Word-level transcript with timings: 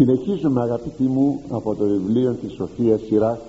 Συνεχίζουμε 0.00 0.60
αγαπητοί 0.60 1.02
μου 1.02 1.42
από 1.48 1.74
το 1.74 1.84
βιβλίο 1.84 2.32
της 2.32 2.52
Σοφίας 2.52 3.00
Σειρά 3.06 3.40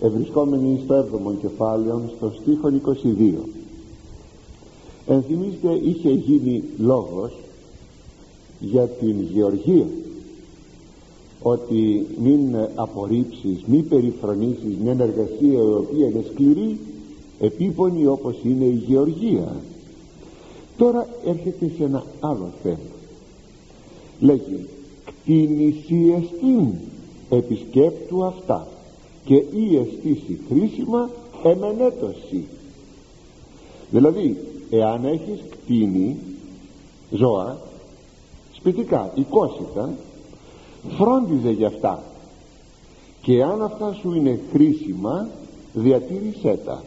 ευρισκόμενοι 0.00 0.80
στο 0.84 1.06
7ο 1.12 1.34
κεφάλαιο 1.40 2.02
στο 2.16 2.32
στίχο 2.40 2.68
22 3.16 3.34
ενθυμίστε 5.06 5.72
είχε 5.72 6.10
γίνει 6.10 6.62
λόγος 6.78 7.32
για 8.60 8.86
την 8.86 9.20
γεωργία 9.22 9.86
ότι 11.42 12.06
μην 12.22 12.56
απορρίψεις 12.74 13.64
μη 13.66 13.82
περιφρονήσεις 13.82 14.76
μια 14.82 14.96
εργασία 14.98 15.62
η 15.62 15.74
οποία 15.74 16.06
είναι 16.06 16.24
σκληρή 16.32 16.78
επίπονη 17.40 18.06
όπως 18.06 18.36
είναι 18.42 18.64
η 18.64 18.82
γεωργία. 18.86 19.56
Τώρα 20.76 21.08
έρχεται 21.24 21.70
σε 21.76 21.84
ένα 21.84 22.04
άλλο 22.20 22.50
θέμα. 22.62 22.78
Λέγει 24.20 24.68
κτίνηση 25.22 26.14
εστίν 26.16 26.72
επισκέπτου 27.30 28.24
αυτά 28.24 28.68
και 29.24 29.34
η 29.34 29.76
αισθήση 29.76 30.40
χρήσιμα 30.48 31.10
εμενέτωση. 31.42 32.44
Δηλαδή 33.90 34.36
εάν 34.70 35.04
έχεις 35.04 35.40
κτίνη 35.50 36.16
ζώα 37.10 37.58
σπιτικά, 38.52 39.12
οικόσιτα 39.14 39.94
φρόντιζε 40.88 41.50
για 41.50 41.66
αυτά. 41.66 42.02
Και 43.22 43.42
αν 43.42 43.62
αυτά 43.62 43.92
σου 43.92 44.14
είναι 44.14 44.40
χρήσιμα 44.52 45.28
διατήρησέ 45.72 46.58
τα. 46.64 46.82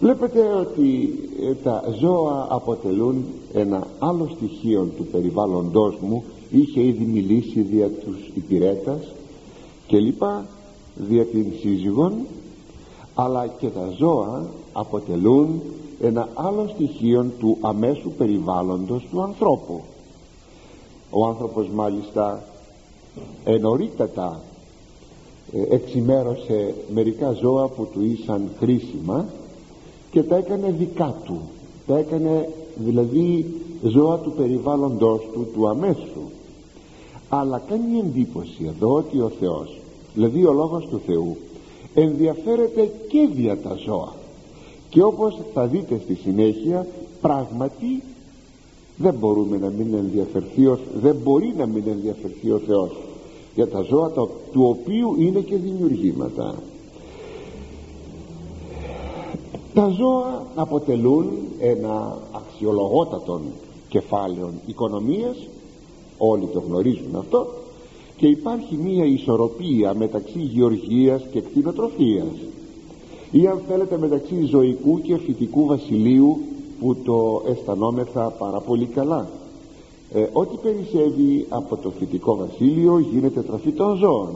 Βλέπετε 0.00 0.40
ότι 0.40 1.18
ε, 1.40 1.54
τα 1.54 1.84
ζώα 2.00 2.46
αποτελούν 2.50 3.24
ένα 3.52 3.86
άλλο 3.98 4.30
στοιχείο 4.36 4.88
του 4.96 5.06
περιβάλλοντός 5.06 5.96
μου 6.00 6.24
είχε 6.50 6.82
ήδη 6.82 7.04
μιλήσει 7.04 7.60
δια 7.60 7.88
τους 7.88 8.30
υπηρέτας 8.34 9.12
και 9.86 9.98
λοιπά 9.98 10.46
δια 10.94 11.24
την 11.24 11.46
σύζυγον 11.60 12.12
αλλά 13.14 13.46
και 13.46 13.68
τα 13.68 13.94
ζώα 13.98 14.46
αποτελούν 14.72 15.60
ένα 16.00 16.28
άλλο 16.34 16.70
στοιχείο 16.74 17.30
του 17.38 17.58
αμέσου 17.60 18.10
περιβάλλοντος 18.10 19.06
του 19.10 19.22
ανθρώπου. 19.22 19.80
Ο 21.10 21.26
άνθρωπος 21.26 21.68
μάλιστα 21.68 22.42
ενωρίτατα 23.44 24.40
ε, 25.52 25.74
εξημέρωσε 25.74 26.74
μερικά 26.92 27.32
ζώα 27.32 27.68
που 27.68 27.88
του 27.92 28.04
ήσαν 28.04 28.50
χρήσιμα 28.58 29.26
και 30.10 30.22
τα 30.22 30.36
έκανε 30.36 30.70
δικά 30.78 31.14
του. 31.24 31.40
Τα 31.86 31.98
έκανε 31.98 32.48
δηλαδή 32.74 33.54
ζώα 33.82 34.18
του 34.18 34.32
περιβάλλοντος 34.32 35.28
του 35.32 35.46
του 35.54 35.68
αμέσου 35.68 36.29
αλλά 37.30 37.62
κάνει 37.68 37.98
εντύπωση 37.98 38.64
εδώ 38.66 38.92
ότι 38.92 39.20
ο 39.20 39.32
Θεός 39.40 39.80
δηλαδή 40.14 40.44
ο 40.44 40.52
Λόγος 40.52 40.86
του 40.86 41.00
Θεού 41.06 41.36
ενδιαφέρεται 41.94 42.92
και 43.08 43.28
δια 43.32 43.58
τα 43.58 43.74
ζώα. 43.84 44.12
Και 44.88 45.02
όπως 45.02 45.38
θα 45.54 45.66
δείτε 45.66 46.00
στη 46.04 46.14
συνέχεια 46.14 46.86
πράγματι 47.20 48.02
δεν 48.96 49.14
μπορούμε 49.14 49.58
να 49.58 49.68
μην 49.68 49.94
ενδιαφερθεί 49.94 50.68
δεν 50.94 51.16
μπορεί 51.22 51.54
να 51.56 51.66
μην 51.66 51.82
ενδιαφερθεί 51.86 52.50
ο 52.50 52.58
Θεός 52.66 52.90
για 53.54 53.68
τα 53.68 53.80
ζώα 53.82 54.10
του 54.52 54.64
οποίου 54.64 55.14
είναι 55.18 55.40
και 55.40 55.56
δημιουργήματα. 55.56 56.54
Τα 59.74 59.88
ζώα 59.88 60.46
αποτελούν 60.54 61.28
ένα 61.60 62.18
αξιολογότατο 62.32 63.40
κεφάλαιο 63.88 64.52
οικονομίας 64.66 65.36
όλοι 66.22 66.46
το 66.52 66.62
γνωρίζουν 66.68 67.16
αυτό 67.16 67.46
και 68.16 68.26
υπάρχει 68.26 68.76
μία 68.76 69.04
ισορροπία 69.04 69.94
μεταξύ 69.94 70.38
γεωργίας 70.38 71.22
και 71.32 71.40
κτηνοτροφίας. 71.40 72.34
Ή 73.30 73.46
αν 73.46 73.60
θέλετε 73.68 73.98
μεταξύ 73.98 74.44
ζωικού 74.44 75.00
και 75.00 75.16
φυτικού 75.16 75.66
βασιλείου 75.66 76.38
που 76.80 76.96
το 77.04 77.42
αισθανόμεθα 77.46 78.30
πάρα 78.38 78.60
πολύ 78.60 78.86
καλά. 78.86 79.28
Ε, 80.12 80.26
ό,τι 80.32 80.56
περισσεύει 80.56 81.46
από 81.48 81.76
το 81.76 81.90
φυτικό 81.98 82.36
βασίλειο 82.36 82.98
γίνεται 82.98 83.40
τραφή 83.40 83.70
των 83.70 83.96
ζώων. 83.96 84.30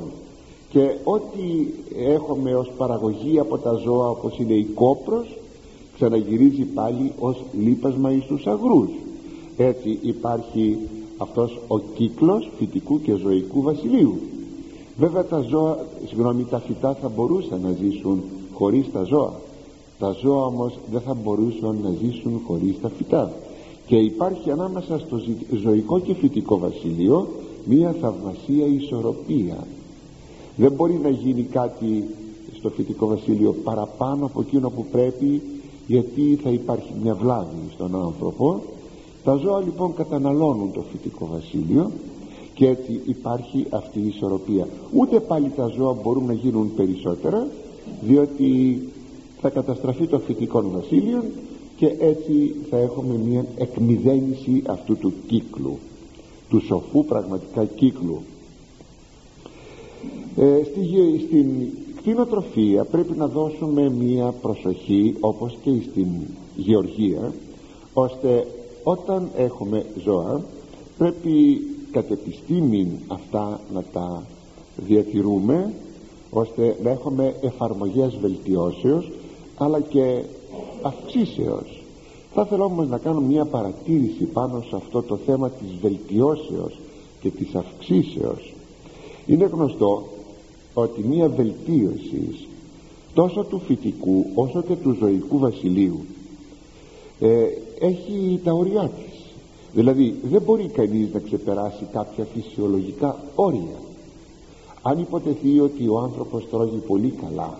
Και 0.71 0.97
ό,τι 1.05 1.67
έχουμε 1.97 2.55
ως 2.55 2.71
παραγωγή 2.77 3.39
από 3.39 3.59
τα 3.59 3.73
ζώα 3.73 4.09
όπως 4.09 4.39
είναι 4.39 4.55
η 4.55 4.65
κόπρος 4.65 5.39
ξαναγυρίζει 5.95 6.63
πάλι 6.63 7.13
ως 7.19 7.45
λίπασμα 7.53 8.13
εις 8.13 8.25
τους 8.25 8.47
αγρούς. 8.47 8.89
Έτσι 9.57 9.99
υπάρχει 10.03 10.79
αυτός 11.17 11.61
ο 11.69 11.79
κύκλος 11.79 12.51
φυτικού 12.59 13.01
και 13.01 13.15
ζωικού 13.15 13.63
βασιλείου. 13.63 14.19
Βέβαια 14.97 15.25
τα 15.25 15.41
ζώα, 15.41 15.87
συγγνώμη 16.07 16.45
τα 16.45 16.61
φυτά 16.61 16.95
θα 16.95 17.09
μπορούσαν 17.09 17.61
να 17.61 17.71
ζήσουν 17.71 18.23
χωρίς 18.53 18.93
τα 18.93 19.03
ζώα. 19.03 19.33
Τα 19.99 20.17
ζώα 20.23 20.45
όμως 20.45 20.79
δεν 20.91 21.01
θα 21.01 21.15
μπορούσαν 21.15 21.79
να 21.83 21.91
ζήσουν 21.91 22.41
χωρίς 22.47 22.81
τα 22.81 22.89
φυτά. 22.89 23.33
Και 23.87 23.97
υπάρχει 23.97 24.51
ανάμεσα 24.51 24.99
στο 24.99 25.21
ζωικό 25.63 26.01
και 26.01 26.15
φυτικό 26.15 26.59
βασίλειο 26.59 27.29
μία 27.65 27.95
θαυμασία 28.01 28.67
ισορροπία. 28.67 29.67
Δεν 30.57 30.73
μπορεί 30.73 31.01
να 31.03 31.09
γίνει 31.09 31.43
κάτι 31.43 32.05
στο 32.59 32.71
φυτικό 32.71 33.07
βασίλειο 33.07 33.55
παραπάνω 33.65 34.25
από 34.27 34.41
εκείνο 34.41 34.71
που 34.71 34.87
πρέπει 34.91 35.43
γιατί 35.87 36.39
θα 36.43 36.51
υπάρχει 36.51 36.93
μια 37.03 37.15
βλάβη 37.15 37.71
στον 37.73 37.95
άνθρωπο 37.95 38.63
τα 39.25 39.35
ζώα 39.35 39.61
λοιπόν 39.61 39.95
καταναλώνουν 39.95 40.73
το 40.73 40.85
φυτικό 40.91 41.27
βασίλειο 41.33 41.91
και 42.55 42.69
έτσι 42.69 43.01
υπάρχει 43.07 43.67
αυτή 43.71 43.99
η 44.01 44.07
ισορροπία. 44.07 44.69
Ούτε 44.93 45.21
πάλι 45.21 45.53
τα 45.57 45.67
ζώα 45.67 45.93
μπορούν 45.93 46.25
να 46.27 46.33
γίνουν 46.33 46.75
περισσότερα 46.75 47.47
διότι 48.01 48.83
θα 49.41 49.49
καταστραφεί 49.49 50.07
το 50.07 50.19
φυτικό 50.19 50.65
βασίλειο 50.71 51.25
και 51.77 51.97
έτσι 51.99 52.55
θα 52.71 52.77
έχουμε 52.77 53.17
μια 53.17 53.45
εκμυδένιση 53.57 54.63
αυτού 54.67 54.97
του 54.97 55.13
κύκλου 55.27 55.79
του 56.49 56.61
σοφού 56.67 57.05
πραγματικά 57.05 57.65
κύκλου. 57.65 58.21
Ε, 60.37 60.63
στη, 60.65 60.81
στην 61.27 61.47
κτηνοτροφία 61.97 62.85
πρέπει 62.85 63.17
να 63.17 63.27
δώσουμε 63.27 63.91
μία 63.91 64.35
προσοχή 64.43 65.17
όπως 65.21 65.59
και 65.63 65.71
στην 65.91 66.07
γεωργία 66.57 67.33
ώστε 67.93 68.47
όταν 68.85 69.31
έχουμε 69.37 69.87
ζώα 70.05 70.43
πρέπει 70.99 71.61
κατ' 71.91 72.11
επιστήμην 72.11 72.89
αυτά 73.07 73.61
να 73.75 73.83
τα 73.83 74.23
διατηρούμε 74.77 75.75
ώστε 76.31 76.77
να 76.83 76.91
έχουμε 76.91 77.35
εφαρμογές 77.41 78.17
βελτιώσεως 78.21 79.11
αλλά 79.57 79.81
και 79.81 80.23
αυξήσεως. 80.83 81.83
Θα 82.35 82.43
ήθελα 82.47 82.65
όμως 82.65 82.89
να 82.89 82.99
κάνω 82.99 83.21
μια 83.21 83.45
παρατήρηση 83.45 84.25
πάνω 84.25 84.65
σε 84.69 84.77
αυτό 84.77 85.03
το 85.03 85.17
θέμα 85.17 85.51
της 85.51 85.69
βελτιώσεως 85.81 86.79
και 87.21 87.31
της 87.31 87.55
αυξήσεως. 87.55 88.55
Είναι 89.27 89.45
γνωστό 89.45 90.09
ότι 90.75 91.03
μια 91.03 91.29
βελτίωση 91.29 92.49
τόσο 93.15 93.45
του 93.45 93.61
φυτικού 93.67 94.27
όσο 94.35 94.63
και 94.63 94.77
του 94.77 94.97
ζωικού 94.99 95.39
βασιλείου 95.39 96.05
ε, 97.21 97.47
έχει 97.81 98.41
τα 98.45 98.53
όρια 98.53 98.89
της. 98.89 99.21
Δηλαδή 99.73 100.15
δεν 100.23 100.43
μπορεί 100.43 100.69
κανείς 100.69 101.13
να 101.13 101.21
ξεπεράσει 101.21 101.87
κάποια 101.93 102.25
φυσιολογικά 102.35 103.17
όρια. 103.35 103.79
Αν 104.83 104.99
υποτεθεί 104.99 105.61
ότι 105.61 105.89
ο 105.89 105.99
άνθρωπος 105.99 106.49
τρώγει 106.51 106.77
πολύ 106.87 107.11
καλά 107.11 107.59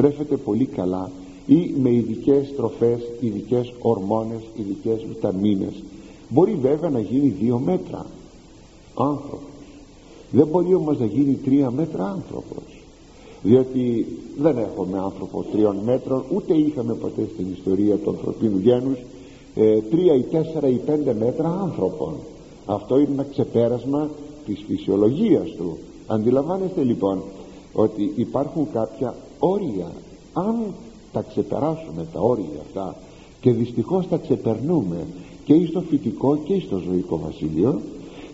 τρέφεται 0.00 0.36
πολύ 0.36 0.64
καλά 0.64 1.10
ή 1.46 1.74
με 1.80 1.90
ειδικές 1.90 2.54
τροφές, 2.56 3.00
ειδικές 3.20 3.72
ορμόνες, 3.78 4.42
ειδικές 4.54 5.04
βιταμίνες 5.04 5.82
μπορεί 6.28 6.54
βέβαια 6.54 6.90
να 6.90 7.00
γίνει 7.00 7.28
δύο 7.28 7.58
μέτρα 7.58 8.06
άνθρωπος. 8.94 9.40
Δεν 10.30 10.46
μπορεί 10.46 10.74
όμως 10.74 10.98
να 10.98 11.06
γίνει 11.06 11.34
τρία 11.34 11.70
μέτρα 11.70 12.04
άνθρωπος 12.04 12.69
διότι 13.42 14.06
δεν 14.38 14.58
έχουμε 14.58 14.98
άνθρωπο 14.98 15.44
τριών 15.52 15.76
μέτρων 15.84 16.22
ούτε 16.34 16.54
είχαμε 16.54 16.94
ποτέ 16.94 17.28
στην 17.34 17.46
ιστορία 17.52 17.96
του 17.96 18.10
ανθρωπίνου 18.10 18.58
γένους 18.58 18.98
ε, 19.54 19.80
τρία 19.80 20.14
ή 20.14 20.22
τέσσερα 20.22 20.68
ή 20.68 20.76
πέντε 20.76 21.14
μέτρα 21.14 21.60
άνθρωπων. 21.62 22.14
Αυτό 22.66 22.98
είναι 22.98 23.08
ένα 23.12 23.26
ξεπέρασμα 23.30 24.10
της 24.46 24.64
φυσιολογίας 24.66 25.50
του. 25.56 25.78
Αντιλαμβάνεστε 26.06 26.82
λοιπόν 26.82 27.22
ότι 27.72 28.12
υπάρχουν 28.16 28.68
κάποια 28.72 29.14
όρια. 29.38 29.92
Αν 30.32 30.54
τα 31.12 31.24
ξεπεράσουμε 31.28 32.06
τα 32.12 32.20
όρια 32.20 32.60
αυτά 32.66 32.96
και 33.40 33.52
δυστυχώς 33.52 34.08
τα 34.08 34.16
ξεπερνούμε 34.16 35.06
και 35.44 35.66
στο 35.66 35.80
φυτικό 35.80 36.36
και 36.36 36.60
στο 36.60 36.78
ζωικό 36.78 37.18
βασίλειο 37.18 37.80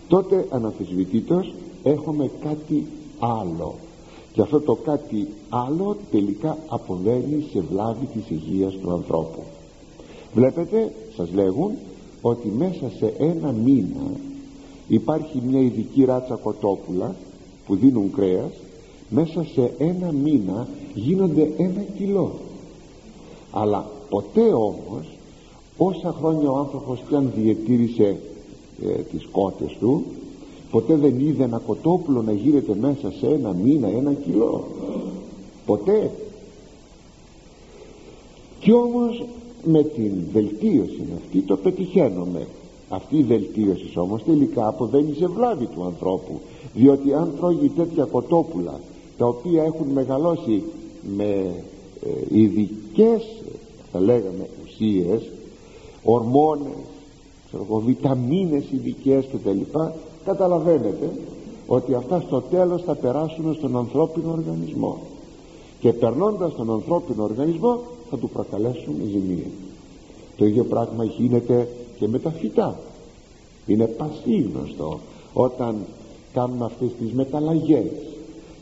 τότε 0.07 0.45
αναφυσβητήτως 0.49 1.53
έχουμε 1.83 2.29
κάτι 2.41 2.85
άλλο 3.19 3.75
και 4.37 4.43
αυτό 4.43 4.59
το 4.59 4.75
κάτι 4.75 5.27
άλλο 5.49 5.97
τελικά 6.11 6.57
αποβαίνει 6.67 7.45
σε 7.51 7.59
βλάβη 7.59 8.05
της 8.05 8.29
υγείας 8.29 8.73
του 8.73 8.91
ανθρώπου. 8.91 9.43
Βλέπετε 10.33 10.91
σας 11.15 11.31
λέγουν 11.33 11.71
ότι 12.21 12.47
μέσα 12.47 12.91
σε 12.97 13.13
ένα 13.17 13.51
μήνα 13.51 14.11
υπάρχει 14.87 15.41
μια 15.47 15.59
ειδική 15.59 16.05
ράτσα 16.05 16.35
κοτόπουλα 16.35 17.15
που 17.65 17.75
δίνουν 17.75 18.11
κρέας. 18.11 18.51
Μέσα 19.09 19.45
σε 19.53 19.73
ένα 19.77 20.11
μήνα 20.11 20.67
γίνονται 20.93 21.51
ένα 21.57 21.81
κιλό. 21.97 22.31
Αλλά 23.51 23.89
ποτέ 24.09 24.53
όμως 24.53 25.17
όσα 25.77 26.15
χρόνια 26.19 26.51
ο 26.51 26.57
άνθρωπος 26.57 27.03
και 27.09 27.15
αν 27.15 27.31
διατήρησε 27.35 28.19
ε, 28.83 28.91
τις 28.91 29.27
κότες 29.31 29.77
του 29.79 30.03
ποτέ 30.77 30.95
δεν 30.95 31.19
είδε 31.19 31.43
ένα 31.43 31.57
κοτόπουλο 31.57 32.21
να 32.21 32.31
γίνεται 32.31 32.75
μέσα 32.75 33.11
σε 33.19 33.27
ένα 33.27 33.53
μήνα 33.53 33.87
ένα 33.87 34.13
κιλό. 34.13 34.67
Ποτέ. 35.65 36.11
Κι 38.59 38.71
όμως 38.71 39.25
με 39.63 39.83
την 39.83 40.11
βελτίωση 40.31 41.01
αυτή 41.17 41.41
το 41.41 41.57
πετυχαίνουμε 41.57 42.47
αυτή 42.89 43.17
η 43.17 43.23
βελτίωση 43.23 43.91
όμως 43.95 44.23
τελικά 44.23 44.67
αποβαίνει 44.67 45.13
σε 45.13 45.27
βλάβη 45.27 45.65
του 45.65 45.83
ανθρώπου 45.83 46.39
διότι 46.73 47.13
αν 47.13 47.33
τρώγει 47.37 47.69
τέτοια 47.69 48.03
κοτόπουλα 48.03 48.79
τα 49.17 49.25
οποία 49.25 49.63
έχουν 49.63 49.87
μεγαλώσει 49.87 50.63
με 51.17 51.53
ε, 52.03 52.39
ειδικές 52.39 53.23
θα 53.91 53.99
λέγαμε 53.99 54.49
ουσίες 54.63 55.31
ορμόνες 56.03 56.87
ξέρω, 57.47 57.81
βιταμίνες 57.85 58.63
ειδικές 58.71 59.25
κτλ 59.25 59.79
καταλαβαίνετε 60.27 61.11
ότι 61.67 61.93
αυτά 61.93 62.23
στο 62.27 62.41
τέλος 62.41 62.81
θα 62.81 62.95
περάσουν 62.95 63.53
στον 63.53 63.77
ανθρώπινο 63.77 64.31
οργανισμό. 64.31 64.97
Και 65.79 65.93
περνώντας 65.93 66.55
τον 66.55 66.71
ανθρώπινο 66.71 67.23
οργανισμό 67.23 67.79
θα 68.09 68.17
του 68.17 68.29
προκαλέσουν 68.29 68.95
ζημία 69.11 69.47
το 70.37 70.45
ίδιο 70.45 70.63
πράγμα 70.63 71.03
γίνεται 71.03 71.67
και 71.99 72.07
με 72.07 72.19
τα 72.19 72.29
φυτά. 72.29 72.79
Είναι 73.65 73.85
πασίγνωστο 73.85 74.99
όταν 75.33 75.75
κάνουμε 76.33 76.65
αυτές 76.65 76.89
τις 76.99 77.13
μεταλλαγές 77.13 77.91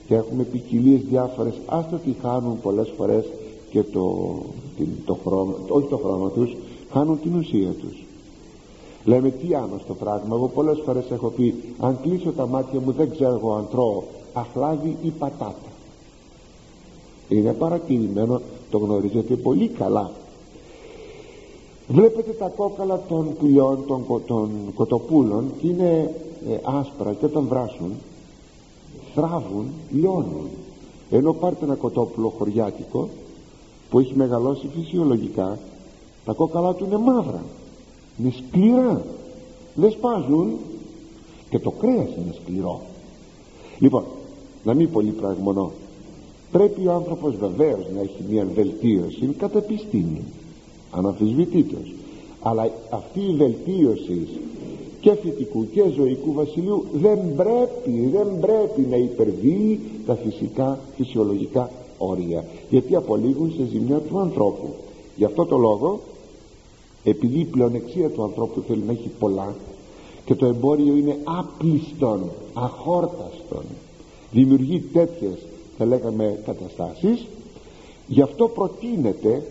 και 0.07 0.15
έχουμε 0.15 0.44
ποικιλίες 0.44 1.01
διάφορες. 1.09 1.53
Άστα 1.65 1.97
τι 1.97 2.12
χάνουν 2.21 2.62
πολλές 2.62 2.94
φορές 2.97 3.25
και 3.69 3.83
το, 3.83 4.35
την, 4.77 4.88
το 5.06 5.17
χρόνο, 5.25 5.56
όχι 5.67 5.88
το 5.88 5.97
χρόνο 5.97 6.29
τους 6.29 6.56
χάνουν 6.91 7.19
την 7.21 7.35
ουσία 7.35 7.69
τους 7.71 8.05
λέμε 9.06 9.30
τι 9.30 9.48
στο 9.84 9.94
πράγμα. 9.94 10.36
Εγώ 10.36 10.48
πολλές 10.48 10.81
φορές 10.86 11.06
έχω 11.12 11.28
πει 11.28 11.56
αν 11.80 12.00
κλείσω 12.02 12.31
τα 12.31 12.48
μάτια 12.48 12.80
μου 12.80 12.92
δεν 12.92 13.12
ξέρω 13.12 13.34
εγώ 13.34 13.54
αν 13.54 13.68
τρώω. 13.72 14.04
Αχλάδι 14.34 14.98
ή 15.02 15.10
πατάτα. 15.10 15.72
Είναι 17.30 17.54
παρατηρημένο 17.54 18.42
το 18.69 18.78
γνωρίζετε 18.78 19.36
πολύ 19.36 19.68
καλά. 19.68 20.12
Βλέπετε 21.88 22.31
τα 22.31 22.48
κόκαλα 22.48 23.02
των 23.07 23.36
πουλιών 23.40 23.86
των, 23.88 24.06
των 24.25 24.50
κοτοπούλων 24.75 25.51
και 25.62 25.68
είναι 25.68 26.16
ε, 26.50 26.58
άσπρα 26.63 27.13
και 27.13 27.25
όταν 27.25 27.48
βράσουν 27.48 27.92
θράβουν, 29.16 29.66
λιώνουν. 29.92 30.50
Ενώ 31.10 31.34
πάρτε 31.34 31.66
ένα 31.66 31.75
κοτόπουλο 31.75 32.34
χωριάτικο 32.38 33.10
που 33.90 34.00
έχει 34.00 34.16
μεγαλώσει 34.16 34.68
φυσιολογικά 34.75 35.60
τα 36.25 36.34
κόκαλα 36.34 36.74
του 36.74 36.86
είναι 36.86 36.98
μαύρα 36.98 37.44
είναι 38.19 38.33
σκληρά 38.47 39.06
δεν 39.75 39.91
σπάζουν 39.91 40.57
και 41.50 41.59
το 41.59 41.71
κρέας 41.71 42.07
είναι 42.07 42.35
σκληρό. 42.44 42.81
Λοιπόν 43.79 44.03
να 44.63 44.73
μην 44.73 44.91
πολύ 44.91 45.12
πραγμονώ 45.12 45.71
πρέπει 46.57 46.88
ο 46.88 46.91
άνθρωπος 46.91 47.35
βεβαίως 47.35 47.85
να 47.95 48.01
έχει 48.01 48.23
μια 48.29 48.47
βελτίωση 48.56 49.35
κατά 49.38 49.57
επιστήμη. 49.57 50.23
Αναμφισβητήτως. 50.91 51.94
Αλλά 52.41 52.71
αυτή 52.89 53.19
η 53.19 53.35
βελτίωση 53.35 54.27
και 55.00 55.15
φυτικού 55.15 55.67
και 55.71 55.83
ζωικού 55.95 56.33
βασιλείου 56.33 56.85
δεν 56.94 57.19
πρέπει, 57.35 58.09
δεν 58.13 58.39
πρέπει 58.39 58.81
να 58.89 58.95
υπερβεί 58.95 59.79
τα 60.06 60.15
φυσικά, 60.15 60.79
φυσιολογικά 60.95 61.71
όρια. 61.97 62.45
Γιατί 62.69 62.95
απολύγουν 62.95 63.53
σε 63.57 63.65
ζημιά 63.71 63.97
του 63.97 64.19
ανθρώπου. 64.19 64.73
Γι' 65.15 65.25
αυτό 65.25 65.45
το 65.45 65.57
λόγο 65.57 66.00
επειδή 67.06 67.40
η 67.40 67.46
πλεονεξία 67.46 68.10
του 68.10 68.24
ανθρώπου 68.24 68.63
θέλει 68.68 68.84
να 68.86 68.92
έχει 68.92 69.10
πολλά 69.19 69.56
και 70.25 70.36
το 70.36 70.46
εμπόριο 70.46 70.96
είναι 70.96 71.18
άπλιστον, 71.24 72.31
αχόρταστον 72.54 73.63
δημιουργεί 74.31 74.80
τέτοιες 74.80 75.38
θα 75.78 75.86
λέγαμε 75.86 76.40
καταστάσεις 76.46 77.25
γι' 78.07 78.22
αυτό 78.22 78.48
προτείνεται 78.48 79.44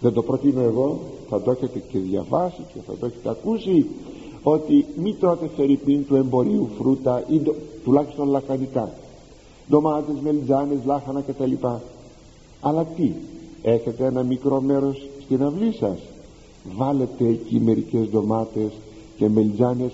δεν 0.00 0.12
το 0.12 0.22
προτείνω 0.22 0.60
εγώ 0.60 1.00
θα 1.28 1.42
το 1.42 1.50
έχετε 1.50 1.82
και 1.92 1.98
διαβάσει 1.98 2.62
και 2.74 2.80
θα 2.86 2.92
το 3.00 3.06
έχετε 3.06 3.28
ακούσει 3.28 3.86
ότι 4.42 4.86
μην 4.96 5.16
τρώτε 5.20 5.50
φερρυπίν 5.56 6.06
του 6.06 6.16
εμπορίου 6.16 6.68
φρούτα 6.78 7.24
ή 7.28 7.38
το, 7.38 7.54
τουλάχιστον 7.84 8.28
λακανικά 8.28 8.92
ντομάτες, 9.70 10.14
μελιτζάνες, 10.22 10.78
λάχανα 10.84 11.20
κτλ. 11.20 11.52
Αλλά 12.60 12.84
τι 12.84 13.12
έχετε 13.62 14.04
ένα 14.04 14.22
μικρό 14.22 14.60
μέρος 14.60 15.08
στην 15.24 15.42
αυλή 15.42 15.72
σας 15.72 15.98
βάλετε 16.76 17.26
εκεί 17.26 17.60
μερικές 17.60 18.08
ντομάτες 18.08 18.70
και 19.16 19.28
μελιτζάνες 19.28 19.92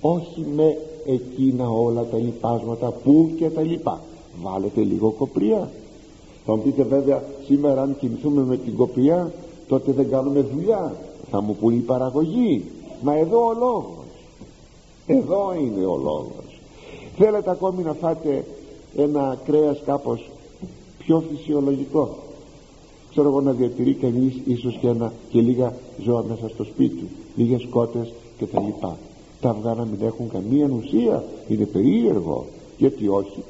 όχι 0.00 0.46
με 0.54 0.76
εκείνα 1.06 1.68
όλα 1.70 2.04
τα 2.04 2.18
λοιπάσματα 2.18 2.90
που 2.90 3.30
και 3.36 3.50
τα 3.50 3.62
λοιπά. 3.62 4.00
Βάλετε 4.42 4.80
λίγο 4.80 5.10
κοπριά 5.10 5.70
θα 6.50 6.56
μου 6.56 6.62
πείτε 6.62 6.82
βέβαια 6.82 7.22
σήμερα 7.46 7.82
αν 7.82 7.96
κινηθούμε 7.98 8.42
με 8.42 8.56
την 8.56 8.76
κοπριά 8.76 9.32
τότε 9.68 9.92
δεν 9.92 10.10
κάνουμε 10.10 10.40
δουλειά. 10.40 10.96
Θα 11.30 11.40
μου 11.40 11.56
πούν 11.60 11.74
η 11.74 11.78
παραγωγή. 11.78 12.64
Μα 13.02 13.14
εδώ 13.14 13.46
ο 13.46 13.52
λόγος. 13.52 14.06
Εδώ 15.06 15.54
είναι 15.60 15.84
ο 15.84 15.96
λόγος. 15.96 16.60
Θέλετε 17.16 17.50
ακόμη 17.50 17.82
να 17.82 17.92
φάτε 17.92 18.44
ένα 18.96 19.38
κρέας 19.44 19.82
κάπως 19.84 20.30
πιο 20.98 21.22
φυσιολογικό; 21.30 22.16
Ξέρω 23.18 23.32
εγώ 23.32 23.40
να 23.40 23.52
διατηρεί 23.52 23.94
κανείς 23.94 24.34
ίσως 24.44 24.78
και, 24.80 24.88
ένα, 24.88 25.12
και 25.30 25.40
λίγα 25.40 25.74
ζώα 26.04 26.24
μέσα 26.28 26.48
στο 26.48 26.64
σπίτι 26.64 26.96
του. 26.96 27.06
Λίγες 27.36 27.66
κότες 27.70 28.12
και 28.38 28.46
τα 28.46 28.60
λοιπά. 28.60 28.96
Τα 29.40 29.50
αυγά 29.50 29.74
να 29.74 29.84
μην 29.84 29.98
έχουν 30.02 30.28
καμία 30.28 30.70
ουσία. 30.78 31.24
Είναι 31.48 31.64
περίεργο. 31.64 32.46
Γιατί 32.76 33.08
όχι; 33.08 33.42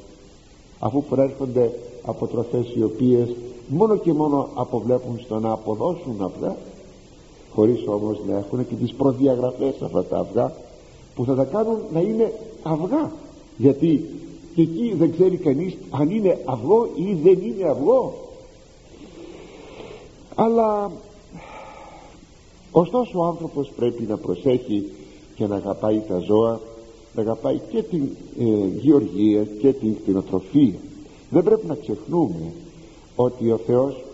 Αφού 0.78 1.04
προέρχονται 1.04 1.72
από 2.02 2.26
τροφές 2.26 2.74
οι 2.74 2.82
οποίες 2.82 3.34
μόνο 3.68 3.96
και 3.96 4.12
μόνο 4.12 4.48
αποβλέπουν 4.54 5.20
στο 5.20 5.38
να 5.38 5.50
αποδώσουν 5.52 6.22
αυγά 6.22 6.56
χωρίς 7.54 7.86
όμως 7.86 8.20
να 8.28 8.36
έχουν 8.36 8.68
και 8.68 8.74
τις 8.74 8.94
προδιαγραφές 8.94 9.82
αυτά 9.82 10.04
τα 10.04 10.18
αυγά 10.18 10.52
που 11.14 11.24
θα 11.24 11.34
τα 11.34 11.44
κάνουν 11.44 11.78
να 11.92 12.00
είναι 12.00 12.32
αυγά. 12.62 13.10
Γιατί 13.56 14.08
και 14.54 14.62
εκεί 14.62 14.94
δεν 14.98 15.12
ξέρει 15.12 15.36
κανείς 15.36 15.76
αν 15.90 16.10
είναι 16.10 16.38
αυγό 16.44 16.88
ή 16.94 17.14
δεν 17.22 17.38
είναι 17.42 17.68
αυγό 17.68 18.27
αλλά 20.40 20.90
ωστόσο 22.70 23.18
ο 23.18 23.24
άνθρωπος 23.24 23.70
πρέπει 23.76 24.02
να 24.02 24.16
προσέχει 24.16 24.84
και 25.34 25.46
να 25.46 25.56
αγαπάει 25.56 26.02
τα 26.08 26.18
ζώα 26.18 26.60
να 27.14 27.22
αγαπάει 27.22 27.60
και 27.70 27.82
την 27.82 28.08
ε, 28.38 28.44
γεωργία 28.80 29.44
και 29.44 29.72
την 29.72 29.94
κτηνοτροφία. 29.94 30.74
Δεν 31.30 31.42
πρέπει 31.42 31.66
να 31.66 31.74
ξεχνούμε 31.74 32.52
ότι 33.16 33.50
ο 33.50 33.56
Θεός 33.66 34.04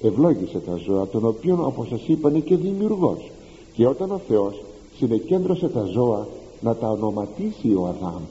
ευλόγησε 0.00 0.58
τα 0.58 0.76
ζώα 0.76 1.06
τον 1.06 1.26
οποίον 1.26 1.64
όπως 1.64 1.88
σας 1.88 2.00
είπα 2.06 2.30
είναι 2.30 2.38
και 2.38 2.56
δημιουργός. 2.56 3.30
Και 3.74 3.86
όταν 3.86 4.10
ο 4.10 4.20
Θεός 4.28 4.62
συνεκέντρωσε 4.96 5.68
τα 5.68 5.84
ζώα 5.84 6.26
να 6.60 6.74
τα 6.74 6.90
ονοματίσει 6.90 7.74
ο 7.74 7.86
Αδάμ. 7.86 8.22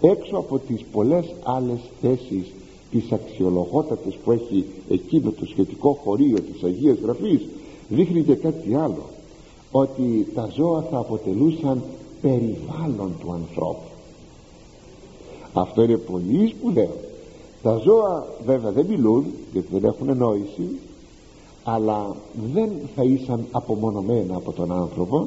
Έξω 0.00 0.36
από 0.36 0.58
τις 0.58 0.84
πολλές 0.92 1.34
άλλες 1.44 1.78
θέσεις 2.00 2.52
τις 2.94 3.12
αξιολογότατες 3.12 4.14
που 4.24 4.32
έχει 4.32 4.64
εκείνο 4.88 5.30
το 5.30 5.46
σχετικό 5.46 5.98
χωρίο 6.04 6.40
της 6.40 6.62
Αγίας 6.62 6.98
Γραφής 6.98 7.40
δείχνει 7.88 8.22
και 8.22 8.34
κάτι 8.34 8.74
άλλο 8.74 9.04
ότι 9.70 10.26
τα 10.34 10.50
ζώα 10.54 10.82
θα 10.90 10.98
αποτελούσαν 10.98 11.82
περιβάλλον 12.20 13.12
του 13.20 13.32
ανθρώπου. 13.32 13.88
Αυτό 15.52 15.82
είναι 15.82 15.96
πολύ 15.96 16.48
σπουδαίο. 16.48 16.96
Τα 17.62 17.80
ζώα 17.84 18.26
βέβαια 18.46 18.70
δεν 18.70 18.86
μιλούν 18.86 19.24
γιατί 19.52 19.68
δεν 19.70 19.84
έχουν 19.84 20.16
νόηση 20.16 20.68
αλλά 21.64 22.16
δεν 22.52 22.70
θα 22.94 23.02
ήσαν 23.02 23.44
απομονωμένα 23.50 24.36
από 24.36 24.52
τον 24.52 24.72
άνθρωπο 24.72 25.26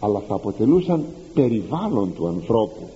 αλλά 0.00 0.22
θα 0.28 0.34
αποτελούσαν 0.34 1.04
περιβάλλον 1.34 2.14
του 2.14 2.26
ανθρώπου. 2.26 2.88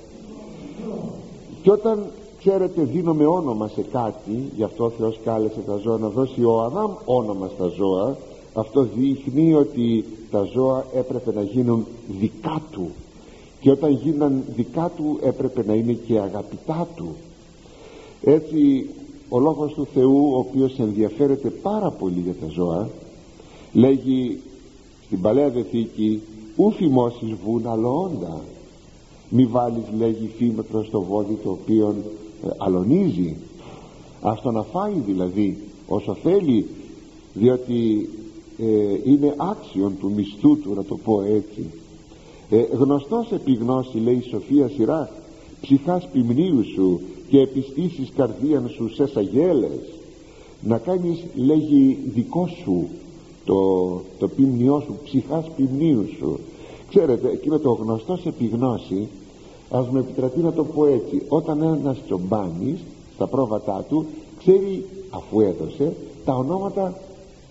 Και 1.62 1.70
όταν 1.70 2.06
ξέρετε 2.46 2.82
δίνουμε 2.82 3.26
όνομα 3.26 3.68
σε 3.68 3.82
κάτι 3.82 4.50
γι' 4.56 4.62
αυτό 4.62 4.84
ο 4.84 4.90
Θεός 4.90 5.20
κάλεσε 5.24 5.60
τα 5.66 5.76
ζώα 5.76 5.98
να 5.98 6.08
δώσει 6.08 6.44
ο 6.44 6.60
Αδάμ 6.60 6.92
όνομα 7.04 7.50
στα 7.54 7.66
ζώα. 7.66 8.16
Αυτό 8.54 8.88
δείχνει 8.96 9.54
ότι 9.54 10.04
τα 10.30 10.42
ζώα 10.42 10.84
έπρεπε 10.94 11.32
να 11.32 11.42
γίνουν 11.42 11.86
δικά 12.18 12.62
του. 12.70 12.90
Και 13.60 13.70
όταν 13.70 13.90
γίναν 13.90 14.44
δικά 14.56 14.90
του 14.96 15.18
έπρεπε 15.22 15.64
να 15.66 15.74
είναι 15.74 15.92
και 15.92 16.18
αγαπητά 16.18 16.88
του. 16.96 17.14
Έτσι 18.22 18.90
ο 19.28 19.38
Λόγος 19.38 19.72
του 19.72 19.86
Θεού 19.94 20.32
ο 20.32 20.38
οποίος 20.38 20.78
ενδιαφέρεται 20.78 21.50
πάρα 21.50 21.90
πολύ 21.90 22.20
για 22.20 22.34
τα 22.34 22.46
ζώα 22.48 22.88
λέγει 23.72 24.40
στην 25.06 25.20
Παλαιά 25.20 25.48
Δεθήκη 25.48 26.22
ου 26.56 26.70
φημώσεις 26.70 27.34
βουν 27.44 27.66
αλώντα 27.66 28.40
μη 29.28 29.44
βάλεις 29.44 29.84
λέγει 29.98 30.30
φήμετρο 30.36 30.84
στο 30.84 31.02
βόδι 31.02 31.38
το 31.42 31.50
οποίο 31.50 31.88
ε, 31.88 32.23
αλωνίζει. 32.58 33.36
Ας 34.20 34.40
το 34.40 34.50
να 34.50 34.62
φάει 34.62 35.02
δηλαδή 35.06 35.58
όσο 35.86 36.14
θέλει 36.14 36.66
διότι 37.34 38.08
ε, 38.58 39.10
είναι 39.10 39.34
άξιον 39.36 39.98
του 39.98 40.12
μισθού 40.16 40.58
του 40.58 40.74
να 40.74 40.84
το 40.84 40.96
πω 41.04 41.22
έτσι. 41.22 41.70
Ε, 42.50 42.76
γνωστός 42.76 43.32
επιγνώση 43.32 43.98
λέει 43.98 44.14
η 44.14 44.28
Σοφία 44.30 44.68
Σειρά 44.68 45.10
ψυχάς 45.60 46.08
ποιμνίου 46.12 46.64
σου 46.74 47.00
και 47.28 47.40
επιστήσεις 47.40 48.12
καρδίαν 48.16 48.68
σου 48.68 48.94
σε 48.94 49.06
σαγέλες. 49.06 49.80
Να 50.60 50.78
κάνεις 50.78 51.24
λέγει 51.34 51.98
δικό 52.14 52.48
σου 52.62 52.88
το, 53.44 53.54
το 54.18 54.28
ποιμνιό 54.28 54.82
σου 54.86 54.98
ψυχάς 55.04 55.50
ποιμνίου 55.56 56.06
σου. 56.18 56.38
Ξέρετε 56.88 57.30
εκείνο 57.30 57.58
το 57.58 57.72
γνωστός 57.72 58.26
επιγνώση 58.26 59.08
ας 59.74 59.90
με 59.90 60.00
επιτραπεί 60.00 60.40
να 60.40 60.52
το 60.52 60.64
πω 60.64 60.86
έτσι. 60.86 61.22
Όταν 61.28 61.62
ένας 61.62 61.98
τσομπάνης 62.04 62.80
στα 63.14 63.26
πρόβατά 63.26 63.84
του 63.88 64.06
ξέρει 64.38 64.84
αφού 65.10 65.40
έδωσε 65.40 65.96
τα 66.24 66.34
ονόματα 66.34 67.00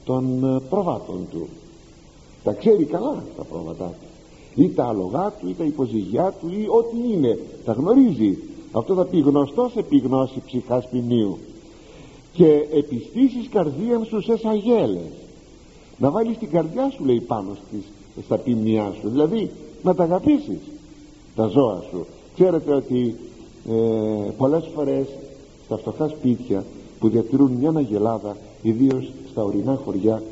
των 0.06 0.44
ε, 0.44 0.60
προβάτων 0.70 1.28
του. 1.32 1.48
Τα 2.44 2.54
ξέρει 2.54 2.84
καλά 2.84 3.24
τα 3.38 3.44
πρόβατά 3.44 3.86
του. 3.86 4.08
Ή 4.62 4.70
τα 4.70 4.86
αλογά 4.86 5.34
του 5.40 5.50
ή 5.50 5.54
τα 5.54 5.64
υποζυγιά 5.64 6.34
του 6.42 6.48
ή 6.48 6.68
ό,τι 6.68 7.14
είναι. 7.14 7.40
Τα 7.66 7.72
γνωρίζει. 7.72 8.38
Αυτό 8.72 8.94
θα 8.94 9.06
πει 9.06 9.20
γνωστός 9.20 9.76
επιγνώση 9.76 10.42
ψυχάς 10.46 10.90
ποινίου. 10.90 11.38
Και 12.34 12.68
επιστήσεις 12.74 13.48
καρδίαν 13.50 14.06
σου 14.06 14.22
σε 14.22 14.38
σαγέλες 14.38 15.12
να 15.98 16.10
βάλεις 16.10 16.38
την 16.38 16.50
καρδιά 16.50 16.90
σου 16.90 17.06
λέει 17.06 17.20
πάνω 17.20 17.58
στις, 17.68 17.84
στα 18.26 18.38
ποιμνιά 18.38 18.94
σου. 19.02 19.10
Δηλαδή 19.10 19.52
να 19.84 19.96
τα 19.96 20.04
αγαπήσεις 20.04 20.60
τα 21.36 21.48
ζώα 21.48 21.84
σου. 21.90 22.06
Ξέρετε 22.34 22.74
ότι 22.74 23.16
ε, 23.70 24.32
πολλές 24.38 24.70
φορές 24.76 25.08
στα 25.66 25.78
φτωχά 25.78 26.08
σπίτια 26.08 26.64
που 27.00 27.10
διατηρούν 27.10 27.52
μια 27.52 27.74
αγελάδα 27.76 28.38
ιδίως 28.62 29.12
στα 29.32 29.44
ορεινά 29.44 29.80
χωριά 29.86 30.24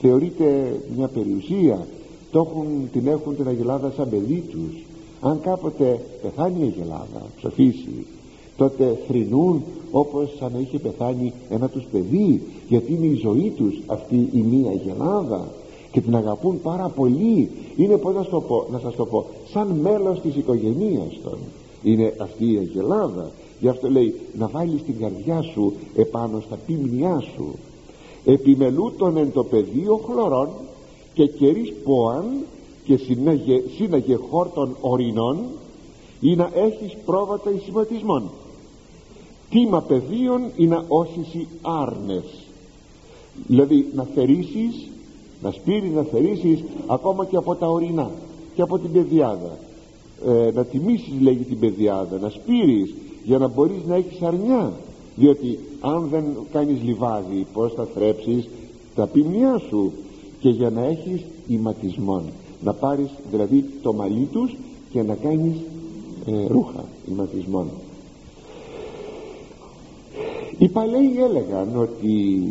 θεωρείται 0.00 0.80
μια 0.96 1.08
περιουσία. 1.08 1.86
Το 2.30 2.48
έχουν, 2.50 2.90
την 2.92 3.06
έχουν 3.06 3.36
την 3.36 3.48
αγελάδα 3.48 3.92
σαν 3.96 4.08
παιδί 4.08 4.44
τους. 4.50 4.84
Αν 5.20 5.40
κάποτε 5.40 6.00
πεθάνει 6.22 6.60
η 6.60 6.72
αγελάδα 6.76 7.22
ψοφήσει 7.36 8.06
τότε 8.60 8.98
θρηνούν 9.06 9.62
όπως 9.90 10.30
αν 10.40 10.52
είχε 10.60 10.78
πεθάνει 10.78 11.32
ένα 11.50 11.68
τους 11.68 11.84
παιδί 11.92 12.42
γιατί 12.68 12.92
είναι 12.92 13.06
η 13.06 13.14
ζωή 13.14 13.52
τους 13.56 13.80
αυτή 13.86 14.28
η 14.32 14.38
μία 14.38 14.70
αγελάδα 14.70 15.48
και 15.92 16.00
την 16.00 16.16
αγαπούν 16.16 16.60
πάρα 16.62 16.88
πολύ. 16.88 17.50
Είναι 17.76 17.96
πως 17.96 18.14
να, 18.14 18.24
το 18.24 18.40
πω, 18.40 18.66
να 18.70 18.78
σας 18.78 18.94
το 18.94 19.06
πω 19.06 19.26
σαν 19.52 19.66
μέλος 19.68 20.20
της 20.20 20.36
οικογένειας 20.36 21.18
των. 21.22 21.38
Είναι 21.82 22.14
αυτή 22.20 22.52
η 22.52 22.56
αγελάδα. 22.56 23.30
Γι' 23.60 23.68
αυτό 23.68 23.90
λέει 23.90 24.14
να 24.38 24.48
βάλεις 24.48 24.82
την 24.82 24.98
καρδιά 24.98 25.42
σου 25.42 25.72
επάνω 25.96 26.40
στα 26.40 26.58
πίμνιά 26.66 27.20
σου. 27.34 27.54
Επιμελού 28.24 28.92
τον 28.96 29.16
εν 29.16 29.32
το 29.32 29.44
πεδίο 29.44 29.96
χλωρών 29.96 30.48
και 31.14 31.26
κερίς 31.26 31.72
ποαν 31.84 32.24
και 32.84 32.96
σύναγε, 32.96 33.62
σύναγε 33.76 34.18
χόρτων 34.30 34.76
ορεινών 34.80 35.38
ή 36.20 36.34
να 36.34 36.50
έχεις 36.54 36.96
πρόβατα 37.04 37.50
εισηματισμών. 37.50 38.30
Τίμα 39.50 39.80
πεδίων 39.80 40.42
ή 40.56 40.66
να 40.66 40.84
όσισει 40.88 41.46
άρνες 41.62 42.24
δηλαδή 43.46 43.86
να 43.94 44.06
θερήσεις 44.14 44.88
να 45.42 45.50
σπείρεις 45.50 45.92
να 45.92 46.02
θερήσεις 46.02 46.64
ακόμα 46.86 47.24
και 47.24 47.36
από 47.36 47.54
τα 47.54 47.66
ορεινά 47.66 48.10
και 48.54 48.62
από 48.62 48.78
την 48.78 48.92
παιδιάδα 48.92 49.58
ε, 50.26 50.50
να 50.54 50.64
τιμήσεις 50.64 51.20
λέγει 51.20 51.44
την 51.44 51.58
παιδιάδα 51.58 52.18
να 52.18 52.28
σπείρεις 52.28 52.94
για 53.24 53.38
να 53.38 53.48
μπορείς 53.48 53.84
να 53.86 53.94
έχεις 53.94 54.22
αρνιά. 54.22 54.72
Διότι 55.16 55.58
αν 55.80 56.08
δεν 56.10 56.24
κάνεις 56.52 56.82
λιβάδι 56.82 57.46
πως 57.52 57.72
θα 57.72 57.88
θρέψεις 57.94 58.48
τα 58.94 59.06
ποιμνιά 59.06 59.58
σου; 59.68 59.92
Και 60.40 60.48
για 60.48 60.70
να 60.70 60.84
έχεις 60.84 61.24
ηματισμόν. 61.46 62.22
Να 62.64 62.72
πάρεις 62.72 63.10
δηλαδή 63.30 63.64
το 63.82 63.92
μαλλί 63.92 64.28
τους 64.32 64.56
και 64.90 65.02
να 65.02 65.14
κάνεις 65.14 65.56
ε, 66.26 66.46
ρούχα 66.46 66.84
ηματισμόν. 67.10 67.66
Οι 70.58 70.68
παλαιοί 70.68 71.22
έλεγαν 71.22 71.76
ότι 71.76 72.42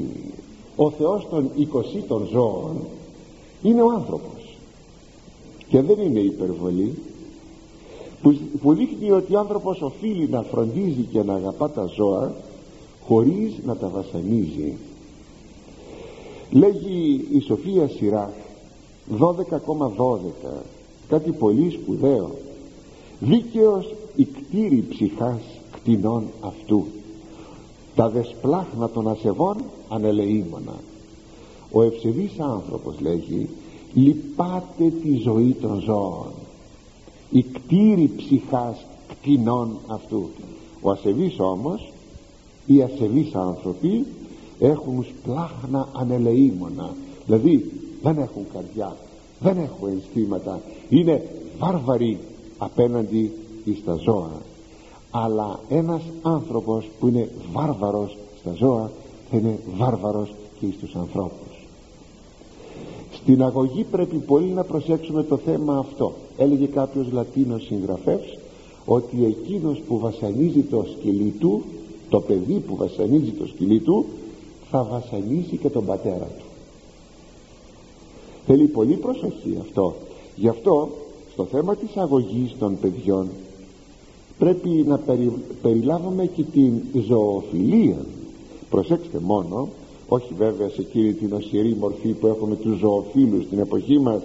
ο 0.82 0.92
Θεός 0.92 1.28
των 1.30 1.50
εικοσί 1.56 2.04
των 2.08 2.28
ζώων 2.32 2.78
είναι 3.62 3.82
ο 3.82 3.92
άνθρωπος 3.92 4.58
και 5.68 5.82
δεν 5.82 6.00
είναι 6.00 6.20
υπερβολή 6.20 6.98
που, 8.22 8.38
που 8.62 8.74
δείχνει 8.74 9.12
ότι 9.12 9.36
ο 9.36 9.40
άνθρωπος 9.40 9.82
οφείλει 9.82 10.28
να 10.30 10.42
φροντίζει 10.42 11.08
και 11.12 11.24
να 11.24 11.34
αγαπά 11.34 11.70
τα 11.70 11.86
ζώα 11.86 12.34
χωρίς 13.08 13.54
να 13.66 13.76
τα 13.76 13.88
βασανίζει. 13.88 14.78
Λέγει 16.52 17.28
η 17.32 17.40
Σοφία 17.40 17.88
Σειρά 17.88 18.34
12,12 19.20 19.32
κάτι 21.10 21.32
πολύ 21.32 21.72
σπουδαίο 21.72 22.32
δίκαιος 23.20 23.94
η 24.16 24.26
κτήρη 24.26 24.86
ψυχάς 24.90 25.42
κτηνών 25.72 26.24
αυτού 26.42 26.86
τα 27.96 28.10
δεσπλάχνα 28.10 28.90
των 28.90 29.08
ασεβών 29.08 29.58
ανελεήμονα. 29.90 30.76
Ο 31.72 31.82
ευσεβής 31.82 32.40
άνθρωπος 32.40 33.00
λέγει 33.00 33.50
λυπάται 33.94 34.90
τη 35.04 35.18
ζωή 35.24 35.56
των 35.62 35.82
ζώων. 35.82 36.32
Η 37.30 37.44
κτήρη 37.44 38.12
ψυχάς 38.18 38.86
κτηνών 39.08 39.78
αυτού. 39.88 40.30
Ο 40.82 40.92
ασεβής 40.92 41.40
όμως 41.40 41.92
οι 42.66 42.82
ασεβείς 42.82 43.36
άνθρωποι 43.36 44.06
έχουν 44.60 45.06
σπλάχνα 45.06 45.88
ανελεήμονα. 45.94 46.96
Δηλαδή 47.26 47.72
δεν 48.02 48.18
έχουν 48.18 48.46
καρδιά 48.54 48.96
δεν 49.40 49.58
έχουν 49.58 49.98
αισθήματα 49.98 50.62
είναι 50.90 51.30
βάρβαροι 51.60 52.20
απέναντι 52.58 53.32
στα 53.82 53.96
ζώα. 53.96 54.32
Αλλά 55.12 55.60
ένας 55.70 56.02
άνθρωπος 56.22 56.90
που 57.00 57.08
είναι 57.08 57.30
βάρβαρος 57.52 58.18
στα 58.40 58.54
ζώα 58.54 58.92
θα 59.32 59.38
είναι 59.38 59.60
βάρβαρος 59.78 60.30
και 60.60 60.66
στους 60.78 60.96
ανθρώπους. 60.96 61.68
Στην 63.14 63.44
αγωγή 63.44 63.84
πρέπει 63.84 64.16
πολύ 64.16 64.50
να 64.50 64.64
προσέξουμε 64.64 65.24
το 65.24 65.38
θέμα 65.38 65.78
αυτό. 65.78 66.14
Έλεγε 66.38 66.66
κάποιος 66.66 67.12
Λατίνος 67.12 67.64
συγγραφεύς 67.64 68.38
ότι 68.86 69.26
εκείνος 69.26 69.80
που 69.88 70.00
βασανίζει 70.00 70.62
το 70.62 70.86
σκυλί 70.98 71.34
του 71.40 71.64
το 72.10 72.20
παιδί 72.20 72.60
που 72.60 72.76
βασανίζει 72.76 73.32
το 73.32 73.46
σκυλί 73.46 73.80
του 73.80 74.06
θα 74.70 74.84
βασανίσει 74.84 75.58
και 75.58 75.70
τον 75.70 75.86
πατέρα 75.86 76.30
του. 76.38 76.46
Θέλει 78.46 78.66
πολύ 78.66 78.96
προσοχή 78.96 79.58
αυτό. 79.62 79.96
Γι' 80.36 80.48
αυτό 80.48 80.90
στο 81.32 81.46
θέμα 81.46 81.76
της 81.76 81.98
αγωγής 81.98 82.56
των 82.60 82.78
παιδιών 82.82 83.28
πρέπει 84.40 84.70
να 84.70 84.98
περι, 84.98 85.32
περιλάβουμε 85.62 86.26
και 86.26 86.44
την 86.44 86.82
ζωοφιλία 87.08 87.98
προσέξτε 88.70 89.20
μόνο 89.20 89.68
όχι 90.08 90.34
βέβαια 90.38 90.70
σε 90.70 90.82
εκείνη 90.82 91.14
την 91.14 91.34
οσυρή 91.34 91.76
μορφή 91.80 92.10
που 92.10 92.28
έχουμε 92.28 92.56
τους 92.56 92.78
ζωοφίλους 92.78 93.44
στην 93.44 93.60
εποχή 93.60 94.00
μας 94.00 94.22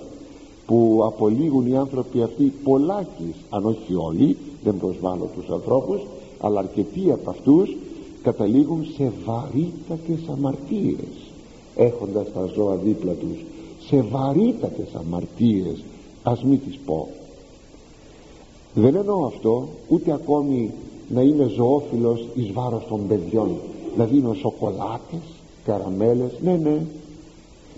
που 0.67 1.01
απολύγουν 1.07 1.67
οι 1.67 1.77
άνθρωποι 1.77 2.23
αυτοί 2.23 2.53
πολλάκις 2.65 3.35
αν 3.51 3.65
όχι 3.67 3.95
όλοι 3.95 4.37
δεν 4.65 4.77
προσβάλλω 4.79 5.31
τους 5.35 5.49
ανθρώπους 5.49 6.01
αλλά 6.41 6.59
αρκετοί 6.59 7.11
από 7.13 7.31
αυτούς 7.31 7.77
καταλήγουν 8.23 8.87
σε 8.97 9.13
βαρύτατες 9.25 10.29
αμαρτίες 10.33 11.25
έχοντας 11.77 12.33
τα 12.33 12.51
ζώα 12.55 12.75
δίπλα 12.75 13.13
τους. 13.13 13.45
Σε 13.87 14.01
βαρύτατες 14.01 14.95
αμαρτίες 14.95 15.85
ας 16.23 16.45
μην 16.45 16.61
τις 16.67 16.79
πω. 16.87 17.09
Δεν 18.75 18.95
εννοώ 18.95 19.25
αυτό 19.27 19.69
ούτε 19.89 20.13
ακόμη 20.13 20.73
να 21.09 21.21
είμαι 21.21 21.49
ζωόφιλος 21.49 22.27
εις 22.35 22.53
βάρος 22.53 22.87
των 22.89 23.07
παιδιών 23.09 23.51
να 23.97 24.05
δίνω 24.05 24.35
σοκολάτες, 24.35 25.21
καραμέλες 25.65 26.33
ναι 26.43 26.57
ναι. 26.57 26.81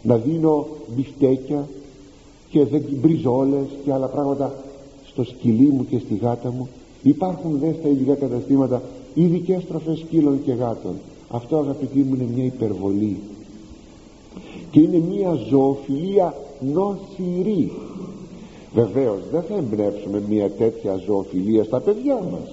Να 0.02 0.16
δίνω 0.16 0.66
μπιφτέκια 0.96 1.68
και 2.50 2.64
μπριζόλες 2.90 3.66
και 3.84 3.92
άλλα 3.92 4.06
πράγματα 4.06 4.54
στο 5.06 5.24
σκυλί 5.24 5.66
μου 5.66 5.86
και 5.90 5.98
στη 5.98 6.14
γάτα 6.16 6.50
μου. 6.50 6.68
Υπάρχουν 7.02 7.58
δε 7.58 7.72
στα 7.72 7.88
ειδικά 7.88 8.14
καταστήματα 8.14 8.82
ειδικέ 9.14 9.60
τροφές 9.68 9.98
σκύλων 9.98 10.42
και 10.44 10.52
γάτων. 10.52 10.94
Αυτό 11.30 11.56
αγαπητοί 11.56 11.98
μου 11.98 12.14
είναι 12.14 12.28
μια 12.34 12.44
υπερβολή. 12.44 13.16
Και 14.70 14.80
είναι 14.80 15.02
μια 15.10 15.32
ζωοφιλία 15.48 16.34
νοσηρή. 16.60 17.72
Βεβαίως 18.74 19.18
δεν 19.32 19.42
θα 19.42 19.54
εμπνεύσουμε 19.54 20.22
μια 20.28 20.50
τέτοια 20.50 20.96
ζωοφιλία 21.06 21.64
στα 21.64 21.80
παιδιά 21.80 22.14
μας. 22.14 22.50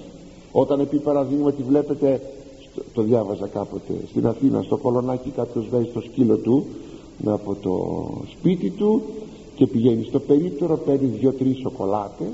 Όταν 0.52 0.80
επί 0.80 0.96
παραδείγματι 0.96 1.62
βλέπετε 1.62 2.20
το 2.92 3.02
διάβαζα 3.02 3.46
κάποτε 3.46 3.92
στην 4.10 4.26
Αθήνα 4.26 4.62
στο 4.62 4.76
κολονάκι 4.76 5.30
κάποιος 5.30 5.68
βάζει 5.70 5.88
στο 5.90 6.00
σκύλο 6.00 6.36
του 6.36 6.66
από 7.24 7.54
το 7.54 8.04
σπίτι 8.30 8.70
του 8.70 9.02
και 9.56 9.66
πηγαίνει 9.66 10.04
στο 10.04 10.18
περίπτερο 10.20 10.76
παίρνει 10.76 11.06
δυο-τρεις 11.06 11.58
σοκολάτες 11.58 12.32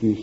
τις 0.00 0.18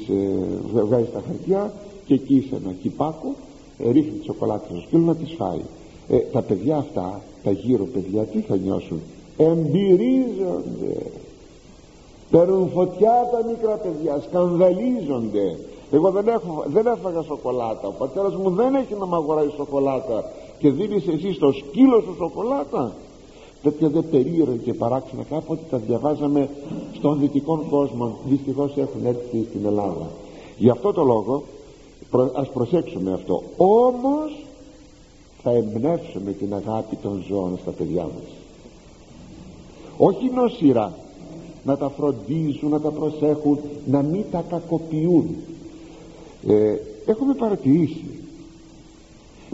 ε, 0.75 0.84
βγάζει 0.84 1.05
στα 1.10 1.24
χαρτιά 1.27 1.74
και 2.05 2.13
εκεί 2.13 2.46
σε 2.50 2.55
ένα 2.55 2.74
κυπάκο 2.82 3.36
ε, 3.77 3.91
ρίχνει 3.91 4.12
τις 4.12 4.25
σοκολάτες 4.25 4.67
στο 4.70 4.79
σκύλο 4.79 5.01
να 5.01 5.15
τις 5.15 5.34
φάει. 5.38 5.62
Ε, 6.10 6.17
τα 6.17 6.41
παιδιά 6.41 6.77
αυτά 6.77 7.22
τα 7.43 7.51
γύρω 7.51 7.86
παιδιά 7.86 8.24
τι 8.24 8.39
θα 8.39 8.55
νιώσουν; 8.55 9.00
Εμπειρίζονται. 9.38 11.12
Παίρνουν 12.32 12.70
φωτιά 12.70 13.29
τα 13.32 13.46
μικρά 13.50 13.75
παιδιά 13.75 14.22
σκανδαλίζονται 14.27 15.58
εγώ 15.95 16.12
δεν, 16.12 16.27
έχω, 16.27 16.63
δεν 16.67 16.85
έφαγα 16.85 17.21
σοκολάτα. 17.21 17.88
Ο 17.88 17.91
πατέρας 17.91 18.35
μου 18.35 18.50
δεν 18.50 18.75
έχει 18.75 18.93
να 19.00 19.05
μ' 19.05 19.13
αγοράσει 19.13 19.55
σοκολάτα. 19.55 20.31
Και 20.59 20.71
δίνεις 20.71 21.07
εσύ 21.07 21.33
στο 21.33 21.51
σκύλο 21.51 22.01
σου 22.01 22.15
σοκολάτα. 22.17 22.95
Τέτοια 23.63 23.89
δε 23.89 24.01
περίεργα 24.01 24.55
και 24.55 24.73
παράξενα 24.73 25.23
κάποτε 25.23 25.62
τα 25.69 25.77
διαβάζαμε 25.77 26.50
στον 26.93 27.19
δυτικό 27.19 27.65
κόσμο. 27.69 28.17
Δυστυχώς 28.25 28.77
έχουν 28.77 29.05
έρθει 29.05 29.45
στην 29.50 29.65
Ελλάδα. 29.65 30.09
Γι' 30.57 30.69
αυτό 30.69 30.93
το 30.93 31.03
λόγο 31.03 31.43
ας 32.33 32.50
προσέξουμε 32.50 33.13
αυτό. 33.13 33.43
Όμως 33.57 34.45
θα 35.43 35.51
εμπνεύσουμε 35.51 36.31
την 36.31 36.53
αγάπη 36.53 36.95
των 36.95 37.23
ζώων 37.27 37.57
στα 37.62 37.71
παιδιά 37.71 38.03
μας. 38.03 38.31
Όχι 39.97 40.31
νοσηρά 40.33 40.93
να 41.63 41.77
τα 41.77 41.89
φροντίζουν, 41.89 42.69
να 42.69 42.79
τα 42.79 42.89
προσέχουν 42.89 43.59
να 43.85 44.01
μην 44.01 44.23
τα 44.31 44.43
κακοποιούν 44.50 45.35
ε, 46.47 46.75
έχουμε 47.05 47.33
παρατηρήσει. 47.33 48.05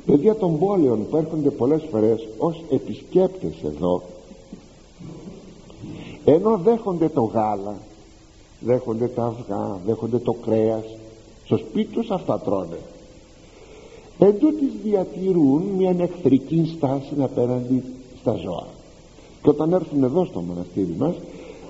Παιδιά 0.05 0.35
των 0.35 0.59
πόλεων 0.59 1.07
που 1.09 1.17
έρχονται 1.17 1.49
πολλές 1.49 1.83
φορές 1.91 2.27
ως 2.37 2.63
επισκέπτες 2.69 3.53
εδώ 3.65 4.01
ενώ 6.25 6.57
δέχονται 6.57 7.09
το 7.09 7.21
γάλα 7.21 7.77
δέχονται 8.59 9.07
τα 9.07 9.25
αυγά 9.25 9.79
δέχονται 9.85 10.17
το 10.17 10.33
κρέας 10.33 10.83
στο 11.45 11.57
σπίτι 11.57 11.93
τους 11.93 12.09
αυτά 12.09 12.39
τρώνε. 12.39 12.79
Εν 14.19 14.35
διατηρούν 14.83 15.61
μια 15.77 15.95
εχθρική 15.99 16.73
στάση 16.77 17.13
απέναντι 17.19 17.83
στα 18.19 18.35
ζώα. 18.35 18.67
Και 19.41 19.49
όταν 19.49 19.73
έρθουν 19.73 20.03
εδώ 20.03 20.25
στο 20.25 20.39
μοναστήρι 20.39 20.95
μας 20.97 21.15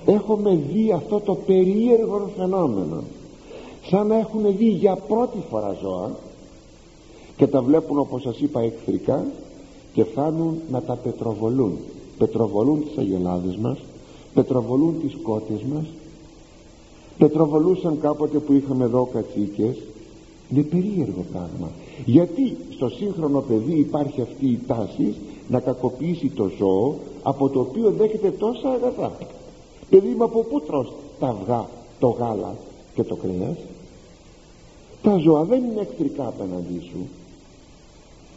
έχουμε 0.06 0.60
δει 0.74 0.92
αυτό 0.92 1.20
το 1.20 1.36
περίεργο 1.36 2.30
φαινόμενο 2.38 3.04
σαν 3.88 4.08
να 4.08 4.18
έχουν 4.18 4.58
δει 4.58 4.70
για 4.70 4.96
πρώτη 4.96 5.38
φορά 5.50 5.78
ζώα 5.82 6.12
και 7.36 7.48
τα 7.48 7.62
βλέπουν 7.62 8.00
όπως 8.00 8.22
σας 8.22 8.40
είπα 8.40 8.62
εχθρικά 8.62 9.26
και 9.94 10.04
φτάνουν 10.04 10.62
να 10.72 10.82
τα 10.82 10.96
πετροβολούν. 10.96 11.78
Πετροβολούν 12.18 12.84
τις 12.84 12.98
αγελάδες 12.98 13.56
μας 13.56 13.78
πετροβολούν 14.34 15.02
τις 15.02 15.18
κότες 15.24 15.62
μας. 15.74 15.86
Πετροβολούσαν 17.18 18.00
κάποτε 18.02 18.40
που 18.40 18.54
είχαμε 18.54 18.84
εδώ 18.84 19.10
κατσίκες. 19.14 19.78
Είναι 20.52 20.64
περίεργο 20.64 21.26
πράγμα. 21.32 21.70
Γιατί 22.06 22.58
στο 22.74 22.90
σύγχρονο 22.90 23.40
παιδί 23.40 23.80
υπάρχει 23.80 24.22
αυτή 24.22 24.46
η 24.46 24.60
τάση 24.68 25.16
να 25.48 25.60
κακοποιήσει 25.60 26.30
το 26.30 26.52
ζώο 26.58 26.96
από 27.24 27.50
το 27.50 27.60
οποίο 27.60 27.92
δέχεται 27.92 28.32
τόσα 28.32 28.70
αγαθά. 28.70 29.12
Παιδί 29.90 30.16
μου 30.18 30.24
από 30.24 30.40
πού 30.40 30.62
τρως 30.62 30.94
τα 31.20 31.28
αυγά 31.28 31.68
το 32.00 32.08
γάλα; 32.08 32.56
Και 33.00 33.06
το 33.06 33.16
κρέας 33.16 33.58
τα 35.02 35.18
ζώα 35.18 35.44
δεν 35.44 35.64
είναι 35.64 35.82
εχθρικά 35.82 36.28
απέναντί 36.28 36.80
σου. 36.92 37.08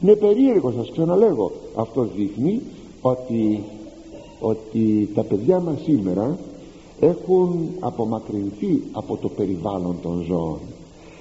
Είναι 0.02 0.14
περίεργο 0.14 0.72
σας 0.76 0.90
ξαναλέγω. 0.90 1.52
Αυτό 1.74 2.08
δείχνει 2.16 2.60
ότι, 3.02 3.62
ότι 4.40 5.08
τα 5.14 5.22
παιδιά 5.22 5.60
μας 5.60 5.80
σήμερα 5.82 6.38
έχουν 7.00 7.68
απομακρυνθεί 7.80 8.82
από 8.92 9.16
το 9.16 9.28
περιβάλλον 9.28 9.96
των 10.02 10.24
ζώων. 10.28 10.58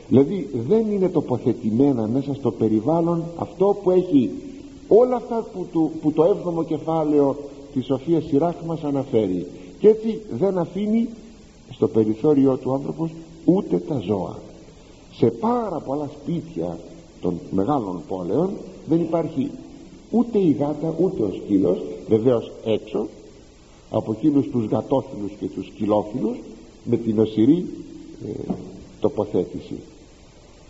Δηλαδή 0.07 0.49
δεν 0.67 0.91
είναι 0.91 1.09
τοποθετημένα 1.09 2.07
μέσα 2.07 2.33
στο 2.33 2.51
περιβάλλον 2.51 3.23
αυτό 3.35 3.77
που 3.83 3.91
έχει 3.91 4.31
όλα 4.87 5.15
αυτά 5.15 5.45
που, 5.53 5.65
το, 5.73 5.91
που 6.01 6.11
το 6.11 6.23
έβδομο 6.23 6.63
κεφάλαιο 6.63 7.35
της 7.73 7.85
Σοφίας 7.85 8.23
Σιράχ 8.23 8.55
μας 8.65 8.83
αναφέρει. 8.83 9.47
Και 9.79 9.87
έτσι 9.87 10.21
δεν 10.31 10.57
αφήνει 10.57 11.09
στο 11.71 11.87
περιθώριο 11.87 12.57
του 12.57 12.73
άνθρωπος 12.73 13.11
ούτε 13.45 13.77
τα 13.77 13.99
ζώα. 13.99 14.39
Σε 15.13 15.27
πάρα 15.27 15.79
πολλά 15.79 16.09
σπίτια 16.21 16.77
των 17.21 17.39
μεγάλων 17.51 18.01
πόλεων 18.07 18.49
δεν 18.87 18.99
υπάρχει 18.99 19.51
ούτε 20.11 20.39
η 20.39 20.51
γάτα 20.51 20.95
ούτε 20.99 21.23
ο 21.23 21.31
σκύλος 21.43 21.81
βεβαίως 22.07 22.51
έξω 22.65 23.07
από 23.89 24.11
εκείνους 24.11 24.49
τους 24.49 24.65
γατόφιλους 24.65 25.31
και 25.39 25.45
τους 25.45 25.65
σκυλόφιλους 25.65 26.37
με 26.83 26.97
την 26.97 27.19
οσυρή 27.19 27.65
ε, 28.25 28.53
τοποθέτηση. 28.99 29.75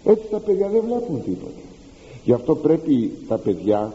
Έτσι 0.04 0.28
τα 0.32 0.40
παιδιά 0.40 0.68
δεν 0.68 0.84
βλέπουν 0.86 1.24
τίποτα. 1.24 1.62
Γι' 2.24 2.34
αυτό 2.34 2.56
πρέπει 2.56 3.12
τα 3.28 3.38
παιδιά 3.38 3.94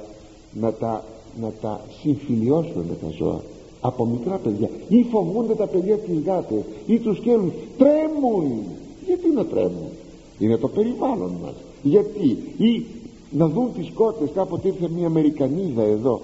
να 0.53 0.73
τα, 0.73 1.05
να 1.41 1.53
τα 1.61 1.81
συμφιλιώσουν 2.01 2.85
με 2.89 2.95
τα 2.95 3.11
ζώα 3.19 3.43
από 3.87 4.05
μικρά 4.07 4.37
παιδιά. 4.37 4.71
Ή 4.89 5.03
φοβούνται 5.11 5.55
τα 5.55 5.67
παιδιά 5.67 5.97
τις 5.97 6.19
γάτες 6.25 6.63
ή 6.87 6.99
τους 6.99 7.17
σκέλους 7.17 7.53
τρέμουν. 7.79 8.63
Γιατί 9.07 9.29
να 9.35 9.45
τρέμουν; 9.45 9.91
Είναι 10.39 10.57
το 10.57 10.69
περιβάλλον 10.69 11.33
μας. 11.43 11.55
Γιατί; 11.83 12.39
Ή 12.57 12.85
να 13.31 13.49
δουν 13.49 13.73
τις 13.75 13.91
κότες 13.95 14.31
κάποτε 14.35 14.69
ήρθε 14.69 14.89
μια 14.89 15.07
Αμερικανίδα 15.07 15.83
εδώ. 15.83 16.21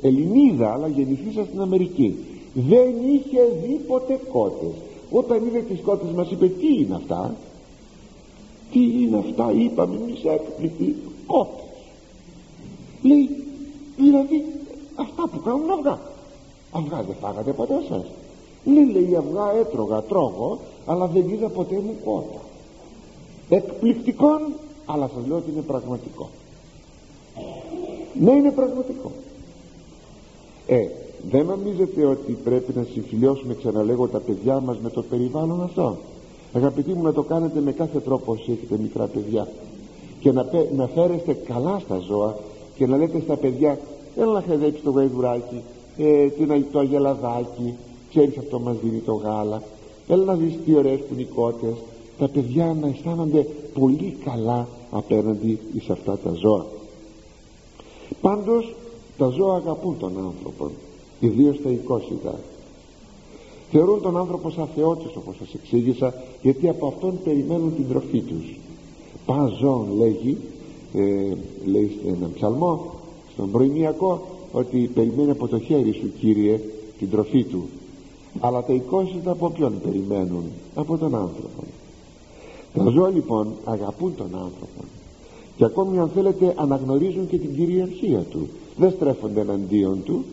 Ελληνίδα 0.00 0.72
αλλά 0.72 0.88
γεννηθήσα 0.88 1.44
στην 1.44 1.60
Αμερική. 1.60 2.14
Δεν 2.54 2.88
είχε 3.14 3.40
δει 3.62 3.80
ποτέ 3.86 4.20
κότες. 4.32 4.74
Όταν 5.10 5.46
είδε 5.46 5.58
τις 5.58 5.80
κότες 5.80 6.10
μας 6.10 6.30
είπε 6.30 6.46
τι 6.46 6.66
είναι 6.78 6.94
αυτά; 6.94 7.36
Τι 8.72 8.80
είναι 8.80 9.18
αυτά; 9.18 9.52
Είπαμε 9.52 9.94
εμείς 9.96 10.24
έκπληκτοι 10.24 10.96
κότες 11.26 11.62
λέει 13.02 13.28
δηλαδή 13.96 14.44
αυτά 14.94 15.28
που 15.28 15.40
κάνουν 15.44 15.70
αυγά 15.70 15.98
αυγά 16.72 17.02
δεν 17.02 17.16
φάγατε 17.20 17.52
ποτέ 17.52 17.74
σας 17.88 18.04
λέει 18.64 18.92
λέει 18.92 19.16
αυγά 19.16 19.52
έτρωγα 19.60 20.02
τρώγω 20.02 20.58
αλλά 20.86 21.06
δεν 21.06 21.28
είδα 21.28 21.48
ποτέ 21.48 21.74
μου 21.74 21.94
κότα 22.04 22.40
εκπληκτικών 23.48 24.40
αλλά 24.86 25.10
σας 25.14 25.26
λέω 25.26 25.36
ότι 25.36 25.50
είναι 25.50 25.60
πραγματικό. 25.60 26.28
Ναι 28.20 28.30
είναι 28.30 28.50
πραγματικό. 28.50 29.10
Ε 30.66 30.86
δεν 31.30 31.46
νομίζετε 31.46 32.04
ότι 32.04 32.32
πρέπει 32.32 32.72
να 32.76 32.86
συμφιλιώσουμε 32.92 33.54
ξαναλέγω 33.54 34.08
τα 34.08 34.18
παιδιά 34.18 34.60
μας 34.60 34.78
με 34.78 34.90
το 34.90 35.02
περιβάλλον 35.02 35.62
αυτό; 35.62 35.96
Αγαπητοί 36.52 36.92
μου 36.92 37.02
να 37.02 37.12
το 37.12 37.22
κάνετε 37.22 37.60
με 37.60 37.72
κάθε 37.72 37.98
τρόπο 38.00 38.32
όσοι 38.32 38.52
έχετε 38.52 38.82
μικρά 38.82 39.06
παιδιά. 39.06 39.48
Και 40.20 40.32
να, 40.32 40.46
να 40.76 40.86
φέρεστε 40.86 41.32
καλά 41.32 41.78
στα 41.78 41.98
ζώα 41.98 42.36
και 42.76 42.86
να 42.86 42.96
λέτε 42.96 43.20
στα 43.20 43.36
παιδιά 43.36 43.78
έλα 44.16 44.32
να 44.32 44.42
χαϊδέψει 44.42 44.82
το 44.82 44.90
γαϊδουράκι 44.90 45.62
ε, 45.98 46.28
το 46.72 46.78
αγελαδάκι 46.78 47.74
ξέρεις 48.10 48.38
αυτό 48.38 48.60
μας 48.60 48.76
δίνει 48.82 48.98
το 48.98 49.14
γάλα. 49.14 49.62
Έλα 50.08 50.24
να 50.24 50.34
δεις 50.34 50.52
τι 50.64 50.74
ωραίες 50.74 50.98
που 50.98 51.06
είναι 51.12 51.22
οι 51.22 51.28
κότες 51.34 51.74
τα 52.18 52.28
παιδιά 52.28 52.76
να 52.80 52.88
αισθάνονται 52.88 53.46
πολύ 53.78 54.16
καλά 54.24 54.68
απέναντι 54.90 55.58
σε 55.84 55.92
αυτά 55.92 56.18
τα 56.18 56.32
ζώα. 56.32 56.66
Πάντως 58.20 58.74
τα 59.18 59.28
ζώα 59.28 59.56
αγαπούν 59.56 59.98
τον 59.98 60.12
άνθρωπο 60.18 60.70
ιδίως 61.20 61.60
τα 61.62 61.70
οικόσιτα. 61.70 62.38
Θεωρούν 63.70 64.02
τον 64.02 64.16
άνθρωπο 64.16 64.50
σαν 64.50 64.68
θεότης 64.74 65.16
όπως 65.16 65.36
σας 65.36 65.54
εξήγησα 65.54 66.14
γιατί 66.42 66.68
από 66.68 66.86
αυτόν 66.86 67.18
περιμένουν 67.24 67.74
την 67.74 67.88
τροφή 67.88 68.20
τους. 68.20 68.58
Πα 69.26 69.52
ζώων 69.60 69.86
λέγει 69.96 70.36
ε, 70.94 71.02
λέει 71.64 71.98
σε 72.02 72.08
έναν 72.08 72.32
ψαλμό 72.34 72.90
στον 73.32 73.50
προημιακό 73.50 74.26
ότι 74.52 74.90
περιμένει 74.94 75.30
από 75.30 75.48
το 75.48 75.58
χέρι 75.58 75.92
σου 75.92 76.12
Κύριε 76.18 76.60
την 76.98 77.10
τροφή 77.10 77.44
του. 77.44 77.68
Αλλά 78.40 78.64
τα 78.64 78.72
οικόσιτα 78.72 79.30
από 79.30 79.50
ποιον 79.50 79.80
περιμένουν 79.82 80.44
από 80.74 80.98
τον 80.98 81.14
άνθρωπο. 81.14 81.62
Τα 82.74 82.90
ζώα 82.90 83.08
λοιπόν 83.08 83.52
αγαπούν 83.64 84.14
τον 84.16 84.26
άνθρωπο. 84.26 84.84
Και 85.56 85.64
ακόμη 85.64 85.98
αν 85.98 86.10
θέλετε 86.14 86.54
αναγνωρίζουν 86.56 87.28
και 87.28 87.38
την 87.38 87.56
κυριαρχία 87.56 88.18
του. 88.18 88.48
Δεν 88.76 88.90
στρέφονται 88.90 89.40
εναντίον 89.40 90.02
του. 90.04 90.24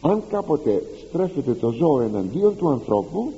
Αν 0.00 0.22
κάποτε 0.30 0.82
στρέφεται 1.08 1.54
το 1.54 1.70
ζώο 1.70 2.00
εναντίον 2.00 2.56
του 2.56 2.68
ανθρώπου 2.68 3.32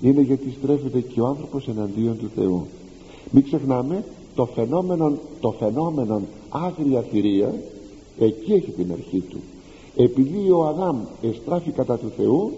είναι 0.00 0.20
γιατί 0.20 0.54
στρέφεται 0.62 1.00
και 1.00 1.20
ο 1.20 1.26
άνθρωπος 1.26 1.68
εναντίον 1.68 2.18
του 2.18 2.30
Θεού. 2.34 2.66
Μην 3.30 3.44
ξεχνάμε 3.44 4.04
το 4.34 4.46
φαινόμενο, 4.46 5.12
το 5.40 5.50
φαινόμενο 5.50 6.22
άγρια 6.48 7.00
θηρία 7.00 7.54
εκεί 8.18 8.52
έχει 8.52 8.70
την 8.70 8.92
αρχή 8.92 9.20
του 9.20 9.38
επειδή 9.96 10.50
ο 10.50 10.64
Αδάμ 10.64 11.00
εστράφει 11.22 11.70
κατά 11.70 11.98
του 11.98 12.12
Θεού 12.16 12.52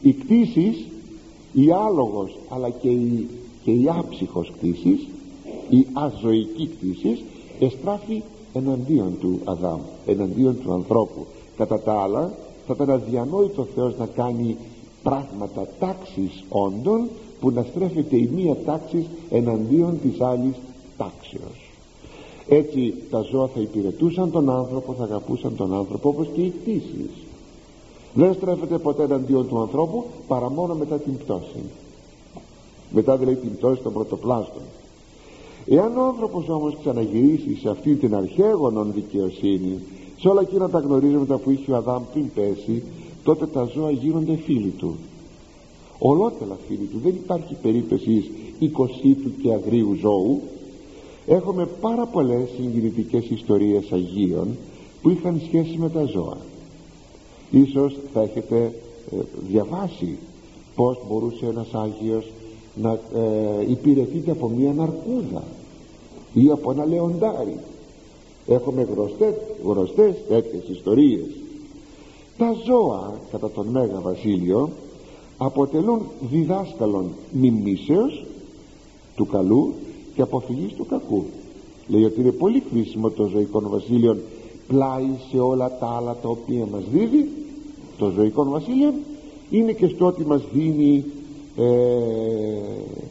οι 0.00 0.12
κτήσεις 0.12 0.86
η 1.52 1.70
άλογος 1.86 2.36
αλλά 2.48 2.70
και 2.70 2.88
η, 2.88 3.28
και 3.64 3.70
η 3.70 3.88
άψυχος 3.88 4.52
κτήσεις 4.56 5.06
η 5.68 5.86
αζωική 5.92 6.66
κτήσεις 6.66 7.22
εστράφει 7.58 8.22
εναντίον 8.52 9.16
του 9.20 9.40
Αδάμ 9.44 9.80
εναντίον 10.06 10.60
του 10.62 10.72
ανθρώπου. 10.72 11.26
Κατά 11.56 11.80
τα 11.80 12.00
άλλα 12.00 12.32
θα 12.66 12.74
ήταν 12.74 12.90
αδιανόητο 12.90 13.62
ο 13.62 13.66
Θεός 13.74 13.96
να 13.98 14.06
κάνει 14.06 14.56
πράγματα 15.02 15.68
τάξης 15.78 16.44
όντων 16.48 17.08
που 17.40 17.50
να 17.50 17.62
στρέφεται 17.62 18.16
η 18.16 18.30
μία 18.34 18.56
τάξη 18.64 19.06
εναντίον 19.30 20.00
της 20.02 20.20
άλλης 20.20 20.54
τάξεως 20.96 21.65
έτσι 22.48 22.94
τα 23.10 23.20
ζώα 23.20 23.46
θα 23.46 23.60
υπηρετούσαν 23.60 24.30
τον 24.30 24.50
άνθρωπο 24.50 24.92
θα 24.92 25.04
αγαπούσαν 25.04 25.56
τον 25.56 25.74
άνθρωπο 25.74 26.08
όπως 26.08 26.28
και 26.34 26.40
οι 26.40 26.52
κτήσεις 26.60 27.10
δεν 28.16 28.34
στρέφεται 28.34 28.78
ποτέ 28.78 29.02
εναντίον 29.02 29.48
του 29.48 29.60
ανθρώπου 29.60 30.04
παρά 30.26 30.50
μόνο 30.50 30.74
μετά 30.74 30.98
την 30.98 31.16
πτώση. 31.18 31.62
Μετά 32.90 33.16
δηλαδή 33.16 33.36
την 33.40 33.56
πτώση 33.56 33.82
των 33.82 33.92
πρωτοπλάστων. 33.92 34.62
Εάν 35.66 35.96
ο 35.96 36.04
άνθρωπος 36.04 36.48
όμως 36.48 36.76
ξαναγυρίσει 36.80 37.56
σε 37.60 37.68
αυτή 37.68 37.94
την 37.94 38.14
αρχαίγωνον 38.14 38.92
δικαιοσύνη 38.92 39.78
σε 40.18 40.28
όλα 40.28 40.40
εκείνα 40.40 40.70
τα 40.70 40.78
γνωρίζουμε 40.78 41.36
που 41.36 41.50
είχε 41.50 41.72
ο 41.72 41.76
Αδάμ 41.76 42.02
πριν 42.12 42.30
πέσει 42.34 42.82
τότε 43.22 43.46
τα 43.46 43.68
ζώα 43.74 43.90
γίνονται 43.90 44.36
φίλοι 44.36 44.70
του. 44.70 44.96
Ολότελα 45.98 46.56
φίλοι 46.68 46.86
του. 46.86 47.00
Δεν 47.02 47.14
υπάρχει 47.14 47.56
περίπτωση 47.62 48.30
του 49.22 49.32
και 49.42 49.52
αγρίου 49.52 49.96
ζώου 50.00 50.42
έχουμε 51.26 51.66
πάρα 51.80 52.06
πολλές 52.06 52.48
συγκινητικές 52.56 53.24
ιστορίες 53.30 53.92
Αγίων 53.92 54.56
που 55.02 55.10
είχαν 55.10 55.40
σχέση 55.46 55.76
με 55.78 55.90
τα 55.90 56.04
ζώα. 56.04 56.36
Ίσως 57.50 57.96
θα 58.12 58.22
έχετε 58.22 58.72
ε, 59.12 59.16
διαβάσει 59.48 60.18
πως 60.74 60.98
μπορούσε 61.08 61.46
ένας 61.46 61.68
Άγιος 61.72 62.32
να 62.74 62.92
ε, 62.92 63.70
υπηρετείται 63.70 64.30
από 64.30 64.48
μια 64.48 64.72
ναρκούδα 64.72 65.42
ή 66.32 66.50
από 66.50 66.70
ένα 66.70 66.84
λεοντάρι. 66.84 67.58
Έχουμε 68.46 68.82
γνωστές, 68.82 69.34
γνωστές 69.64 70.14
τέτοιες 70.28 70.68
ιστορίες. 70.68 71.26
Τα 72.38 72.54
ζώα 72.66 73.14
κατά 73.30 73.50
τον 73.50 73.66
Μέγα 73.66 74.00
Βασίλειο 74.00 74.70
αποτελούν 75.36 76.00
διδάσκαλον 76.30 77.10
μιμήσεως 77.32 78.24
του 79.16 79.26
καλού 79.26 79.74
και 80.16 80.22
αποφυγής 80.22 80.72
του 80.72 80.86
κακού. 80.86 81.24
Λέει 81.88 82.04
ότι 82.04 82.20
είναι 82.20 82.30
πολύ 82.30 82.62
χρήσιμο 82.70 83.10
το 83.10 83.26
ζωικό 83.26 83.60
βασίλειο 83.60 84.16
πλάι 84.66 85.08
σε 85.30 85.38
όλα 85.38 85.78
τα 85.78 85.86
άλλα 85.86 86.16
τα 86.22 86.28
οποία 86.28 86.66
μας 86.66 86.82
δίδει. 86.92 87.28
Το 87.98 88.10
ζωικό 88.10 88.44
βασίλειο 88.44 88.92
είναι 89.50 89.72
και 89.72 89.86
στο 89.86 90.06
ότι 90.06 90.24
μας 90.24 90.42
δίνει 90.52 91.04
ε, 91.56 91.64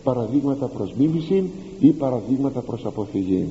παραδείγματα 0.04 0.66
προς 0.66 0.94
μίμηση 0.94 1.50
ή 1.80 1.92
παραδείγματα 1.92 2.62
προς 2.62 2.86
αποφυγή. 2.86 3.48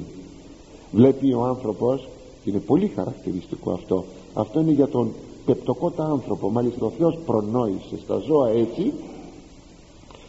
Βλέπει 0.93 1.33
ο 1.33 1.45
άνθρωπος 1.45 2.09
είναι 2.45 2.59
πολύ 2.59 2.87
χαρακτηριστικό 2.87 3.73
αυτό. 3.73 4.05
Αυτό 4.35 4.61
είναι 4.61 4.73
για 4.73 4.89
τον 4.89 5.13
πεπτοκότα 5.47 6.05
άνθρωπο. 6.05 6.51
Μάλιστα 6.51 6.87
ο 6.87 6.91
Θεός 6.99 7.19
προνόησε 7.27 7.99
στα 8.03 8.19
ζώα 8.19 8.49
έτσι. 8.49 8.93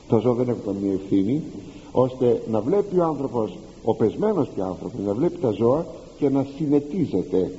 Τα 0.10 0.18
ζώα 0.18 0.34
δεν 0.34 0.50
έχουν 0.50 0.62
καμία 0.66 0.94
ευθύνη 0.94 1.42
ώστε 1.98 2.42
να 2.52 2.62
βλέπει 2.62 3.00
ο 3.00 3.04
άνθρωπος 3.04 3.58
ο 3.84 3.96
πεσμένος 3.96 4.48
και 4.56 4.62
άνθρωπος 4.62 5.00
να 5.06 5.14
βλέπει 5.14 5.38
τα 5.38 5.52
ζώα 5.52 5.86
και 6.18 6.30
να 6.30 6.46
συνετίζεται. 6.58 7.52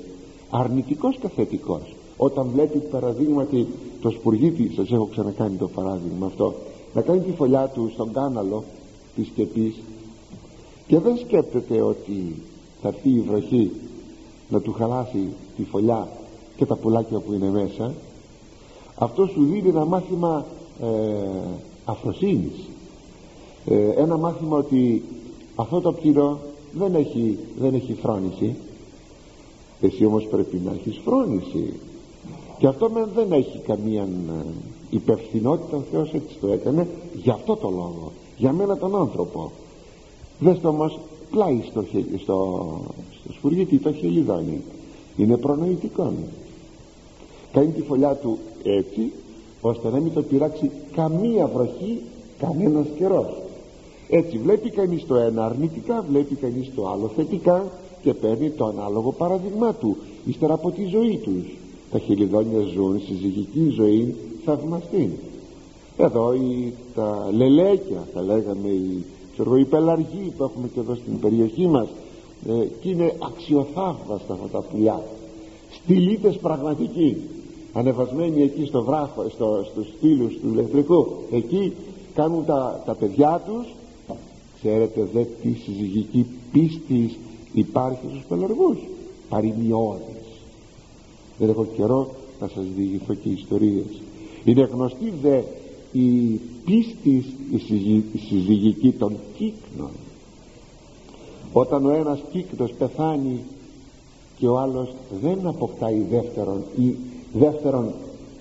Αρνητικός 0.50 1.16
και 1.16 1.28
θετικός. 1.28 1.94
Όταν 2.16 2.48
βλέπει 2.52 2.78
παραδείγματι 2.78 3.66
το 4.00 4.10
σπουργίτη 4.10 4.72
σας 4.74 4.90
έχω 4.90 5.06
ξανακάνει 5.06 5.56
το 5.56 5.68
παράδειγμα 5.68 6.26
αυτό 6.26 6.54
να 6.94 7.00
κάνει 7.00 7.20
τη 7.20 7.32
φωλιά 7.32 7.66
του 7.66 7.90
στον 7.92 8.12
κάναλο 8.12 8.64
της 9.14 9.26
σκεπής 9.26 9.74
και 10.86 10.98
δεν 10.98 11.16
σκέπτεται 11.18 11.80
ότι 11.80 12.34
θα 12.82 12.88
έρθει 12.88 13.08
η 13.08 13.20
βροχή 13.20 13.70
να 14.48 14.60
του 14.60 14.72
χαλάσει 14.72 15.28
τη 15.56 15.64
φωλιά 15.64 16.08
και 16.56 16.66
τα 16.66 16.76
πουλάκια 16.76 17.18
που 17.18 17.32
είναι 17.32 17.50
μέσα 17.50 17.94
αυτό 18.98 19.26
σου 19.26 19.44
δίνει 19.44 19.68
ένα 19.68 19.84
μάθημα 19.84 20.46
ε, 20.82 20.86
αφροσύνης 21.84 22.68
ε, 23.68 23.90
ένα 23.90 24.16
μάθημα 24.16 24.56
ότι 24.56 25.02
αυτό 25.54 25.80
το 25.80 25.92
πτυρό 25.92 26.40
δεν 26.72 26.94
έχει, 26.94 27.38
δεν 27.58 27.74
έχει 27.74 27.94
φρόνηση. 27.94 28.56
Εσύ 29.80 30.04
όμως 30.04 30.26
πρέπει 30.26 30.60
να 30.64 30.72
έχεις 30.72 31.00
φρόνηση. 31.04 31.72
Και 32.58 32.66
αυτό 32.66 32.90
με 32.90 33.08
δεν 33.14 33.32
έχει 33.32 33.58
καμία 33.58 34.02
ε, 34.02 34.44
υπευθυνότητα 34.90 35.76
ο 35.76 35.82
Θεός 35.90 36.12
έτσι 36.12 36.36
το 36.40 36.46
έκανε 36.46 36.88
για 37.14 37.32
αυτό 37.32 37.56
το 37.56 37.68
λόγο 37.70 38.12
για 38.36 38.52
μένα 38.52 38.76
τον 38.76 38.96
άνθρωπο. 38.96 39.50
Δες 40.38 40.60
το 40.60 40.68
όμως 40.68 40.98
πλάι 41.30 41.62
στο, 41.70 41.84
στο, 42.22 42.66
στο 43.20 43.32
σφουργίτι 43.32 43.78
το 43.78 43.92
χελιδόνι 43.92 44.62
είναι 45.16 45.36
προνοητικό. 45.36 46.12
Κάνει 47.52 47.72
τη 47.72 47.82
φωλιά 47.82 48.14
του 48.14 48.38
έτσι 48.62 49.12
ώστε 49.60 49.90
να 49.90 50.00
μην 50.00 50.12
το 50.12 50.22
πειράξει 50.22 50.70
καμία 50.92 51.46
βροχή 51.46 52.00
κανένας 52.38 52.86
καιρός 52.96 53.45
έτσι 54.08 54.38
βλέπει 54.38 54.70
κανείς 54.70 55.06
το 55.06 55.14
ένα 55.14 55.44
αρνητικά 55.44 56.04
βλέπει 56.08 56.34
κανείς 56.34 56.70
το 56.74 56.88
άλλο 56.88 57.10
θετικά 57.16 57.64
και 58.02 58.14
παίρνει 58.14 58.50
το 58.50 58.64
ανάλογο 58.64 59.12
παραδειγμά 59.12 59.74
του 59.74 59.96
ύστερα 60.24 60.54
από 60.54 60.70
τη 60.70 60.84
ζωή 60.84 61.16
τους. 61.16 61.56
Τα 61.90 61.98
χελιδόνια 61.98 62.60
ζουν 62.60 63.00
συζυγική 63.00 63.68
ζωή 63.68 64.14
θαυμαστή 64.44 65.18
εδώ 65.96 66.34
οι, 66.34 66.72
τα 66.94 67.28
λελέκια 67.36 68.08
θα 68.14 68.22
λέγαμε 68.22 68.68
οι, 68.68 69.04
ξέρω, 69.32 69.56
οι 69.56 69.64
πελαργοί 69.64 70.32
που 70.36 70.44
έχουμε 70.44 70.68
και 70.74 70.80
εδώ 70.80 70.94
στην 70.94 71.20
περιοχή 71.20 71.66
μας 71.66 71.88
ε, 72.48 72.66
και 72.80 72.88
είναι 72.88 73.14
αξιοθαύμαστα 73.22 74.32
αυτά 74.34 74.48
τα 74.52 74.60
πουλιά. 74.60 75.02
Στυλίτες 75.70 76.36
πραγματικοί 76.36 77.16
ανεβασμένοι 77.72 78.42
εκεί 78.42 78.66
στο 78.66 78.82
βράχο 78.82 79.28
στο, 79.28 79.64
στους 79.70 79.86
στήλους 79.96 80.38
του 80.40 80.48
ηλεκτρικού 80.52 81.06
εκεί 81.30 81.72
κάνουν 82.14 82.44
τα, 82.44 82.82
τα 82.86 82.94
παιδιά 82.94 83.42
τους 83.46 83.66
ξέρετε 84.66 85.08
δε 85.12 85.22
τι 85.22 85.52
συζυγική 85.64 86.26
πίστης 86.52 87.18
υπάρχει 87.52 88.06
στους 88.08 88.24
πελαργούς 88.28 88.78
παροιμιώδης. 89.28 90.26
Δεν 91.38 91.48
έχω 91.48 91.66
καιρό 91.76 92.14
να 92.40 92.48
σας 92.48 92.64
διηγηθώ 92.76 93.14
και 93.14 93.28
ιστορίες. 93.28 94.02
Είναι 94.44 94.68
γνωστή 94.72 95.12
δε 95.22 95.42
η 95.92 96.40
πίστης 96.64 97.24
η 98.14 98.18
συζυγική 98.18 98.92
των 98.92 99.16
κύκνων. 99.36 99.90
Όταν 101.52 101.86
ο 101.86 101.90
ένας 101.90 102.20
κύκνος 102.32 102.72
πεθάνει 102.72 103.40
και 104.38 104.46
ο 104.46 104.58
άλλος 104.58 104.94
δεν 105.22 105.46
αποκτάει 105.46 106.00
δεύτερον 106.10 106.64
ή 106.78 106.94
δεύτερον 107.32 107.92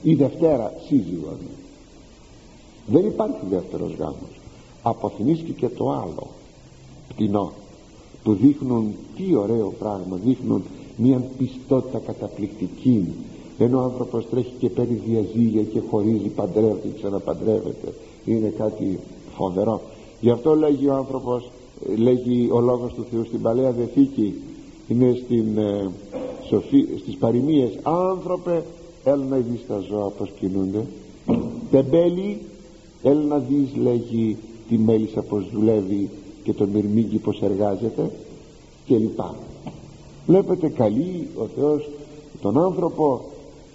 ή 0.03 0.13
δευτέρα 0.13 0.73
σύζυγον. 0.87 1.37
Δεν 2.87 3.05
υπάρχει 3.05 3.45
δεύτερος 3.49 3.93
γάμος 3.99 4.34
αποθυμίσκει 4.87 5.51
και 5.51 5.67
το 5.67 5.89
άλλο 5.89 6.27
πτηνό 7.07 7.51
που 8.23 8.33
δείχνουν 8.33 8.93
τι 9.15 9.35
ωραίο 9.35 9.73
πράγμα 9.79 10.19
δείχνουν 10.25 10.63
μια 10.97 11.23
πιστότητα 11.37 11.99
καταπληκτική 12.05 13.13
ενώ 13.57 13.79
ο 13.79 13.83
άνθρωπος 13.83 14.29
τρέχει 14.29 14.53
και 14.59 14.69
παίρνει 14.69 15.01
διαζύγια 15.05 15.63
και 15.63 15.81
χωρίζει 15.89 16.27
παντρεύεται 16.27 16.87
και 16.87 16.97
ξαναπαντρεύεται 16.97 17.93
είναι 18.25 18.53
κάτι 18.57 18.99
φοβερό. 19.35 19.81
Γι' 20.19 20.29
αυτό 20.29 20.55
λέγει 20.55 20.87
ο 20.87 20.93
άνθρωπος 20.93 21.51
λέγει 21.97 22.49
ο 22.51 22.59
λόγος 22.59 22.93
του 22.93 23.05
Θεού 23.11 23.25
στην 23.25 23.41
Παλαιά 23.41 23.71
Δεθήκη 23.71 24.33
είναι 24.87 25.19
στην, 25.23 25.57
ε, 25.57 25.91
σοφή, 26.47 26.85
στις 26.99 27.15
παροιμίες 27.15 27.79
άνθρωπε 27.83 28.63
έλα 29.03 29.23
να 29.23 29.37
δεις 29.37 29.65
τα 29.67 29.79
ζώα 29.89 30.09
πως 30.09 30.31
κινούνται. 30.39 30.85
Τεμπέλη 31.71 32.41
έλα 33.03 33.21
να 33.21 33.37
δεις 33.37 33.75
λέγει 33.75 34.37
τη 34.69 34.77
μέλισσα 34.77 35.21
πως 35.21 35.49
δουλεύει 35.53 36.09
και 36.43 36.53
το 36.53 36.67
μυρμήγκι 36.67 37.17
πως 37.17 37.41
εργάζεται 37.41 38.11
και 38.85 38.97
λοιπά 38.97 39.35
βλέπετε 40.25 40.69
καλεί 40.69 41.27
ο 41.37 41.45
Θεός 41.55 41.89
τον 42.41 42.57
άνθρωπο 42.57 43.21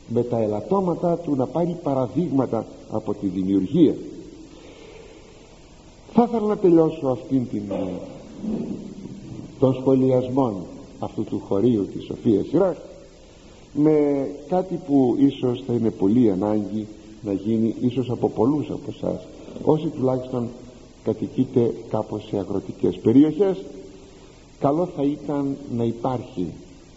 με 0.08 0.22
τα 0.22 0.38
ελαττώματα 0.38 1.16
του 1.16 1.34
να 1.36 1.46
πάρει 1.46 1.76
παραδείγματα 1.82 2.66
από 2.90 3.14
τη 3.14 3.26
δημιουργία. 3.26 3.94
Θα 6.12 6.26
ήθελα 6.28 6.46
να 6.46 6.56
τελειώσω 6.56 7.06
αυτήν 7.06 7.48
την 7.48 7.62
των 9.58 9.74
σχολιασμών 9.74 10.54
αυτού 10.98 11.24
του 11.24 11.42
χωρίου 11.48 11.86
της 11.86 12.04
Σοφίας 12.04 12.46
Ιράκ 12.52 12.76
με 13.72 14.26
κάτι 14.48 14.80
που 14.86 15.16
ίσως 15.18 15.62
θα 15.66 15.72
είναι 15.72 15.90
πολύ 15.90 16.30
ανάγκη 16.30 16.86
να 17.22 17.32
γίνει 17.32 17.74
ίσως 17.80 18.10
από 18.10 18.28
πολλούς 18.28 18.70
από 18.70 18.92
εσάς. 18.96 19.26
Όσοι 19.64 19.86
τουλάχιστον 19.86 20.48
κατοικείτε 21.04 21.74
κάπως 21.90 22.26
σε 22.28 22.38
αγροτικές 22.38 22.96
περιοχές. 22.96 23.64
Καλό 24.60 24.86
θα 24.96 25.02
ήταν 25.02 25.56
να 25.76 25.84
υπάρχει 25.84 26.46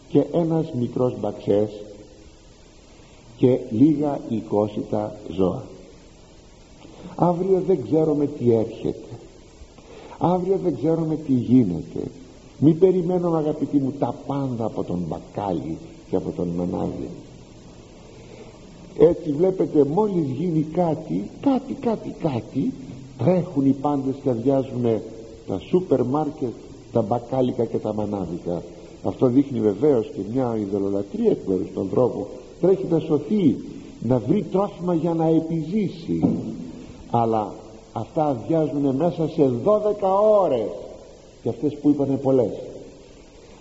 και 0.09 0.25
ένας 0.31 0.71
μικρός 0.73 1.19
μπαξές 1.19 1.69
και 3.37 3.59
λίγα 3.69 4.19
οικόσιτα 4.29 5.15
ζώα. 5.29 5.63
Αύριο 7.15 7.63
δεν 7.67 7.83
ξέρουμε 7.83 8.27
τι 8.27 8.53
έρχεται. 8.53 9.19
Αύριο 10.17 10.59
δεν 10.63 10.75
ξέρουμε 10.75 11.15
τι 11.15 11.33
γίνεται. 11.33 12.11
Μη 12.59 12.73
περιμένω 12.73 13.33
αγαπητοί 13.33 13.77
μου 13.77 13.93
τα 13.99 14.15
πάντα 14.27 14.65
από 14.65 14.83
τον 14.83 14.99
μπακάλι 15.07 15.77
και 16.09 16.15
από 16.15 16.31
τον 16.31 16.47
μανάβη 16.47 17.09
έτσι 18.97 19.31
βλέπετε 19.31 19.83
μόλις 19.83 20.29
γίνει 20.29 20.61
κάτι 20.61 21.29
κάτι 21.41 21.73
κάτι 21.73 22.15
κάτι 22.21 22.73
τρέχουν 23.23 23.65
οι 23.65 23.75
πάντες 23.81 24.15
και 24.23 24.29
αδειάζουν 24.29 25.01
τα 25.47 25.59
σούπερ 25.59 26.03
μάρκετ 26.03 26.53
τα 26.91 27.01
μπακάλικα 27.01 27.65
και 27.65 27.77
τα 27.77 27.93
μανάβικα 27.93 28.61
αυτό 29.03 29.27
δείχνει 29.27 29.59
βεβαίως 29.59 30.11
και 30.15 30.21
μια 30.33 30.57
ιδεολατρία 30.59 31.31
εκ 31.31 31.47
μέρους 31.47 31.67
του 31.73 31.79
ανθρώπου 31.79 32.27
τρέχει 32.61 32.85
να 32.89 32.99
σωθεί 32.99 33.57
να 34.01 34.19
βρει 34.19 34.45
τρόφιμα 34.51 34.93
για 34.93 35.13
να 35.13 35.27
επιζήσει. 35.27 36.35
Αλλά 37.11 37.53
αυτά 37.93 38.25
αδειάζουν 38.25 38.95
μέσα 38.95 39.27
σε 39.27 39.51
12 39.63 39.79
ώρες. 40.41 40.67
Και 41.43 41.49
αυτές 41.49 41.77
που 41.77 41.89
είπανε 41.89 42.15
πολλές. 42.15 42.51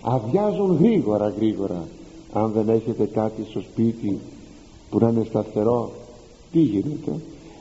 Αδειάζουν 0.03 0.77
γρήγορα 0.81 1.29
γρήγορα. 1.29 1.85
Αν 2.33 2.53
δεν 2.53 2.69
έχετε 2.69 3.05
κάτι 3.05 3.45
στο 3.51 3.61
σπίτι 3.61 4.19
που 4.91 4.99
να 4.99 5.09
είναι 5.09 5.25
σταθερό 5.29 5.91
τι 6.53 6.61
γίνεται; 6.61 7.13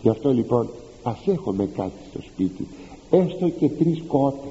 Γι' 0.01 0.09
αυτό 0.09 0.29
λοιπόν 0.33 0.69
ας 1.03 1.19
έχουμε 1.25 1.65
κάτι 1.65 1.99
στο 2.09 2.21
σπίτι 2.21 2.67
έστω 3.11 3.49
και 3.49 3.69
τρεις 3.69 4.01
κότες. 4.07 4.49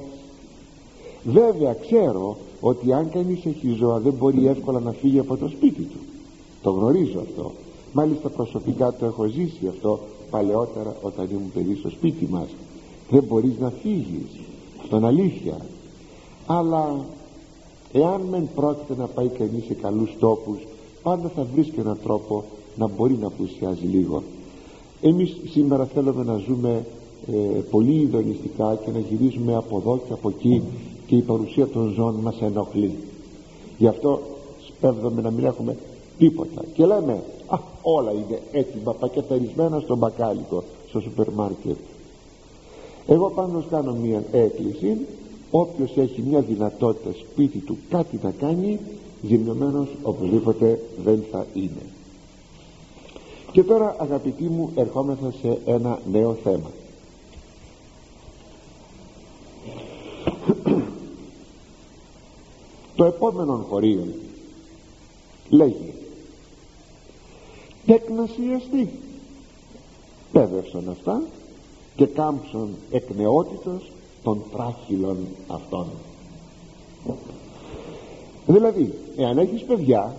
Βέβαια 1.23 1.73
ξέρω 1.73 2.37
ότι 2.61 2.93
αν 2.93 3.09
κανείς 3.09 3.45
έχει 3.45 3.75
ζώα 3.79 3.99
δεν 3.99 4.13
μπορεί 4.13 4.47
εύκολα 4.47 4.79
να 4.79 4.91
φύγει 4.91 5.19
από 5.19 5.37
το 5.37 5.47
σπίτι 5.47 5.81
του. 5.81 5.97
Το 6.61 6.71
γνωρίζω 6.71 7.19
αυτό. 7.19 7.51
Μάλιστα 7.93 8.29
προσωπικά 8.29 8.93
το 8.93 9.05
έχω 9.05 9.25
ζήσει 9.25 9.67
αυτό 9.69 9.99
παλαιότερα 10.29 10.95
όταν 11.01 11.27
ήμουν 11.31 11.51
παιδί 11.53 11.75
στο 11.75 11.89
σπίτι 11.89 12.27
μας. 12.29 12.47
Δεν 13.09 13.23
μπορείς 13.23 13.57
να 13.59 13.69
φύγεις. 13.69 14.39
Αυτό 14.81 14.97
είναι 14.97 15.07
αλήθεια. 15.07 15.57
Αλλά 16.45 17.05
εάν 17.91 18.21
μεν 18.21 18.49
πρόκειται 18.55 18.95
να 18.97 19.07
πάει 19.07 19.27
κανείς 19.27 19.65
σε 19.65 19.73
καλούς 19.73 20.15
τόπους 20.19 20.57
πάντα 21.03 21.31
θα 21.35 21.47
βρεις 21.53 21.69
και 21.69 21.81
έναν 21.81 21.97
τρόπο 22.03 22.43
να 22.75 22.87
μπορεί 22.87 23.17
να 23.21 23.27
απουσιάζει 23.27 23.85
λίγο 23.85 24.23
εμείς 25.01 25.35
σήμερα 25.49 25.85
θέλουμε 25.85 26.23
να 26.23 26.37
ζούμε 26.37 26.85
ε, 27.31 27.59
πολύ 27.69 28.01
ιδονιστικά 28.01 28.79
και 28.85 28.91
να 28.91 28.99
γυρίζουμε 28.99 29.55
από 29.55 29.77
εδώ 29.77 29.99
και 30.07 30.13
από 30.13 30.29
εκεί 30.29 30.61
και 31.07 31.15
η 31.15 31.21
παρουσία 31.21 31.67
των 31.67 31.93
ζώων 31.93 32.15
μας 32.15 32.41
ενοχλεί. 32.41 32.93
Γι' 33.77 33.87
αυτό 33.87 34.19
σπέβδομαι 34.67 35.21
να 35.21 35.31
μην 35.31 35.45
έχουμε 35.45 35.77
τίποτα. 36.17 36.63
Και 36.73 36.85
λέμε 36.85 37.23
α, 37.47 37.57
όλα 37.81 38.11
είναι 38.11 38.41
έτοιμα 38.51 38.93
πακεταρισμένα 38.93 39.79
στο 39.79 39.95
μπακάλικο 39.95 40.63
στο 40.89 40.99
σούπερ 40.99 41.29
μάρκετ 41.29 41.77
εγώ 43.07 43.29
πάνω 43.29 43.63
κάνω 43.69 43.93
μια 43.93 44.23
έκκληση. 44.31 44.97
Όποιος 45.51 45.91
έχει 45.97 46.21
μια 46.21 46.41
δυνατότητα 46.41 47.11
σπίτι 47.19 47.57
του 47.57 47.77
κάτι 47.89 48.19
να 48.23 48.31
κάνει 48.31 48.79
ζημιωμένος 49.27 49.87
οπωσδήποτε 50.01 50.79
δεν 51.03 51.23
θα 51.31 51.45
είναι 51.53 51.81
και 53.51 53.63
τώρα 53.63 53.95
αγαπητοί 53.99 54.43
μου 54.43 54.71
ερχόμεθα 54.75 55.31
σε 55.41 55.59
ένα 55.65 55.99
νέο 56.11 56.33
θέμα. 56.33 56.71
Το 62.95 63.05
επόμενο 63.05 63.65
χωρίο 63.69 64.07
λέγει 65.49 65.93
τέκναση 67.85 68.41
εστί 68.55 68.89
πέδευσαν 70.31 70.89
αυτά 70.89 71.21
και 71.95 72.05
κάμψον 72.05 72.69
εκ 72.91 73.09
νεότητος 73.15 73.91
των 74.23 74.43
τράχυλων 74.51 75.17
αυτών. 75.47 75.85
Δηλαδή 78.45 78.93
εάν 79.17 79.37
έχεις 79.37 79.63
παιδιά 79.63 80.15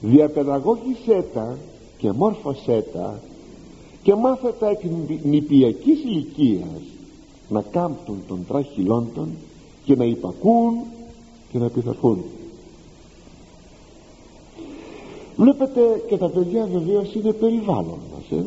διαπαιδαγώγησέ 0.00 1.24
τα 1.34 1.58
και 1.98 2.12
μόρφωσέ 2.12 2.84
τα 2.92 3.20
και 4.02 4.14
μάθε 4.14 4.54
τα 4.58 4.68
εκ 4.68 4.80
νηπιακής 5.22 6.02
ηλικίας 6.02 6.82
να 7.48 7.62
κάμπτουν 7.62 8.22
των 8.28 8.44
τράχυλών 8.48 9.08
των 9.14 9.28
και 9.84 9.96
να 9.96 10.04
υπακούν 10.04 10.74
και 11.52 11.58
να 11.58 11.68
πειθαρχούν. 11.68 12.24
Βλέπετε 15.36 15.80
και 16.08 16.16
τα 16.16 16.28
παιδιά 16.28 16.68
βεβαίως 16.72 17.14
είναι 17.14 17.32
περιβάλλον 17.32 17.98
μας 18.14 18.40
ε; 18.40 18.44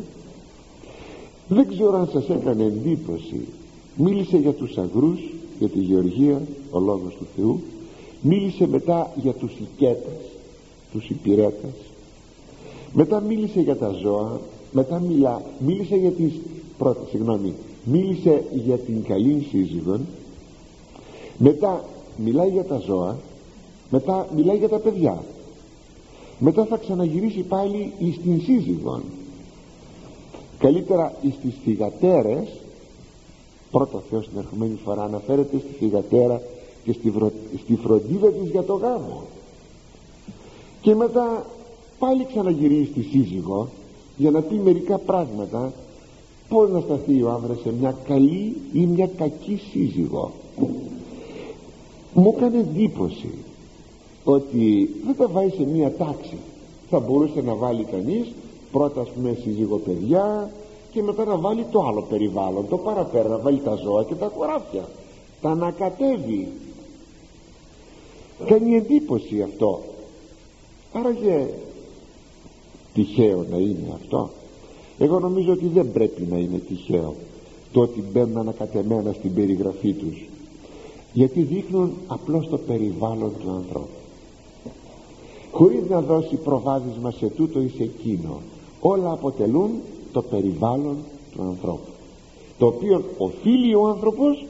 δεν 1.48 1.68
ξέρω 1.68 1.98
αν 1.98 2.08
σας 2.12 2.28
έκανε 2.28 2.64
εντύπωση 2.64 3.46
μίλησε 3.96 4.36
για 4.36 4.52
τους 4.52 4.76
αγρούς 4.78 5.20
για 5.58 5.68
τη 5.68 5.78
γεωργία 5.78 6.42
ο 6.70 6.78
λόγος 6.78 7.14
του 7.14 7.26
Θεού 7.36 7.60
μίλησε 8.20 8.66
μετά 8.66 9.12
για 9.16 9.32
τους 9.32 9.52
οικέτες 9.52 10.31
τους 10.92 11.08
υπηρέτες. 11.08 11.74
Μετά 12.92 13.20
μίλησε 13.20 13.60
για 13.60 13.76
τα 13.76 13.90
ζώα 14.02 14.40
μετά 14.72 14.98
μιλά, 14.98 15.42
μίλησε 15.58 15.96
για 15.96 16.10
τις 16.10 16.32
πρώτα 16.78 17.00
συγγνώμη 17.10 17.54
μίλησε 17.84 18.44
για 18.52 18.78
την 18.78 19.02
καλή 19.02 19.46
σύζυγον 19.50 20.06
μετά 21.38 21.84
μιλάει 22.16 22.48
για 22.48 22.64
τα 22.64 22.78
ζώα 22.78 23.16
μετά 23.92 24.26
μιλάει 24.36 24.56
για 24.56 24.68
τα 24.68 24.78
παιδιά. 24.78 25.22
Μετά 26.38 26.64
θα 26.64 26.76
ξαναγυρίσει 26.76 27.40
πάλι 27.40 27.92
εις 27.98 28.18
την 28.22 28.40
σύζυγον. 28.40 29.02
Καλύτερα 30.58 31.14
εις 31.20 31.34
τις 31.42 31.54
θυγατέρες 31.64 32.48
πρώτα 33.70 34.02
Θεός 34.10 34.28
την 34.28 34.38
ερχομένη 34.38 34.78
φορά 34.84 35.02
αναφέρεται 35.02 35.58
στη 35.58 35.72
θυγατέρα 35.78 36.42
και 36.84 36.92
στη, 36.92 37.12
στη 37.62 37.76
φροντίδα 37.76 38.28
της 38.28 38.50
για 38.50 38.62
το 38.62 38.74
γάμο 38.74 39.22
και 40.82 40.94
μετά 40.94 41.46
πάλι 41.98 42.26
ξαναγυρίζει 42.26 42.90
στη 42.90 43.02
σύζυγο 43.02 43.68
για 44.16 44.30
να 44.30 44.40
πει 44.40 44.54
μερικά 44.54 44.98
πράγματα 44.98 45.72
πως 46.48 46.70
να 46.70 46.80
σταθεί 46.80 47.22
ο 47.22 47.30
άνδρας 47.30 47.60
σε 47.60 47.72
μια 47.72 47.96
καλή 48.06 48.56
ή 48.72 48.86
μια 48.86 49.10
κακή 49.16 49.60
σύζυγο. 49.70 50.30
Μου 52.14 52.34
έκανε 52.36 52.58
εντύπωση 52.58 53.30
ότι 54.24 54.90
δεν 55.06 55.16
τα 55.16 55.28
βάζει 55.28 55.50
σε 55.56 55.64
μια 55.64 55.92
τάξη. 55.92 56.36
Θα 56.90 57.00
μπορούσε 57.00 57.40
να 57.40 57.54
βάλει 57.54 57.84
κανείς 57.84 58.32
πρώτα 58.72 59.00
ας 59.00 59.08
πούμε 59.08 59.38
σύζυγο 59.42 59.76
παιδιά 59.76 60.50
και 60.92 61.02
μετά 61.02 61.24
να 61.24 61.36
βάλει 61.36 61.64
το 61.70 61.82
άλλο 61.86 62.02
περιβάλλον 62.02 62.68
το 62.68 62.78
παραπέρα 62.78 63.28
να 63.28 63.38
βάλει 63.38 63.58
τα 63.58 63.74
ζώα 63.74 64.04
και 64.04 64.14
τα 64.14 64.32
χωράφια. 64.36 64.88
Τα 65.40 65.50
ανακατεύει. 65.50 66.48
Κάνει 68.46 68.76
εντύπωση 68.76 69.42
αυτό 69.42 69.80
άραγε 70.92 71.48
τυχαίο 72.94 73.46
να 73.50 73.56
είναι 73.56 73.92
αυτό. 73.94 74.30
Εγώ 74.98 75.18
νομίζω 75.18 75.52
ότι 75.52 75.66
δεν 75.66 75.92
πρέπει 75.92 76.22
να 76.30 76.36
είναι 76.36 76.58
τυχαίο 76.58 77.14
το 77.72 77.80
ότι 77.80 78.04
μπαίνουν 78.12 78.38
ανακατεμένα 78.38 79.12
στην 79.12 79.34
περιγραφή 79.34 79.92
τους. 79.92 80.26
Γιατί 81.12 81.42
δείχνουν 81.42 81.92
απλώς 82.06 82.48
το 82.48 82.58
περιβάλλον 82.58 83.32
του 83.40 83.50
ανθρώπου. 83.50 84.00
Χωρίς 85.50 85.88
να 85.88 86.00
δώσει 86.00 86.36
προβάδισμα 86.36 87.10
σε 87.10 87.26
τούτο 87.26 87.62
ή 87.62 87.68
σε 87.76 87.82
εκείνο 87.82 88.40
όλα 88.80 89.12
αποτελούν 89.12 89.70
το 90.12 90.22
περιβάλλον 90.22 90.96
του 91.32 91.42
ανθρώπου 91.42 91.92
το 92.62 92.68
οποίο 92.68 93.04
οφείλει 93.18 93.74
ο 93.74 93.88
άνθρωπος 93.88 94.44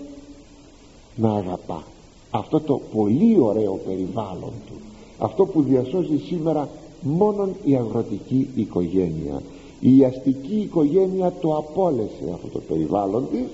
να 1.16 1.32
αγαπά. 1.32 1.82
Αυτό 2.30 2.60
το 2.60 2.80
πολύ 2.94 3.40
ωραίο 3.40 3.80
περιβάλλον 3.86 4.52
του 4.66 4.91
αυτό 5.22 5.46
που 5.46 5.62
διασώζει 5.62 6.18
σήμερα 6.18 6.68
μόνον 7.00 7.54
η 7.64 7.76
αγροτική 7.76 8.48
οικογένεια. 8.54 9.42
Η 9.80 10.04
αστική 10.04 10.54
οικογένεια 10.54 11.32
το 11.40 11.56
απόλεσε 11.56 12.30
αυτό 12.34 12.48
το 12.48 12.58
περιβάλλον 12.58 13.28
της 13.30 13.44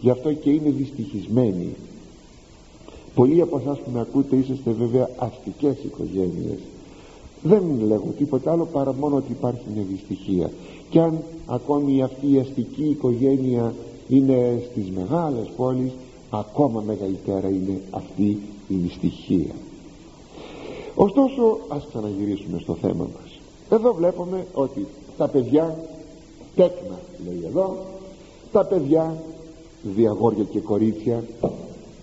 γι' 0.00 0.10
αυτό 0.10 0.32
και 0.32 0.50
είναι 0.50 0.70
δυστυχισμένη. 0.70 1.74
Πολλοί 3.14 3.40
από 3.40 3.58
εσάς 3.58 3.78
που 3.78 3.90
με 3.90 4.00
ακούτε 4.00 4.36
είσαστε 4.36 4.70
βέβαια 4.70 5.08
αστικές 5.16 5.76
οικογένειες. 5.84 6.58
Δεν 7.42 7.62
λέγω 7.86 8.14
τίποτα 8.18 8.52
άλλο 8.52 8.64
παρά 8.72 8.94
μόνο 8.94 9.16
ότι 9.16 9.30
υπάρχει 9.30 9.64
μια 9.74 9.84
δυστυχία. 9.90 10.50
Και 10.90 11.00
αν 11.00 11.18
ακόμη 11.46 12.02
αυτή 12.02 12.32
η 12.32 12.38
αστική 12.38 12.84
οικογένεια 12.84 13.74
είναι 14.08 14.62
στις 14.70 14.90
μεγάλες 14.90 15.48
πόλεις 15.56 15.92
ακόμα 16.30 16.82
μεγαλύτερα 16.86 17.48
είναι 17.48 17.80
αυτή 17.90 18.38
η 18.68 18.74
δυστυχία 18.74 19.54
ωστόσο 21.04 21.58
ας 21.68 21.86
ξαναγυρίσουμε 21.88 22.58
στο 22.58 22.74
θέμα 22.74 23.08
μας. 23.14 23.38
Εδώ 23.70 23.94
βλέπουμε 23.94 24.46
ότι 24.54 24.86
τα 25.16 25.28
παιδιά 25.28 25.76
τέκνα 26.54 26.98
λέει 27.26 27.42
εδώ 27.46 27.76
τα 28.52 28.64
παιδιά 28.64 29.22
διαγόρια 29.82 30.44
και 30.44 30.60
κορίτσια 30.60 31.24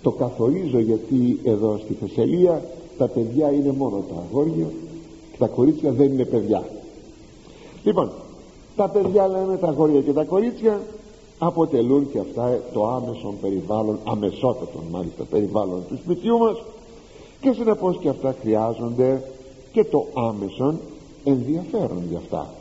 το 0.01 0.11
καθορίζω 0.11 0.79
γιατί 0.79 1.39
εδώ 1.43 1.79
στη 1.83 1.93
Θεσσαλία 1.93 2.63
τα 2.97 3.07
παιδιά 3.07 3.51
είναι 3.51 3.71
μόνο 3.71 4.03
τα 4.09 4.23
αγόρια 4.29 4.67
και 5.31 5.37
τα 5.37 5.47
κορίτσια 5.47 5.91
δεν 5.91 6.11
είναι 6.11 6.25
παιδιά. 6.25 6.63
Λοιπόν 7.83 8.11
τα 8.75 8.89
παιδιά 8.89 9.27
λέμε 9.27 9.57
τα 9.57 9.67
αγόρια 9.67 10.01
και 10.01 10.13
τα 10.13 10.23
κορίτσια 10.23 10.81
αποτελούν 11.39 12.11
και 12.11 12.19
αυτά 12.19 12.61
το 12.73 12.87
άμεσο 12.87 13.33
περιβάλλον 13.41 13.99
αμεσότατο 14.03 14.79
μάλιστα 14.91 15.23
περιβάλλον 15.23 15.83
του 15.89 15.97
σπιτιού 16.03 16.37
μας 16.37 16.57
και 17.41 17.51
συνεπώς 17.53 17.97
και 17.99 18.09
αυτά 18.09 18.35
χρειάζονται 18.41 19.23
και 19.71 19.83
το 19.83 20.07
άμεσον 20.13 20.79
ενδιαφέρον 21.23 22.03
για 22.09 22.17
αυτά. 22.17 22.53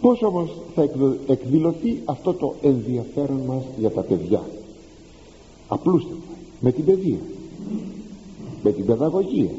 Πως 0.00 0.22
όμως 0.22 0.50
θα 0.74 0.88
εκδηλωθεί 1.26 2.02
αυτό 2.04 2.34
το 2.34 2.54
ενδιαφέρον 2.62 3.40
μας 3.46 3.62
για 3.78 3.90
τα 3.90 4.00
παιδιά; 4.00 4.42
Απλούστατα 5.68 6.16
με 6.60 6.72
την 6.72 6.84
παιδεία 6.84 7.18
με 8.64 8.72
την 8.72 8.84
παιδαγωγία 8.86 9.50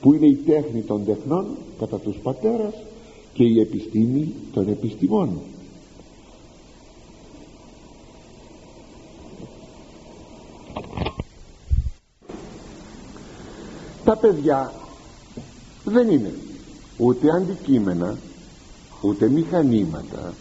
που 0.00 0.14
είναι 0.14 0.26
η 0.26 0.34
τέχνη 0.34 0.80
των 0.80 1.04
τεχνών 1.04 1.46
κατά 1.78 1.98
τους 1.98 2.16
πατέρας 2.16 2.74
και 3.34 3.44
η 3.44 3.60
επιστήμη 3.60 4.32
των 4.52 4.68
επιστημών 4.68 5.38
τα 14.12 14.18
παιδιά 14.18 14.72
δεν 15.84 16.10
είναι 16.10 16.34
ούτε 16.96 17.30
αντικείμενα 17.36 18.16
ούτε 19.00 19.28
μηχανήματα 19.28 20.34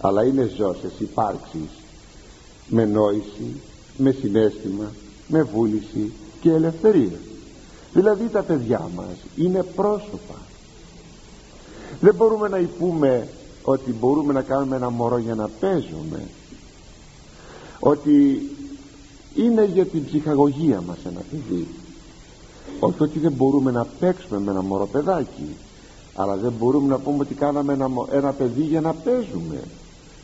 αλλά 0.00 0.24
είναι 0.24 0.50
ζώσες 0.56 0.92
υπάρξεις 0.98 1.70
με 2.66 2.84
νόηση 2.84 3.60
με 3.96 4.10
συνέστημα 4.10 4.92
με 5.26 5.42
βούληση 5.42 6.12
και 6.40 6.50
ελευθερία. 6.50 7.18
Δηλαδή 7.92 8.28
τα 8.28 8.42
παιδιά 8.42 8.90
μας 8.94 9.16
είναι 9.36 9.62
πρόσωπα. 9.62 10.38
Δεν 12.00 12.14
μπορούμε 12.14 12.48
να 12.48 12.58
υπούμε 12.58 13.28
ότι 13.62 13.90
μπορούμε 13.90 14.32
να 14.32 14.42
κάνουμε 14.42 14.76
ένα 14.76 14.90
μωρό 14.90 15.18
για 15.18 15.34
να 15.34 15.48
παίζουμε 15.60 16.22
ότι 17.80 18.48
είναι 19.34 19.64
για 19.64 19.86
την 19.86 20.04
ψυχαγωγία 20.04 20.80
μας 20.80 20.98
ένα 21.04 21.20
παιδί 21.30 21.66
όχι 22.80 23.02
ότι 23.02 23.18
δεν 23.18 23.32
μπορούμε 23.32 23.70
να 23.70 23.86
παίξουμε 24.00 24.38
με 24.38 24.50
ένα 24.50 24.62
μωρό 24.62 24.86
παιδάκι 24.86 25.56
αλλά 26.14 26.36
δεν 26.36 26.52
μπορούμε 26.58 26.88
να 26.88 26.98
πούμε 26.98 27.18
ότι 27.20 27.34
κάναμε 27.34 27.72
ένα, 27.72 27.88
ένα 28.12 28.32
παιδί 28.32 28.62
για 28.62 28.80
να 28.80 28.92
παίζουμε 28.92 29.60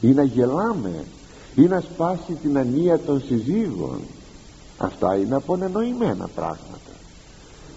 ή 0.00 0.08
να 0.08 0.22
γελάμε 0.22 1.04
ή 1.54 1.60
να 1.60 1.80
σπάσει 1.80 2.32
την 2.42 2.58
ανία 2.58 2.98
των 2.98 3.22
συζύγων. 3.26 4.00
Αυτά 4.78 5.16
είναι 5.16 5.34
απονενοημένα 5.34 6.28
πράγματα. 6.34 6.92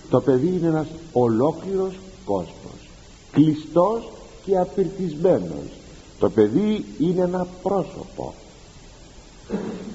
Το 0.10 0.22
παιδί 0.22 0.48
είναι 0.48 0.68
ένας 0.68 0.88
ολόκληρος 1.14 1.94
κόσμος 2.26 2.90
κλειστός 3.32 4.10
και 4.46 4.58
απειρτισμένος. 4.58 5.68
Το 6.20 6.30
παιδί 6.30 6.86
είναι 7.00 7.22
ένα 7.22 7.48
πρόσωπο. 7.64 8.34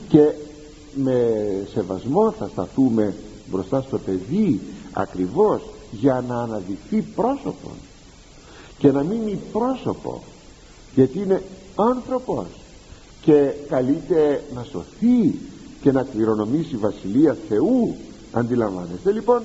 Και 0.08 0.32
με 0.94 1.32
σεβασμό 1.72 2.30
θα 2.30 2.48
σταθούμε 2.52 3.14
μπροστά 3.50 3.80
στο 3.80 3.98
παιδί 3.98 4.60
ακριβώς 4.92 5.62
για 5.90 6.24
να 6.28 6.42
αναδειχθεί 6.42 7.02
πρόσωπο 7.02 7.70
και 8.78 8.90
να 8.90 9.02
μείνει 9.02 9.38
πρόσωπο. 9.52 10.22
Γιατί 10.94 11.18
είναι 11.18 11.42
άνθρωπος 11.74 12.46
και 13.20 13.52
καλείται 13.68 14.44
να 14.54 14.62
σωθεί 14.62 15.34
και 15.80 15.92
να 15.92 16.02
κληρονομήσει 16.02 16.76
βασιλεία 16.76 17.36
Θεού. 17.48 17.96
Αντιλαμβάνεστε 18.32 19.12
λοιπόν 19.12 19.42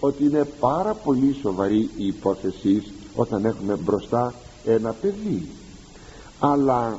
ότι 0.00 0.24
είναι 0.24 0.44
πάρα 0.60 0.94
πολύ 0.94 1.36
σοβαρή 1.42 1.90
η 1.96 2.06
υπόθεση 2.06 2.82
όταν 3.14 3.44
έχουμε 3.44 3.74
μπροστά 3.74 4.34
ένα 4.64 4.92
παιδί. 4.92 5.48
Αλλά 6.40 6.98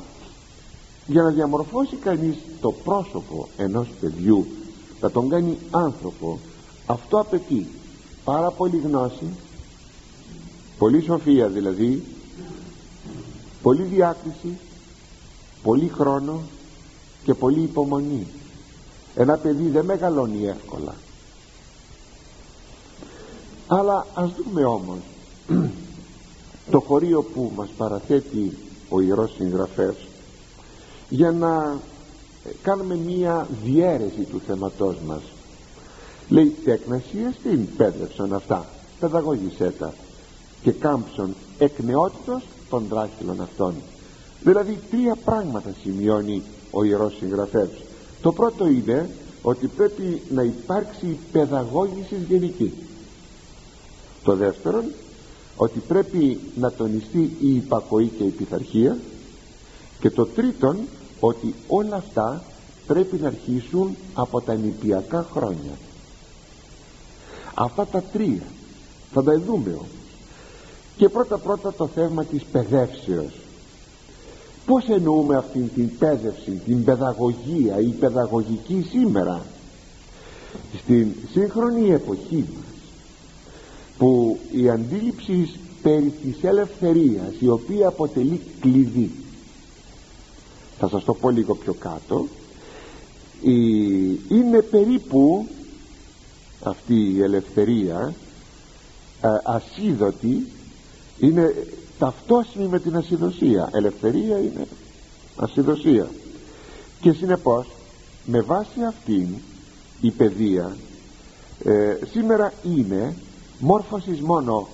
για 1.06 1.22
να 1.22 1.30
διαμορφώσει 1.30 1.96
κανείς 1.96 2.36
το 2.60 2.72
πρόσωπο 2.72 3.48
ενός 3.56 3.88
παιδιού 4.00 4.46
να 5.02 5.10
τον 5.10 5.28
κάνει 5.28 5.58
άνθρωπο. 5.70 6.38
Αυτό 6.86 7.18
απαιτεί 7.18 7.66
πάρα 8.24 8.50
πολύ 8.50 8.78
γνώση 8.78 9.26
πολύ 10.78 11.02
σοφία 11.02 11.48
δηλαδή 11.48 12.04
πολύ 13.62 13.82
διάκριση 13.82 14.58
πολύ 15.62 15.88
χρόνο 15.88 16.40
και 17.24 17.34
πολύ 17.34 17.60
υπομονή. 17.60 18.26
Ένα 19.14 19.36
παιδί 19.36 19.68
δεν 19.68 19.84
μεγαλώνει 19.84 20.46
εύκολα. 20.46 20.94
Αλλά 23.66 24.06
ας 24.14 24.30
δούμε 24.32 24.64
όμως 24.64 24.98
το 26.72 26.80
χωρίο 26.80 27.22
που 27.22 27.52
μας 27.56 27.68
παραθέτει 27.76 28.56
ο 28.88 29.00
Ιερός 29.00 29.34
Συγγραφέας 29.36 29.96
για 31.08 31.30
να 31.30 31.80
κάνουμε 32.62 32.94
μία 32.94 33.48
διαίρεση 33.64 34.20
του 34.30 34.40
θεματός 34.46 34.96
μας. 35.06 35.22
Λέει 36.28 36.56
τέκνασια 36.64 37.34
στην 37.40 37.76
πέδευσον 37.76 38.34
αυτά 38.34 38.66
παιδαγώγησέ 39.00 39.72
τα 39.78 39.94
και 40.62 40.72
κάμψον 40.72 41.34
εκ 41.58 41.78
νεότητος 41.78 42.42
των 42.68 42.84
δράχυλων 42.88 43.40
αυτών 43.40 43.74
δηλαδή 44.42 44.78
τρία 44.90 45.16
πράγματα 45.24 45.74
σημειώνει 45.82 46.42
ο 46.70 46.84
Ιερός 46.84 47.16
Συγγραφέας. 47.16 47.70
Το 48.22 48.32
πρώτο 48.32 48.66
είναι 48.66 49.10
ότι 49.42 49.66
πρέπει 49.66 50.22
να 50.30 50.42
υπάρξει 50.42 51.18
παιδαγώγηση 51.32 52.16
γενική. 52.28 52.72
Το 54.22 54.34
δεύτερο 54.36 54.84
ότι 55.56 55.78
πρέπει 55.78 56.40
να 56.56 56.72
τονιστεί 56.72 57.36
η 57.40 57.54
υπακοή 57.54 58.06
και 58.18 58.24
η 58.24 58.28
πειθαρχία. 58.28 58.98
Και 60.00 60.10
το 60.10 60.26
τρίτον 60.26 60.76
ότι 61.24 61.54
όλα 61.68 61.96
αυτά 61.96 62.42
πρέπει 62.86 63.16
να 63.16 63.26
αρχίσουν 63.26 63.96
από 64.14 64.40
τα 64.40 64.54
νηπιακά 64.54 65.26
χρόνια. 65.32 65.78
Αυτά 67.54 67.86
τα 67.86 68.02
τρία 68.02 68.42
θα 69.12 69.22
τα 69.22 69.38
δούμε 69.38 69.70
όμως. 69.70 69.86
Και 70.96 71.08
πρώτα 71.08 71.38
πρώτα 71.38 71.72
το 71.72 71.86
θέμα 71.86 72.24
της 72.24 72.42
παιδεύσεως. 72.44 73.32
Πως 74.66 74.88
εννοούμε 74.88 75.36
αυτήν 75.36 75.70
την 75.74 75.98
παιδεύση 75.98 76.50
την 76.50 76.84
παιδαγωγία 76.84 77.80
η 77.80 77.88
παιδαγωγική 77.88 78.86
σήμερα; 78.90 79.44
Στην 80.82 81.14
σύγχρονη 81.32 81.90
εποχή 81.90 82.44
μας 82.54 82.64
που 83.98 84.38
η 84.52 84.70
αντίληψη 84.70 85.50
περί 85.82 86.12
της 86.22 86.42
ελευθερίας 86.42 87.32
η 87.38 87.48
οποία 87.48 87.88
αποτελεί 87.88 88.40
κλειδί 88.60 89.10
θα 90.82 90.88
σας 90.88 91.04
το 91.04 91.14
πω 91.14 91.30
λίγο 91.30 91.54
πιο 91.54 91.74
κάτω. 91.74 92.26
Είναι 94.28 94.62
περίπου 94.70 95.46
αυτή 96.62 96.94
η 96.94 97.22
ελευθερία 97.22 98.14
ε, 99.20 99.28
ασίδωτη 99.44 100.46
είναι 101.18 101.54
ταυτόσιμη 101.98 102.66
με 102.66 102.78
την 102.80 102.96
ασυδοσία. 102.96 103.70
Ελευθερία 103.72 104.38
είναι 104.38 104.66
ασυδοσία. 105.36 106.10
Και 107.00 107.12
συνεπώς 107.12 107.66
με 108.24 108.40
βάση 108.40 108.82
αυτήν 108.88 109.26
η 110.00 110.10
παιδεία 110.10 110.76
ε, 111.64 111.96
σήμερα 112.10 112.52
είναι 112.76 113.16
μόρφωσης 113.58 114.20
μόνο 114.20 114.68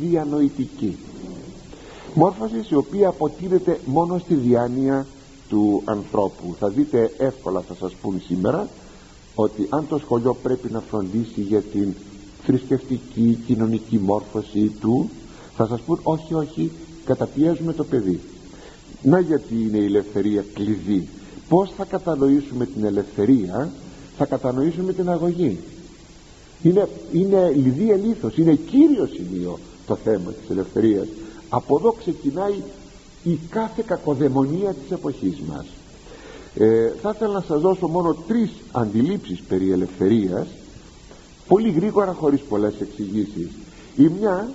διανοητική. 0.00 0.98
Μόρφωσης 2.14 2.70
η 2.70 2.74
οποία 2.74 3.08
αποτείνεται 3.08 3.80
μόνο 3.84 4.18
στη 4.18 4.34
διάνοια 4.34 5.06
του 5.48 5.82
ανθρώπου. 5.84 6.54
Θα 6.58 6.68
δείτε 6.68 7.12
εύκολα 7.18 7.60
θα 7.60 7.74
σας 7.74 7.92
πούν 8.02 8.22
σήμερα 8.26 8.68
ότι 9.34 9.66
αν 9.70 9.86
το 9.88 9.98
σχολείο 9.98 10.34
πρέπει 10.42 10.70
να 10.72 10.80
φροντίσει 10.80 11.40
για 11.40 11.60
την 11.60 11.94
θρησκευτική 12.42 13.38
κοινωνική 13.46 13.98
μόρφωση 13.98 14.72
του 14.80 15.10
θα 15.56 15.66
σας 15.66 15.80
πούν 15.80 16.00
όχι 16.02 16.34
όχι 16.34 16.70
καταπιέζουμε 17.04 17.72
το 17.72 17.84
παιδί 17.84 18.20
να 19.02 19.20
γιατί 19.20 19.54
είναι 19.54 19.78
η 19.78 19.84
ελευθερία 19.84 20.44
κλειδί. 20.54 21.08
Πως 21.48 21.72
θα 21.76 21.84
κατανοήσουμε 21.84 22.66
την 22.66 22.84
ελευθερία; 22.84 23.70
Θα 24.16 24.24
κατανοήσουμε 24.24 24.92
την 24.92 25.10
αγωγή. 25.10 25.58
Είναι, 26.62 26.88
είναι 27.12 27.52
λιδί 27.54 27.90
ελήθος 27.90 28.36
είναι 28.36 28.54
κύριο 28.54 29.08
σημείο 29.12 29.58
το 29.86 29.96
θέμα 29.96 30.32
της 30.32 30.50
ελευθερίας. 30.50 31.06
Από 31.48 31.76
εδώ 31.78 31.92
ξεκινάει 31.92 32.54
η 33.28 33.38
κάθε 33.50 33.82
κακοδαιμονία 33.86 34.74
της 34.74 34.90
εποχής 34.90 35.38
μας. 35.48 35.66
Ε, 36.54 36.92
θα 37.02 37.12
ήθελα 37.14 37.32
να 37.32 37.40
σας 37.40 37.60
δώσω 37.60 37.88
μόνο 37.88 38.16
τρεις 38.28 38.50
αντιλήψεις 38.72 39.40
περί 39.40 39.72
ελευθερίας 39.72 40.46
πολύ 41.48 41.70
γρήγορα 41.70 42.12
χωρίς 42.12 42.40
πολλές 42.40 42.74
εξηγήσεις. 42.80 43.48
Η 43.96 44.08
μια 44.18 44.50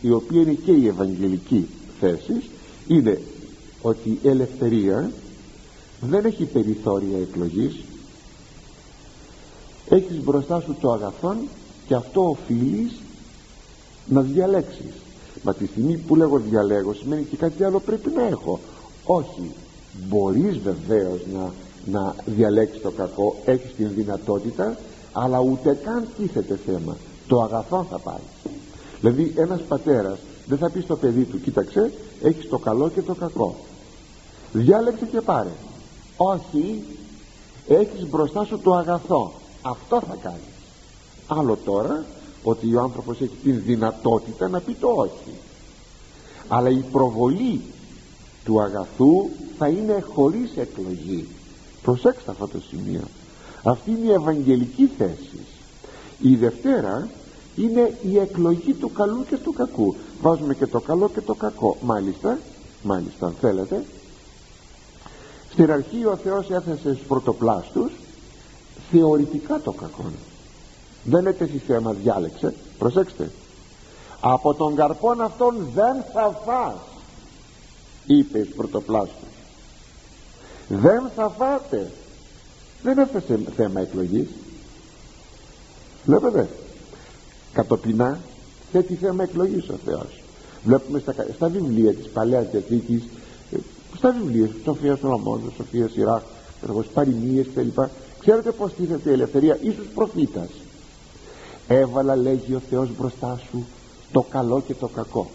η 0.00 0.10
οποία 0.10 0.40
είναι 0.40 0.52
και 0.52 0.72
η 0.72 0.86
ευαγγελική 0.86 1.66
θέση 2.00 2.42
είναι 2.86 3.20
ότι 3.82 4.18
η 4.22 4.28
ελευθερία 4.28 5.10
δεν 6.00 6.24
έχει 6.24 6.44
περιθώρια 6.44 7.18
εκλογής. 7.18 7.74
Έχεις 9.88 10.22
μπροστά 10.22 10.60
σου 10.60 10.76
το 10.80 10.92
αγαθόν 10.92 11.36
και 11.86 11.94
αυτό 11.94 12.28
οφείλεις 12.28 12.92
να 14.06 14.20
διαλέξεις 14.20 14.92
μα 15.42 15.54
τη 15.54 15.66
στιγμή 15.66 15.96
που 15.96 16.16
λέγω 16.16 16.38
διαλέγω 16.38 16.94
σημαίνει 16.94 17.22
και 17.22 17.36
κάτι 17.36 17.64
άλλο 17.64 17.80
πρέπει 17.80 18.10
να 18.10 18.26
έχω. 18.26 18.60
Όχι 19.04 19.52
μπορείς 20.08 20.58
βεβαίως 20.58 21.20
να, 21.34 21.52
να 21.92 22.14
διαλέξεις 22.24 22.82
το 22.82 22.90
κακό 22.90 23.36
έχεις 23.44 23.74
την 23.74 23.90
δυνατότητα 23.94 24.76
αλλά 25.12 25.40
ούτε 25.40 25.78
καν 25.84 26.06
τίθεται 26.16 26.58
θέμα. 26.66 26.96
Το 27.26 27.42
αγαθό 27.42 27.86
θα 27.90 27.98
πάρει 27.98 28.22
δηλαδή 29.00 29.32
ένας 29.36 29.60
πατέρας 29.60 30.18
δεν 30.46 30.58
θα 30.58 30.70
πει 30.70 30.80
στο 30.80 30.96
παιδί 30.96 31.24
του 31.24 31.40
κοίταξε 31.40 31.92
έχεις 32.22 32.48
το 32.48 32.58
καλό 32.58 32.88
και 32.88 33.02
το 33.02 33.14
κακό 33.14 33.56
διάλεξε 34.52 35.04
και 35.04 35.20
πάρε. 35.20 35.52
Όχι 36.16 36.82
έχεις 37.68 38.08
μπροστά 38.08 38.44
σου 38.44 38.58
το 38.58 38.74
αγαθό. 38.74 39.32
Αυτό 39.62 40.00
θα 40.00 40.16
κάνεις. 40.22 40.40
Άλλο 41.26 41.58
τώρα 41.64 42.04
ότι 42.48 42.74
ο 42.74 42.80
άνθρωπος 42.80 43.20
έχει 43.20 43.36
την 43.42 43.62
δυνατότητα 43.64 44.48
να 44.48 44.60
πει 44.60 44.72
το 44.72 44.88
όχι. 44.88 45.34
Αλλά 46.48 46.68
η 46.68 46.84
προβολή 46.92 47.60
του 48.44 48.60
αγαθού 48.60 49.28
θα 49.58 49.68
είναι 49.68 50.04
χωρίς 50.14 50.56
εκλογή. 50.56 51.28
Προσέξτε 51.82 52.30
αυτό 52.30 52.48
το 52.48 52.58
σημείο. 52.68 53.02
Αυτή 53.62 53.90
είναι 53.90 54.10
η 54.10 54.12
ευαγγελική 54.12 54.90
θέση. 54.98 55.38
Η 56.20 56.36
Δευτέρα 56.36 57.08
είναι 57.56 57.98
η 58.02 58.18
εκλογή 58.18 58.72
του 58.72 58.92
καλού 58.92 59.24
και 59.28 59.36
του 59.36 59.52
κακού. 59.52 59.94
Βάζουμε 60.20 60.54
και 60.54 60.66
το 60.66 60.80
καλό 60.80 61.10
και 61.14 61.20
το 61.20 61.34
κακό. 61.34 61.76
Μάλιστα 61.80 62.38
μάλιστα 62.82 63.26
αν 63.26 63.34
θέλετε. 63.40 63.84
Στην 65.52 65.72
αρχή 65.72 66.04
ο 66.04 66.16
Θεός 66.16 66.50
έθεσε 66.50 66.94
στους 66.94 67.06
πρωτοπλάστους 67.06 67.92
θεωρητικά 68.90 69.60
το 69.60 69.72
κακό 69.72 70.04
δεν 71.06 71.26
έτεσε 71.26 71.60
θέμα 71.66 71.92
διάλεξε. 71.92 72.54
Προσέξτε. 72.78 73.30
Από 74.20 74.54
τον 74.54 74.74
καρπόν 74.74 75.20
αυτόν 75.20 75.68
δεν 75.74 76.04
θα 76.12 76.40
φας 76.44 76.74
είπε 78.06 78.42
στους 78.42 78.54
πρωτοπλάστους 78.54 79.36
δεν 80.68 81.10
θα 81.16 81.28
φάτε. 81.28 81.90
Δεν 82.82 82.98
έθεσε 82.98 83.38
θέμα 83.56 83.80
εκλογής. 83.80 84.28
Βλέπετε 86.04 86.48
κατοπινά 87.52 88.18
θέτει 88.72 88.94
θέμα 88.94 89.22
εκλογής 89.22 89.68
ο 89.68 89.74
Θεός. 89.84 90.22
Βλέπουμε 90.64 90.98
στα, 90.98 91.14
στα 91.34 91.48
βιβλία 91.48 91.94
της 91.94 92.08
Παλαιάς 92.08 92.46
Διαθήκης 92.50 93.02
ε, 93.52 93.56
στα 93.96 94.10
βιβλία 94.10 94.50
Σοφίας 94.64 94.98
Σολομόντος, 94.98 95.52
Σοφίας 95.56 95.92
Σιράχ 95.92 96.22
παροιμίες 96.94 97.46
κλπ. 97.54 97.78
Ξέρετε 98.20 98.50
πως 98.52 98.72
τίθεται 98.74 99.10
η 99.10 99.12
ελευθερία; 99.12 99.58
Ίσως 99.62 99.86
προφήτας 99.94 100.48
έβαλα 101.68 102.16
λέγει 102.16 102.54
ο 102.54 102.62
Θεός 102.70 102.88
μπροστά 102.98 103.40
σου 103.50 103.66
το 104.12 104.22
καλό 104.22 104.62
και 104.66 104.74
το 104.74 104.88
κακό. 104.88 105.26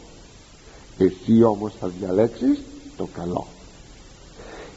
Εσύ 0.98 1.44
όμως 1.44 1.74
θα 1.80 1.88
διαλέξεις 2.00 2.62
το 2.98 3.08
καλό. 3.14 3.46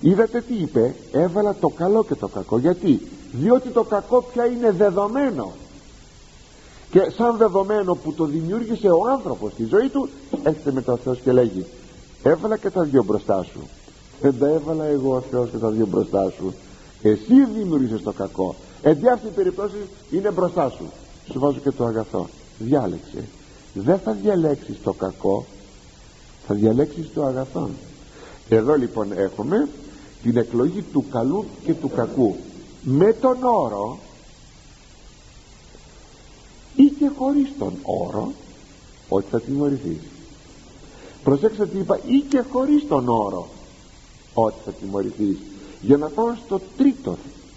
Είδατε 0.01 0.41
τι 0.41 0.55
είπε; 0.55 0.95
Έβαλα 1.13 1.55
το 1.55 1.69
καλό 1.69 2.05
και 2.05 2.15
το 2.15 2.29
κακό. 2.29 2.59
Γιατί; 2.59 3.01
Διότι 3.33 3.69
το 3.69 3.83
κακό 3.83 4.23
πια 4.33 4.47
είναι 4.47 4.71
δεδομένο. 4.71 5.53
Και 6.91 7.11
σαν 7.17 7.37
δεδομένο 7.37 7.95
που 7.95 8.13
το 8.13 8.25
δημιούργησε 8.25 8.89
ο 8.89 9.09
άνθρωπος 9.11 9.53
στη 9.53 9.65
ζωή 9.65 9.89
του 9.89 10.09
έρχεται 10.43 10.73
μετά 10.73 10.93
ο 10.93 10.97
Θεός 10.97 11.19
και 11.21 11.33
λέγει 11.33 11.67
έβαλα 12.23 12.57
και 12.57 12.71
τα 12.71 12.83
δυο 12.83 13.05
μπροστά 13.05 13.43
σου 13.43 13.61
δεν 14.21 14.39
τα 14.39 14.49
έβαλα 14.49 14.85
εγώ 14.85 15.15
ο 15.15 15.21
Θεός 15.21 15.51
και 15.51 15.57
τα 15.57 15.69
δυο 15.69 15.87
μπροστά 15.87 16.31
σου 16.31 16.55
εσύ 17.03 17.45
δημιούργησες 17.55 18.03
το 18.03 18.13
κακό. 18.13 18.55
Εν 18.83 19.09
αυτή 19.13 19.29
περίπτωση 19.35 19.77
είναι 20.11 20.31
μπροστά 20.31 20.69
σου 20.69 20.85
σου 21.33 21.39
βάζω 21.39 21.59
και 21.59 21.71
το 21.71 21.85
αγαθό. 21.85 22.29
Διάλεξε. 22.59 23.25
Δεν 23.75 23.99
θα 23.99 24.13
διαλέξεις 24.13 24.77
το 24.83 24.93
κακό 24.93 25.45
θα 26.47 26.55
διαλέξεις 26.55 27.13
το 27.15 27.25
αγαθό 27.25 27.71
εδώ 28.49 28.75
λοιπόν 28.75 29.13
έχουμε 29.13 29.69
την 30.23 30.37
εκλογή 30.37 30.83
του 30.83 31.05
καλού 31.11 31.45
και 31.65 31.75
του 31.75 31.89
κακού. 31.89 32.37
Με 32.83 33.13
τον 33.13 33.37
όρο 33.43 33.99
ή 36.77 36.85
και 36.85 37.11
χωρίς 37.19 37.49
τον 37.59 37.73
όρο 37.83 38.33
ότι 39.09 39.27
θα 39.31 39.41
τιμωρηθείς 39.41 39.99
προσέξτε 41.25 41.67
τι 41.67 41.79
είπα 41.79 41.99
ή 42.07 42.21
και 42.21 42.45
χωρίς 42.53 42.87
τον 42.89 43.09
όρο 43.09 43.49
ότι 44.35 44.57
θα 44.65 44.71
τιμωρηθείς 44.71 45.37
για 45.81 45.97
να 45.97 46.09
πάω 46.09 46.35
στο 46.47 46.61
τρίτο 46.77 47.17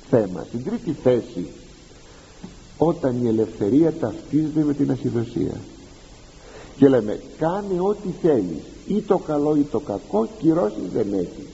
θέμα 0.09 0.45
στην 0.47 0.63
τρίτη 0.63 0.95
θέση 1.03 1.47
όταν 2.77 3.25
η 3.25 3.27
ελευθερία 3.27 3.93
ταυτίζεται 3.93 4.63
με 4.63 4.73
την 4.73 4.91
ασυδοσία 4.91 5.57
και 6.77 6.87
λέμε 6.87 7.19
κάνε 7.37 7.79
ό,τι 7.79 8.09
θέλεις 8.21 8.63
ή 8.87 9.01
το 9.01 9.17
καλό 9.17 9.55
ή 9.55 9.61
το 9.61 9.79
κακό 9.79 10.27
κυρώσεις 10.39 10.91
δεν 10.93 11.13
έχεις. 11.13 11.47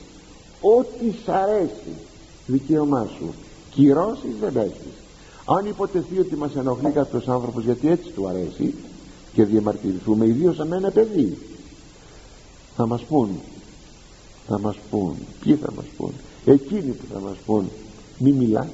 Ό,τι 0.61 1.11
σ' 1.26 1.30
αρέσει 1.30 1.93
δικαίωμά 2.45 3.07
σου 3.17 3.34
κυρώσεις 3.71 4.36
δεν 4.39 4.57
έχεις. 4.57 4.93
Αν 5.45 5.65
υποτεθεί 5.65 6.19
ότι 6.19 6.36
μας 6.36 6.55
ενοχλεί 6.55 6.91
κάποιος 6.91 7.28
άνθρωπος 7.28 7.63
γιατί 7.63 7.89
έτσι 7.89 8.09
του 8.09 8.28
αρέσει 8.28 8.74
και 9.34 9.43
διαμαρτυρηθούμε 9.43 10.26
ιδίως 10.26 10.59
αν 10.59 10.71
είναι 10.71 10.91
παιδί 10.91 11.38
θα 12.76 12.88
μας 12.88 13.01
πούν 13.01 13.30
θα 14.47 14.59
μας 14.59 14.76
πούν 14.89 15.15
ποιοι 15.43 15.55
θα 15.55 15.71
μας 15.76 15.86
πούν 15.97 16.11
εκείνοι 16.45 16.91
που 16.91 17.03
θα 17.13 17.19
μας 17.19 17.36
πούν 17.45 17.69
μη 18.17 18.32
μιλάς 18.32 18.67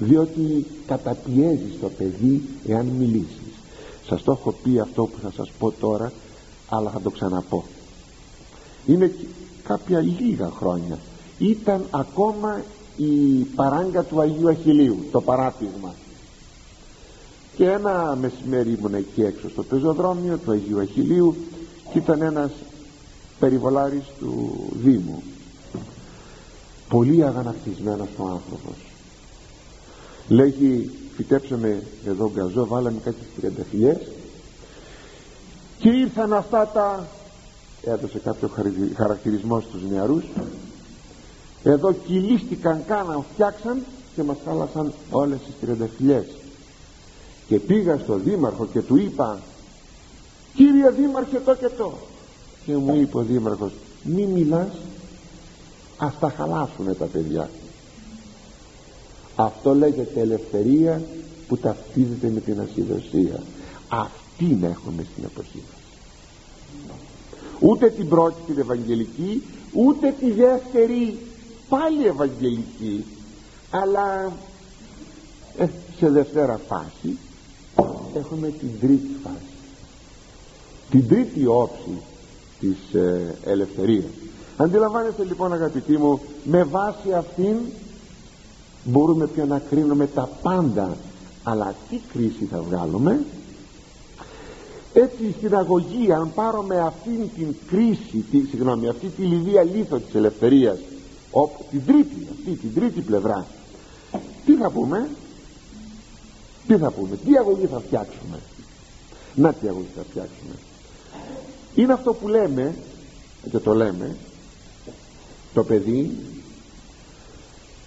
διότι 0.00 0.66
καταπιέζεις 0.86 1.80
το 1.80 1.88
παιδί 1.88 2.42
εάν 2.66 2.86
μιλήσεις. 2.86 3.52
Σας 4.06 4.22
το 4.22 4.32
έχω 4.32 4.54
πει 4.62 4.78
αυτό 4.78 5.04
που 5.04 5.18
θα 5.22 5.32
σας 5.36 5.50
πω 5.58 5.70
τώρα 5.80 6.12
αλλά 6.68 6.90
θα 6.90 7.00
το 7.00 7.10
ξαναπώ. 7.10 7.64
Είναι 8.86 9.14
κάποια 9.62 10.00
λίγα 10.00 10.50
χρόνια. 10.50 10.98
Ήταν 11.38 11.84
ακόμα 11.90 12.62
η 12.96 13.44
παράγκα 13.54 14.02
του 14.02 14.20
Αγίου 14.20 14.48
Αχιλίου 14.48 14.96
το 15.10 15.20
παράπηγμα 15.20 15.94
και 17.56 17.66
ένα 17.66 18.16
μεσημέρι 18.20 18.70
ήμουν 18.78 18.94
εκεί 18.94 19.22
έξω 19.22 19.50
στο 19.50 19.62
πεζοδρόμιο 19.62 20.38
του 20.38 20.50
Αγίου 20.50 20.80
Αχιλίου 20.80 21.36
και 21.92 21.98
ήταν 21.98 22.22
ένας 22.22 22.50
περιβολάρης 23.38 24.04
του 24.18 24.54
Δήμου. 24.82 25.22
Πολύ 26.88 27.24
αγανακτισμένος 27.24 28.08
ο 28.16 28.26
άνθρωπος 28.26 28.74
λέγει 30.28 30.90
φυτέψαμε 31.16 31.82
εδώ 32.06 32.30
γκαζό 32.34 32.66
βάλαμε 32.66 32.98
κάτι 33.04 33.16
τριανταφυλιές 33.36 33.96
και 35.78 35.88
ήρθαν 35.88 36.32
αυτά 36.32 36.66
τα 36.66 37.06
έδωσε 37.82 38.18
κάποιο 38.18 38.50
χαρακτηρισμό 38.96 39.60
στους 39.60 39.82
νεαρούς. 39.90 40.24
Εδώ 41.64 41.92
κυλίστηκαν 41.92 42.82
κάναν 42.86 43.24
φτιάξαν 43.32 43.82
και 44.14 44.22
μας 44.22 44.36
χάλασαν 44.44 44.92
όλες 45.10 45.38
τις 45.38 45.54
τριανταφυλιές 45.60 46.26
και 47.46 47.58
πήγα 47.58 47.98
στο 47.98 48.16
δήμαρχο 48.16 48.66
και 48.66 48.80
του 48.80 48.96
είπα 48.96 49.38
κύριε 50.54 50.90
δήμαρχε 50.90 51.40
το 51.44 51.54
και 51.54 51.68
το 51.68 51.92
και 52.64 52.76
μου 52.76 52.94
είπε 52.94 53.18
ο 53.18 53.22
δήμαρχος 53.22 53.72
μη 54.02 54.26
μιλάς 54.26 54.68
ας 55.96 56.18
τα 56.20 56.30
χαλάσουνε 56.30 56.94
τα 56.94 57.04
παιδιά 57.04 57.50
αυτό 59.42 59.74
λέγεται 59.74 60.20
ελευθερία 60.20 61.02
που 61.48 61.56
ταυτίζεται 61.56 62.28
με 62.28 62.40
την 62.40 62.60
ασυδοσία. 62.60 63.42
Αυτή 63.88 64.44
να 64.44 64.66
έχουμε 64.66 65.06
στην 65.12 65.24
εποχή 65.24 65.62
μας 65.70 65.80
ούτε 67.60 67.90
την 67.90 68.08
πρώτη 68.08 68.36
την 68.46 68.58
Ευαγγελική 68.58 69.42
ούτε 69.72 70.14
τη 70.20 70.30
δεύτερη 70.30 71.18
πάλι 71.68 72.06
Ευαγγελική 72.06 73.04
αλλά 73.70 74.32
ε, 75.58 75.66
σε 75.98 76.08
δευτέρα 76.08 76.60
φάση 76.68 77.18
έχουμε 78.14 78.48
την 78.48 78.68
τρίτη 78.80 79.16
φάση. 79.22 79.34
Την 80.90 81.08
τρίτη 81.08 81.46
όψη 81.46 82.02
της 82.60 83.00
ε, 83.00 83.34
ελευθερίας. 83.44 84.04
Αντιλαμβάνεστε 84.56 85.24
λοιπόν 85.24 85.52
αγαπητοί 85.52 85.96
μου 85.96 86.20
με 86.44 86.62
βάση 86.62 87.12
αυτήν 87.12 87.56
μπορούμε 88.84 89.26
πια 89.26 89.44
να 89.44 89.58
κρίνουμε 89.58 90.06
τα 90.06 90.28
πάντα 90.42 90.96
αλλά 91.42 91.74
τι 91.88 92.00
κρίση 92.12 92.44
θα 92.44 92.62
βγάλουμε; 92.62 93.24
Έτσι 94.92 95.34
στην 95.38 95.54
αγωγή 95.54 96.12
αν 96.12 96.32
πάρουμε 96.34 96.80
αυτήν 96.80 97.28
την 97.34 97.54
κρίση 97.66 98.24
τη, 98.30 98.40
συγγνώμη, 98.40 98.88
αυτή 98.88 99.08
τη 99.08 99.22
λιδία 99.22 99.62
λίθο 99.62 99.98
της 99.98 100.14
ελευθερίας 100.14 100.78
όπου, 101.30 101.64
την 101.70 101.84
τρίτη 101.86 102.26
αυτή 102.30 102.50
την 102.50 102.74
τρίτη 102.74 103.00
πλευρά 103.00 103.46
τι 104.44 104.54
θα 104.56 104.70
πούμε; 104.70 105.08
Τι 106.66 106.76
θα 106.76 106.90
πούμε; 106.90 107.16
Τι 107.16 107.36
αγωγή 107.36 107.66
θα 107.66 107.80
φτιάξουμε; 107.80 108.38
Να 109.34 109.52
τι 109.52 109.68
αγωγή 109.68 109.88
θα 109.96 110.02
φτιάξουμε; 110.10 110.54
Είναι 111.74 111.92
αυτό 111.92 112.12
που 112.12 112.28
λέμε 112.28 112.74
και 113.50 113.58
το 113.58 113.74
λέμε 113.74 114.16
το 115.54 115.64
παιδί 115.64 116.16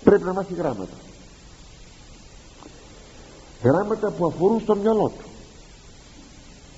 πρέπει 0.04 0.24
να 0.24 0.34
μάθει 0.34 0.54
γράμματα. 0.54 0.97
Γράμματα 3.64 4.10
που 4.10 4.26
αφορούν 4.26 4.60
στο 4.60 4.76
μυαλό 4.76 5.12
του. 5.18 5.26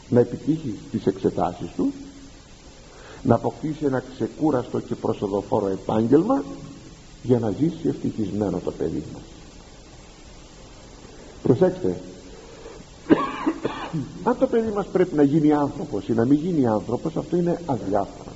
Να 0.10 0.20
επιτύχει 0.20 0.80
τις 0.92 1.06
εξετάσεις 1.06 1.70
του 1.76 1.94
να 3.26 3.36
αποκτήσει 3.36 3.86
ένα 3.86 4.04
ξεκούραστο 4.16 4.80
και 4.80 4.96
προσοδοφόρο 4.96 5.68
επάγγελμα 5.68 6.44
για 7.24 7.40
να 7.40 7.52
ζήσει 7.52 7.88
ευτυχισμένο 7.88 8.60
το 8.60 8.72
παιδί 8.72 9.04
μας. 9.14 9.22
Προσέξτε 11.44 12.00
αν 14.24 14.38
το 14.40 14.48
παιδί 14.48 14.72
μας 14.72 14.86
πρέπει 14.86 15.16
να 15.16 15.24
γίνει 15.24 15.54
άνθρωπος 15.54 16.08
ή 16.08 16.14
να 16.14 16.26
μην 16.26 16.38
γίνει 16.38 16.68
άνθρωπος 16.68 17.16
αυτό 17.18 17.36
είναι 17.36 17.62
αδιάφορο. 17.66 18.32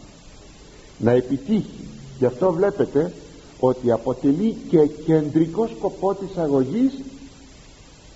Να 0.98 1.12
επιτύχει. 1.12 1.88
Γι' 2.20 2.26
αυτό 2.26 2.52
βλέπετε 2.52 3.14
ότι 3.60 3.92
αποτελεί 3.92 4.56
και 4.70 4.86
κεντρικό 5.06 5.68
σκοπό 5.78 6.14
της 6.14 6.38
αγωγής. 6.38 6.92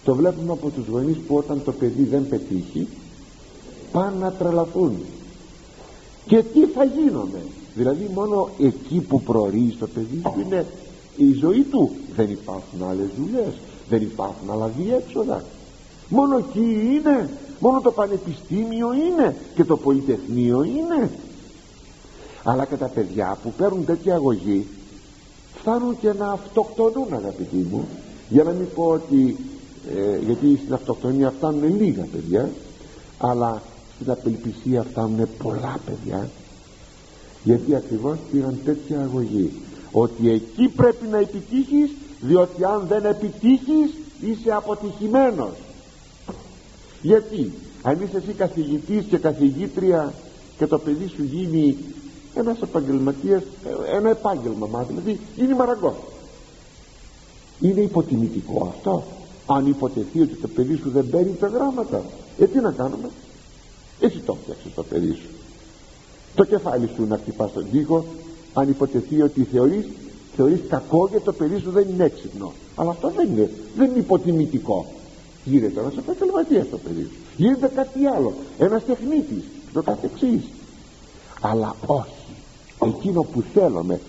Το 0.03 0.15
βλέπουμε 0.15 0.51
από 0.51 0.69
τους 0.69 0.87
γονείς 0.87 1.17
που 1.27 1.35
όταν 1.35 1.63
το 1.63 1.71
παιδί 1.71 2.03
δεν 2.03 2.27
πετύχει 2.27 2.87
πάνε 3.91 4.17
να 4.19 4.31
τρελαθούν. 4.31 4.95
Και 6.25 6.43
τι 6.43 6.65
θα 6.65 6.83
γίνομαι 6.83 7.41
δηλαδή 7.75 8.09
μόνο 8.13 8.49
εκεί 8.59 8.99
που 8.99 9.21
προορίζει 9.21 9.75
το 9.79 9.87
παιδί 9.87 10.15
που 10.15 10.33
είναι 10.45 10.65
η 11.17 11.33
ζωή 11.33 11.61
του. 11.61 11.91
Δεν 12.15 12.29
υπάρχουν 12.29 12.83
άλλες 12.83 13.07
δουλειές 13.17 13.53
δεν 13.89 14.01
υπάρχουν 14.01 14.51
άλλα 14.51 14.67
διέξοδα. 14.67 15.43
Μόνο 16.09 16.37
εκεί 16.37 16.93
είναι 16.93 17.29
μόνο 17.59 17.81
το 17.81 17.91
πανεπιστήμιο 17.91 18.93
είναι 18.93 19.35
και 19.55 19.63
το 19.63 19.77
πολυτεχνείο 19.77 20.63
είναι. 20.63 21.09
Αλλά 22.43 22.65
και 22.65 22.75
τα 22.75 22.87
παιδιά 22.87 23.37
που 23.43 23.53
παίρνουν 23.57 23.85
τέτοια 23.85 24.15
αγωγή 24.15 24.67
φτάνουν 25.64 25.99
και 25.99 26.14
να 26.14 26.32
αυτοκτονούν 26.32 27.14
αγαπητοί 27.14 27.68
μου. 27.72 27.88
Για 28.30 28.43
να 28.43 28.51
μην 28.51 28.68
πω 28.76 28.84
ότι 28.84 29.38
ε, 29.95 30.18
γιατί 30.26 30.59
στην 30.64 30.74
αυτοκτονία 30.74 31.34
φτάνουν 31.38 31.82
λίγα 31.82 32.07
παιδιά 32.11 32.51
αλλά 33.18 33.61
στην 33.95 34.11
απελπισία 34.11 34.84
φτάνουν 34.84 35.28
πολλά 35.43 35.80
παιδιά. 35.86 36.30
Γιατί 37.43 37.76
ακριβώς 37.76 38.18
πήραν 38.32 38.59
τέτοια 38.66 38.99
αγωγή. 39.01 39.51
Ότι 39.91 40.30
εκεί 40.30 40.68
πρέπει 40.68 41.07
να 41.07 41.18
επιτύχεις 41.18 41.91
διότι 42.22 42.64
αν 42.64 42.86
δεν 42.88 43.05
επιτύχεις 43.05 43.91
είσαι 44.22 44.51
αποτυχημένος. 44.51 45.53
Γιατί 47.01 47.51
αν 47.82 47.97
είσαι 48.01 48.18
εσύ 48.18 48.34
καθηγητής 48.34 49.03
και 49.09 49.18
καθηγήτρια 49.18 50.14
και 50.57 50.68
το 50.68 50.78
παιδί 50.78 51.07
σου 51.16 51.24
γίνει 51.24 51.78
ένας 52.36 52.61
επαγγελματίας 52.61 53.43
ένα 53.93 54.09
επάγγελμα 54.09 54.67
μάλλον 54.67 54.88
δηλαδή 54.88 55.19
είναι 55.38 55.55
μαραγκός 55.55 55.95
είναι 57.63 57.81
υποτιμητικό 57.81 58.73
αυτό. 58.75 59.03
Αν 59.45 59.67
υποτεθεί 59.67 60.21
ότι 60.21 60.36
το 60.36 60.47
παιδί 60.47 60.75
σου 60.75 60.89
δεν 60.89 61.09
παίρνει 61.09 61.36
τα 61.39 61.47
γράμματα 61.47 62.03
ε 62.39 62.47
τι 62.47 62.59
να 62.59 62.71
κάνουμε; 62.71 63.09
Εσύ 63.99 64.19
το 64.19 64.38
φτιάξεις 64.43 64.73
το 64.73 64.84
παιδί 64.84 65.13
σου. 65.13 65.29
Το 66.36 66.43
κεφάλι 66.43 66.89
σου 66.95 67.05
να 67.07 67.17
χτυπάς 67.17 67.53
τον 67.53 67.65
τοίχο 67.71 68.05
αν 68.53 68.69
υποτεθεί 68.69 69.21
ότι 69.21 69.43
θεωρείς 69.43 69.86
θεωρείς 70.36 70.59
κακό 70.69 71.07
γιατί 71.09 71.25
το 71.25 71.34
παιδί 71.34 71.59
σου 71.59 71.71
δεν 71.71 71.88
είναι 71.89 72.03
έξυπνο. 72.03 72.53
Αλλά 72.75 72.89
αυτό 72.89 73.11
δεν 73.15 73.27
είναι, 73.27 73.49
δεν 73.75 73.89
είναι 73.89 73.99
υποτιμητικό. 73.99 74.86
Γίνεται 75.45 75.79
ένας 75.79 75.97
επαγγελματίας 75.97 76.69
το 76.69 76.77
παιδί 76.77 77.01
σου. 77.01 77.17
Γίνεται 77.38 77.67
κάτι 77.75 78.05
άλλο. 78.05 78.34
Ένας 78.57 78.86
τεχνίτης. 78.86 79.43
Το 79.73 79.81
καθεξής. 79.81 80.41
Αλλά 81.41 81.75
όχι 81.86 82.22
εκείνο 82.86 83.23
που 83.23 83.43
θέλουμε 83.53 83.99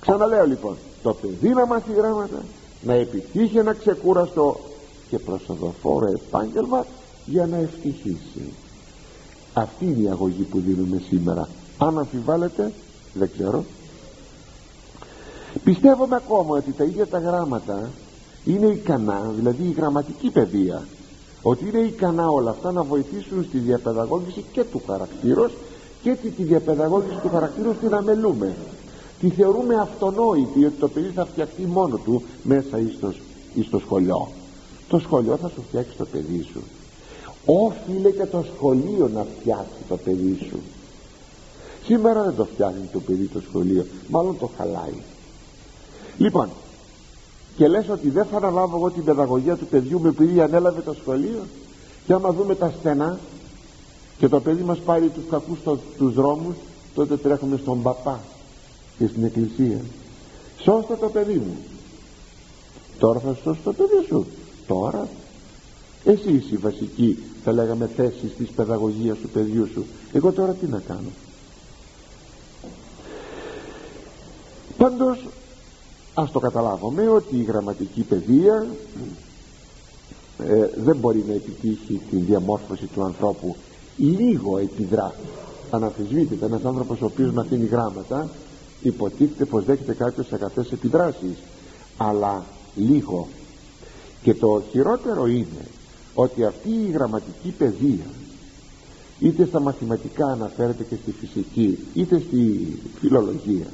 ξαναλέω 0.00 0.46
λοιπόν 0.46 0.76
το 1.02 1.14
παιδί 1.14 1.48
να 1.48 1.66
μάθει 1.66 1.92
γράμματα 1.92 2.42
να 2.82 2.92
επιτύχει 2.92 3.58
ένα 3.58 3.72
ξεκούραστο 3.72 4.60
και 5.08 5.18
προσοδοφόρο 5.18 6.06
επάγγελμα 6.06 6.86
για 7.26 7.46
να 7.46 7.56
ευτυχήσει 7.56 8.52
αυτή 9.52 9.84
είναι 9.84 10.02
η 10.02 10.08
αγωγή 10.08 10.42
που 10.42 10.60
δίνουμε 10.60 11.02
σήμερα. 11.08 11.48
Αν 11.78 11.98
αμφιβάλλετε 11.98 12.72
δεν 13.14 13.30
ξέρω. 13.34 13.64
Πιστεύουμε 15.64 16.16
ακόμα 16.16 16.56
ότι 16.56 16.72
τα 16.72 16.84
ίδια 16.84 17.06
τα 17.06 17.18
γράμματα 17.18 17.90
είναι 18.44 18.66
ικανά 18.66 19.32
δηλαδή 19.36 19.62
η 19.62 19.74
γραμματική 19.76 20.30
παιδεία 20.30 20.86
ότι 21.42 21.68
είναι 21.68 21.78
ικανά 21.78 22.28
όλα 22.28 22.50
αυτά 22.50 22.72
να 22.72 22.82
βοηθήσουν 22.82 23.44
στη 23.44 23.58
διαπαιδαγώγηση 23.58 24.44
και 24.52 24.64
του 24.64 24.82
χαρακτήρος 24.86 25.52
και 26.02 26.14
τη, 26.22 26.28
τη 26.28 26.42
διαπαιδαγώγηση 26.42 27.18
του 27.22 27.28
χαρακτήρου 27.28 27.74
την 27.74 27.94
αμελούμε 27.94 28.54
τη 29.22 29.30
θεωρούμε 29.30 29.74
αυτονόητη 29.74 30.64
ότι 30.64 30.76
το 30.78 30.88
παιδί 30.88 31.08
θα 31.08 31.24
φτιαχτεί 31.24 31.62
μόνο 31.62 31.96
του 31.96 32.22
μέσα 32.42 32.78
εις 33.54 33.68
το, 33.70 33.78
σχολείο. 33.78 34.28
Το 34.88 34.98
σχολείο 34.98 35.36
θα 35.36 35.48
σου 35.48 35.62
φτιάξει 35.68 35.96
το 35.96 36.04
παιδί 36.04 36.46
σου. 36.52 36.62
Όφιλε 37.44 38.10
και 38.10 38.26
το 38.26 38.44
σχολείο 38.54 39.10
να 39.14 39.26
φτιάξει 39.38 39.82
το 39.88 39.96
παιδί 39.96 40.38
σου. 40.48 40.58
Σήμερα 41.84 42.22
δεν 42.22 42.34
το 42.34 42.44
φτιάχνει 42.44 42.88
το 42.92 43.00
παιδί 43.00 43.26
το 43.26 43.40
σχολείο 43.48 43.86
μάλλον 44.08 44.38
το 44.38 44.50
χαλάει. 44.56 44.94
Λοιπόν 46.18 46.48
και 47.56 47.68
λες 47.68 47.88
ότι 47.88 48.10
δεν 48.10 48.24
θα 48.24 48.36
αναλάβω 48.36 48.76
εγώ 48.76 48.90
την 48.90 49.04
παιδαγωγία 49.04 49.56
του 49.56 49.66
παιδιού 49.66 50.00
με 50.00 50.08
επειδή 50.08 50.40
ανέλαβε 50.40 50.80
το 50.80 50.94
σχολείο; 51.00 51.42
Και 52.06 52.12
άμα 52.12 52.32
δούμε 52.32 52.54
τα 52.54 52.72
στενά 52.80 53.18
και 54.22 54.28
το 54.28 54.40
παιδί 54.40 54.62
μας 54.62 54.78
πάρει 54.78 55.08
τους 55.08 55.24
κακούς 55.30 55.58
στο, 55.58 55.78
τους 55.98 56.14
δρόμους 56.14 56.54
τότε 56.94 57.16
τρέχουμε 57.16 57.56
στον 57.56 57.82
παπά 57.82 58.20
και 58.98 59.06
στην 59.06 59.24
εκκλησία. 59.24 59.80
Σώστε 60.62 60.96
το 60.96 61.08
παιδί 61.08 61.34
μου. 61.34 61.56
Τώρα 62.98 63.20
θα 63.20 63.36
σώσει 63.42 63.60
το 63.64 63.72
παιδί 63.72 64.06
σου. 64.08 64.26
Τώρα. 64.66 65.08
Εσύ 66.04 66.30
είσαι 66.30 66.54
η 66.54 66.56
βασική 66.56 67.18
θα 67.44 67.52
λέγαμε 67.52 67.90
θέση 67.96 68.26
της 68.26 68.48
παιδαγωγίας 68.48 69.18
του 69.18 69.28
παιδιού 69.28 69.68
σου. 69.72 69.84
Εγώ 70.12 70.32
τώρα 70.32 70.52
τι 70.52 70.66
να 70.66 70.78
κάνω. 70.78 71.10
Πάντως 74.76 75.26
ας 76.14 76.30
το 76.30 76.38
καταλάβουμε 76.38 77.08
ότι 77.08 77.36
η 77.36 77.42
γραμματική 77.42 78.00
παιδεία 78.02 78.66
ε, 80.38 80.68
δεν 80.76 80.96
μπορεί 80.96 81.24
να 81.28 81.34
επιτύχει 81.34 82.00
την 82.10 82.24
διαμόρφωση 82.24 82.86
του 82.86 83.02
ανθρώπου 83.02 83.56
λίγο 84.06 84.58
επιδρά 84.58 85.14
αναφυσβήτητα 85.70 86.46
ένας 86.46 86.64
άνθρωπος 86.64 87.00
ο 87.00 87.04
οποίος 87.04 87.32
μαθαίνει 87.32 87.64
γράμματα 87.64 88.28
υποτίθεται 88.82 89.44
πως 89.44 89.64
δέχεται 89.64 89.94
κάποιος 89.94 90.32
εκατές 90.32 90.72
επιδράσεις. 90.72 91.36
Αλλά 91.96 92.44
λίγο. 92.74 93.28
Και 94.22 94.34
το 94.34 94.62
χειρότερο 94.70 95.26
είναι 95.26 95.66
ότι 96.14 96.44
αυτή 96.44 96.68
η 96.68 96.90
γραμματική 96.92 97.54
παιδεία 97.58 98.06
είτε 99.20 99.46
στα 99.46 99.60
μαθηματικά 99.60 100.26
αναφέρεται 100.26 100.82
και 100.82 100.96
στη 101.02 101.12
φυσική 101.12 101.78
είτε 101.94 102.22
στη 102.28 102.66
φιλολογία 103.00 103.66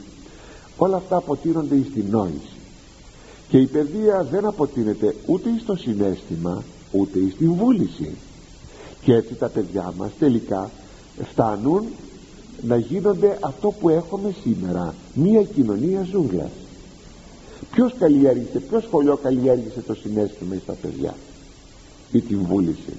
όλα 0.76 0.96
αυτά 0.96 1.16
αποτείνονται 1.16 1.76
στην 1.90 2.04
νόηση. 2.10 2.56
Και 3.48 3.58
η 3.58 3.66
παιδεία 3.66 4.26
δεν 4.30 4.46
αποτείνεται 4.46 5.14
ούτε 5.26 5.50
στο 5.62 5.76
συνέστημα 5.76 6.62
ούτε 6.90 7.18
στην 7.34 7.54
βούληση 7.54 8.16
και 9.03 9.14
έτσι 9.14 9.34
τα 9.34 9.49
παιδιά 9.49 9.92
μας 9.96 10.11
τελικά 10.18 10.70
φτάνουν 11.30 11.84
να 12.62 12.76
γίνονται 12.76 13.38
αυτό 13.40 13.70
που 13.70 13.88
έχουμε 13.88 14.34
σήμερα. 14.42 14.94
Μία 15.14 15.42
κοινωνία 15.42 16.07
ζούγκλας. 16.12 16.51
Ποιος 17.70 17.94
καλλιέργησε 17.99 18.59
ποιος 18.59 18.82
σχολείο 18.82 19.16
καλλιέργησε 19.16 19.80
το 19.80 19.94
συνέστημα 19.94 20.57
στα 20.62 20.72
παιδιά; 20.72 21.14
Ή 22.12 22.20
την 22.20 22.42
βούληση. 22.42 22.92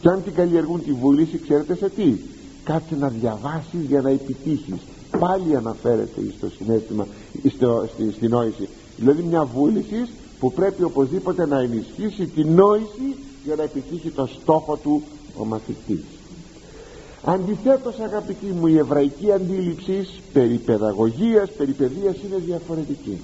Και 0.00 0.08
αν 0.08 0.22
την 0.22 0.34
καλλιεργούν 0.34 0.84
τη 0.84 0.92
βούληση 0.92 1.38
ξέρετε 1.38 1.74
σε 1.74 1.88
τι; 1.88 2.14
Κάτσε 2.64 2.96
να 2.96 3.08
διαβάσεις 3.08 3.80
για 3.88 4.00
να 4.00 4.10
επιτύχεις. 4.10 4.80
Πάλι 5.18 5.56
αναφέρεται 5.56 6.20
στο 6.36 6.48
συνέστημα 6.58 7.06
στο, 7.56 7.88
στη, 7.92 8.12
στη 8.12 8.28
νόηση. 8.28 8.68
Δηλαδή 8.96 9.22
μια 9.22 9.44
βούληση 9.44 10.08
που 10.40 10.52
πρέπει 10.52 10.82
οπωσδήποτε 10.82 11.46
να 11.46 11.60
ενισχύσει 11.60 12.26
την 12.26 12.52
νόηση 12.54 13.16
για 13.44 13.54
να 13.54 13.62
επιτύχει 13.62 14.10
το 14.10 14.26
στόχο 14.26 14.76
του 14.76 15.02
ο 15.38 15.44
μαθητής. 15.44 16.04
Αντιθέτως 17.24 17.98
αγαπητοί 17.98 18.46
μου 18.46 18.66
η 18.66 18.78
εβραϊκή 18.78 19.32
αντίληψη 19.32 20.08
περί 20.32 20.56
παιδαγωγίας, 20.56 21.50
περί 21.50 21.72
παιδείας 21.72 22.16
είναι 22.24 22.36
διαφορετική. 22.36 23.20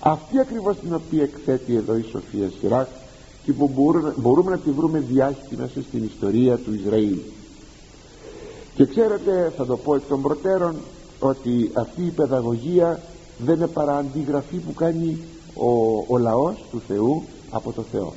Αυτή 0.00 0.38
ακριβώς 0.38 0.76
την 0.76 0.94
οποία 0.94 1.22
εκθέτει 1.22 1.74
εδώ 1.74 1.96
η 1.96 2.04
Σοφία 2.10 2.50
Σιράκ 2.60 2.88
και 3.44 3.52
που 3.52 3.70
μπορούμε, 3.74 4.14
μπορούμε 4.16 4.50
να 4.50 4.58
τη 4.58 4.70
βρούμε 4.70 4.98
διάχυτη 4.98 5.56
μέσα 5.56 5.82
στην 5.88 6.04
ιστορία 6.04 6.56
του 6.56 6.74
Ισραήλ. 6.74 7.18
Και 8.74 8.86
ξέρετε 8.86 9.52
θα 9.56 9.66
το 9.66 9.76
πω 9.76 9.94
εκ 9.94 10.02
των 10.08 10.22
προτέρων 10.22 10.76
ότι 11.18 11.70
αυτή 11.72 12.02
η 12.02 12.10
παιδαγωγία 12.10 13.00
δεν 13.38 13.54
είναι 13.54 13.66
παρά 13.66 13.96
αντιγραφή 13.96 14.56
που 14.56 14.74
κάνει 14.74 15.18
ο, 15.54 16.04
ο 16.08 16.18
λαός 16.18 16.64
του 16.70 16.82
Θεού 16.88 17.22
από 17.50 17.72
το 17.72 17.82
Θεό. 17.82 18.14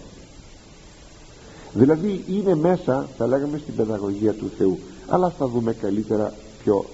Δηλαδή 1.73 2.23
είναι 2.27 2.55
μέσα 2.55 3.07
θα 3.17 3.27
λέγαμε 3.27 3.57
στην 3.57 3.75
παιδαγωγία 3.75 4.33
του 4.33 4.51
Θεού. 4.57 4.79
Αλλά 5.07 5.29
θα 5.29 5.47
δούμε 5.47 5.73
καλύτερα 5.73 6.33
πιο 6.63 6.85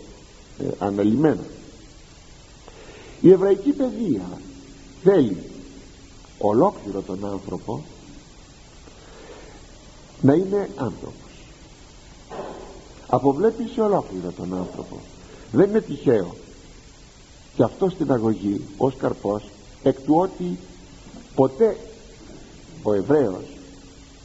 ε, 0.60 0.66
αναλυμένα. 0.80 1.44
Η 3.22 3.32
εβραϊκή 3.32 3.72
παιδεία 3.72 4.22
θέλει 5.04 5.44
ολόκληρο 6.38 7.02
τον 7.02 7.26
άνθρωπο 7.26 7.84
να 10.22 10.34
είναι 10.34 10.70
άνθρωπος. 10.76 11.14
Αποβλέπεις 13.08 13.72
σε 13.72 13.82
ολόκληρο 13.82 14.32
τον 14.32 14.58
άνθρωπο. 14.58 15.00
Δεν 15.52 15.70
είναι 15.70 15.82
τυχαίο. 15.82 16.36
Και 17.56 17.64
αυτό 17.64 17.90
στην 17.90 18.12
αγωγή 18.12 18.62
ως 18.78 18.96
καρπός 18.96 19.44
εκ 19.84 20.02
του 20.02 20.16
ότι 20.16 20.58
ποτέ 21.36 21.78
ο 22.84 22.93
Εβραίος. 22.93 23.43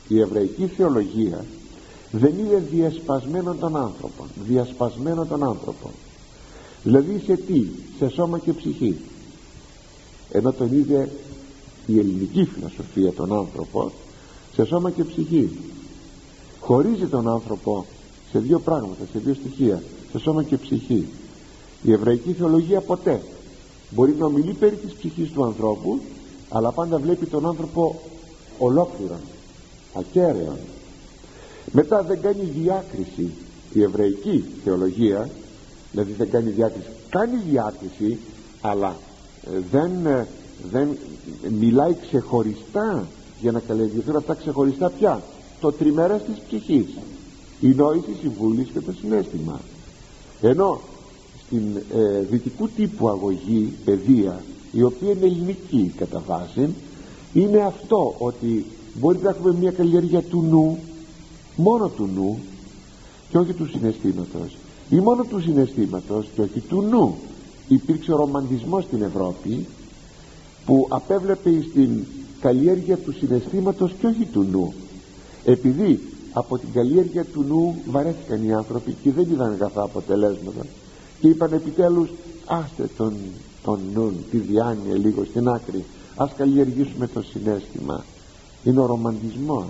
Η 0.08 0.20
εβραϊκή 0.20 0.66
θεολογία 0.66 1.44
δεν 2.10 2.38
είναι 2.38 2.62
διασπασμένο 2.70 3.54
των 3.54 3.76
άνθρωπων 3.76 4.26
διασπασμένο 4.46 5.26
των 5.26 5.42
άνθρωπων. 5.42 5.90
Δηλαδή 6.82 7.22
σε 7.26 7.36
τι; 7.36 7.66
Σε 7.98 8.08
σώμα 8.08 8.38
και 8.38 8.52
ψυχή. 8.52 8.96
Ενώ 10.30 10.52
τον 10.52 10.72
είδε 10.72 11.10
η 11.86 11.98
ελληνική 11.98 12.44
φιλοσοφία 12.44 13.12
τον 13.12 13.32
άνθρωπο 13.32 13.92
σε 14.54 14.64
σώμα 14.64 14.90
και 14.90 15.04
ψυχή. 15.04 15.50
Χωρίζει 16.60 17.06
τον 17.06 17.28
άνθρωπο 17.28 17.86
σε 18.30 18.38
δύο 18.38 18.58
πράγματα, 18.58 19.04
σε 19.12 19.18
δύο 19.18 19.34
στοιχεία 19.34 19.82
σε 20.10 20.18
σώμα 20.18 20.42
και 20.42 20.56
ψυχή. 20.56 21.08
Η 21.82 21.92
εβραϊκή 21.92 22.32
θεολογία 22.32 22.80
ποτέ 22.80 23.22
μπορεί 23.90 24.14
να 24.18 24.26
ομιλεί 24.26 24.52
περί 24.52 24.76
της 24.76 24.92
ψυχής 24.92 25.30
του 25.30 25.44
ανθρώπου 25.44 26.00
αλλά 26.48 26.70
πάντα 26.70 26.98
βλέπει 26.98 27.26
τον 27.26 27.46
άνθρωπο 27.46 28.00
ολόκληρο 28.58 29.18
ακέραιο. 29.94 30.56
Μετά 31.72 32.02
δεν 32.02 32.20
κάνει 32.20 32.42
διάκριση 32.42 33.30
η 33.72 33.82
εβραϊκή 33.82 34.44
θεολογία 34.64 35.28
δηλαδή 35.90 36.12
δεν 36.12 36.30
κάνει 36.30 36.50
διάκριση 36.50 36.88
κάνει 37.08 37.36
διάκριση 37.50 38.18
αλλά 38.60 38.96
ε, 39.54 39.60
δεν, 39.70 40.06
ε, 40.06 40.26
δεν 40.70 40.96
μιλάει 41.58 41.94
ξεχωριστά 42.06 43.06
για 43.40 43.52
να 43.52 43.60
καλλιεργηθούν 43.60 44.16
αυτά 44.16 44.34
ξεχωριστά 44.34 44.90
πια. 44.90 45.22
Το 45.60 45.72
τριμέρας 45.72 46.22
της 46.24 46.38
ψυχής 46.46 46.86
η 47.60 47.68
νόηση, 47.68 48.16
η 48.22 48.28
βούληση 48.28 48.70
και 48.72 48.80
το 48.80 48.92
συνέστημα. 49.00 49.60
Ενώ 50.40 50.80
στην 51.46 51.76
ε, 51.76 52.20
δυτικού 52.30 52.68
τύπου 52.68 53.08
αγωγή 53.08 53.72
παιδεία 53.84 54.42
η 54.72 54.82
οποία 54.82 55.10
είναι 55.10 55.26
ελληνική 55.26 55.92
κατά 55.96 56.22
βάση 56.26 56.74
είναι 57.34 57.58
αυτό 57.58 58.14
ότι 58.18 58.64
μπορεί 58.94 59.18
να 59.22 59.28
έχουμε 59.28 59.54
μια 59.60 59.70
καλλιέργεια 59.70 60.22
του 60.22 60.42
νου 60.42 60.78
μόνο 61.56 61.88
του 61.88 62.08
νου 62.14 62.38
και 63.30 63.38
όχι 63.38 63.52
του 63.52 63.68
συναισθήματος. 63.68 64.56
Ή 64.90 64.96
μόνο 64.96 65.24
του 65.24 65.40
συναισθήματος 65.40 66.26
και 66.34 66.40
όχι 66.40 66.60
του 66.60 66.82
νου. 66.82 67.16
Υπήρξε 67.68 68.12
ο 68.12 68.16
ρομαντισμός 68.16 68.84
στην 68.84 69.02
Ευρώπη 69.02 69.66
που 70.66 70.86
απέβλεπε 70.88 71.50
στην 71.70 72.04
καλλιέργεια 72.40 72.96
του 72.96 73.12
συναισθήματος 73.12 73.92
και 74.00 74.06
όχι 74.06 74.24
του 74.24 74.46
νου. 74.50 74.74
Επειδή 75.44 76.00
από 76.32 76.58
την 76.58 76.68
καλλιέργεια 76.72 77.24
του 77.24 77.44
νου 77.48 77.74
βαρέθηκαν 77.90 78.44
οι 78.44 78.54
άνθρωποι 78.54 78.96
και 79.02 79.12
δεν 79.12 79.26
είδαν 79.30 79.52
αγαθά 79.52 79.82
αποτελέσματα 79.82 80.66
και 81.20 81.28
είπαν 81.28 81.52
επιτέλους 81.52 82.08
άστε 82.46 82.88
τον, 82.96 83.14
τον 83.62 83.78
νου 83.94 84.12
τη 84.30 84.36
διάνοια 84.36 84.96
λίγο 84.96 85.24
στην 85.24 85.48
άκρη 85.48 85.84
ας 86.16 86.32
καλλιεργήσουμε 86.36 87.06
το 87.06 87.22
συνέστημα. 87.22 88.04
Είναι 88.64 88.80
ο 88.80 88.86
ρομαντισμός. 88.86 89.66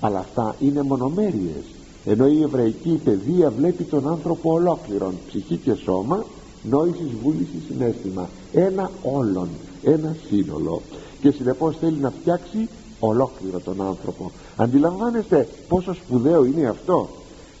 Αλλά 0.00 0.18
αυτά 0.18 0.54
είναι 0.58 0.82
μονομέρειες. 0.82 1.64
Ενώ 2.04 2.26
η 2.26 2.42
εβραϊκή 2.42 3.00
παιδεία 3.04 3.50
βλέπει 3.50 3.84
τον 3.84 4.08
άνθρωπο 4.08 4.52
ολόκληρον 4.52 5.14
ψυχή 5.28 5.56
και 5.56 5.74
σώμα 5.74 6.24
νόησης 6.62 7.10
βούλησης 7.22 7.62
συνέστημα. 7.68 8.28
Ένα 8.52 8.90
όλον 9.02 9.48
ένα 9.82 10.16
σύνολο. 10.28 10.82
Και 11.20 11.30
συνεπώς 11.30 11.76
θέλει 11.76 11.98
να 11.98 12.10
φτιάξει 12.10 12.68
ολόκληρο 12.98 13.60
τον 13.60 13.82
άνθρωπο. 13.82 14.30
Αντιλαμβάνεστε 14.56 15.48
πόσο 15.68 15.94
σπουδαίο 15.94 16.44
είναι 16.44 16.68
αυτό; 16.68 17.08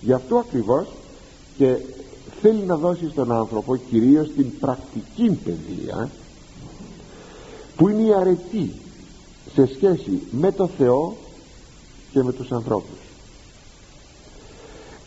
Γι' 0.00 0.12
αυτό 0.12 0.36
ακριβώς 0.36 0.86
και 1.56 1.76
θέλει 2.40 2.62
να 2.62 2.76
δώσει 2.76 3.08
στον 3.10 3.32
άνθρωπο 3.32 3.76
κυρίως 3.76 4.30
την 4.36 4.58
πρακτική 4.60 5.30
παιδεία 5.44 6.10
που 7.76 7.88
είναι 7.88 8.02
η 8.02 8.14
αρετή 8.14 8.72
σε 9.54 9.66
σχέση 9.74 10.22
με 10.30 10.52
το 10.52 10.68
Θεό 10.78 11.16
και 12.12 12.22
με 12.22 12.32
τους 12.32 12.52
ανθρώπους. 12.52 12.98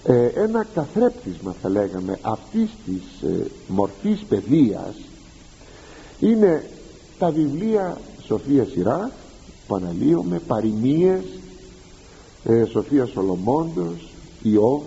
Ε, 0.04 0.26
ένα 0.26 0.66
καθρέπτισμα 0.74 1.56
θα 1.62 1.70
λέγαμε 1.70 2.20
αυτής 2.22 2.70
της 2.86 3.30
ε, 3.30 3.46
μορφής 3.68 4.20
παιδείας 4.30 4.96
είναι 6.20 6.70
τα 7.20 7.32
βιβλία 7.32 7.98
Σοφία 8.26 8.66
Σειρά 8.66 9.12
που 9.68 9.76
αναλύουμε 9.76 10.40
παροιμίες 10.40 11.24
ε, 12.44 12.66
Σοφία 12.66 13.06
Σολομόντος 13.06 14.10
Ιώβ. 14.44 14.82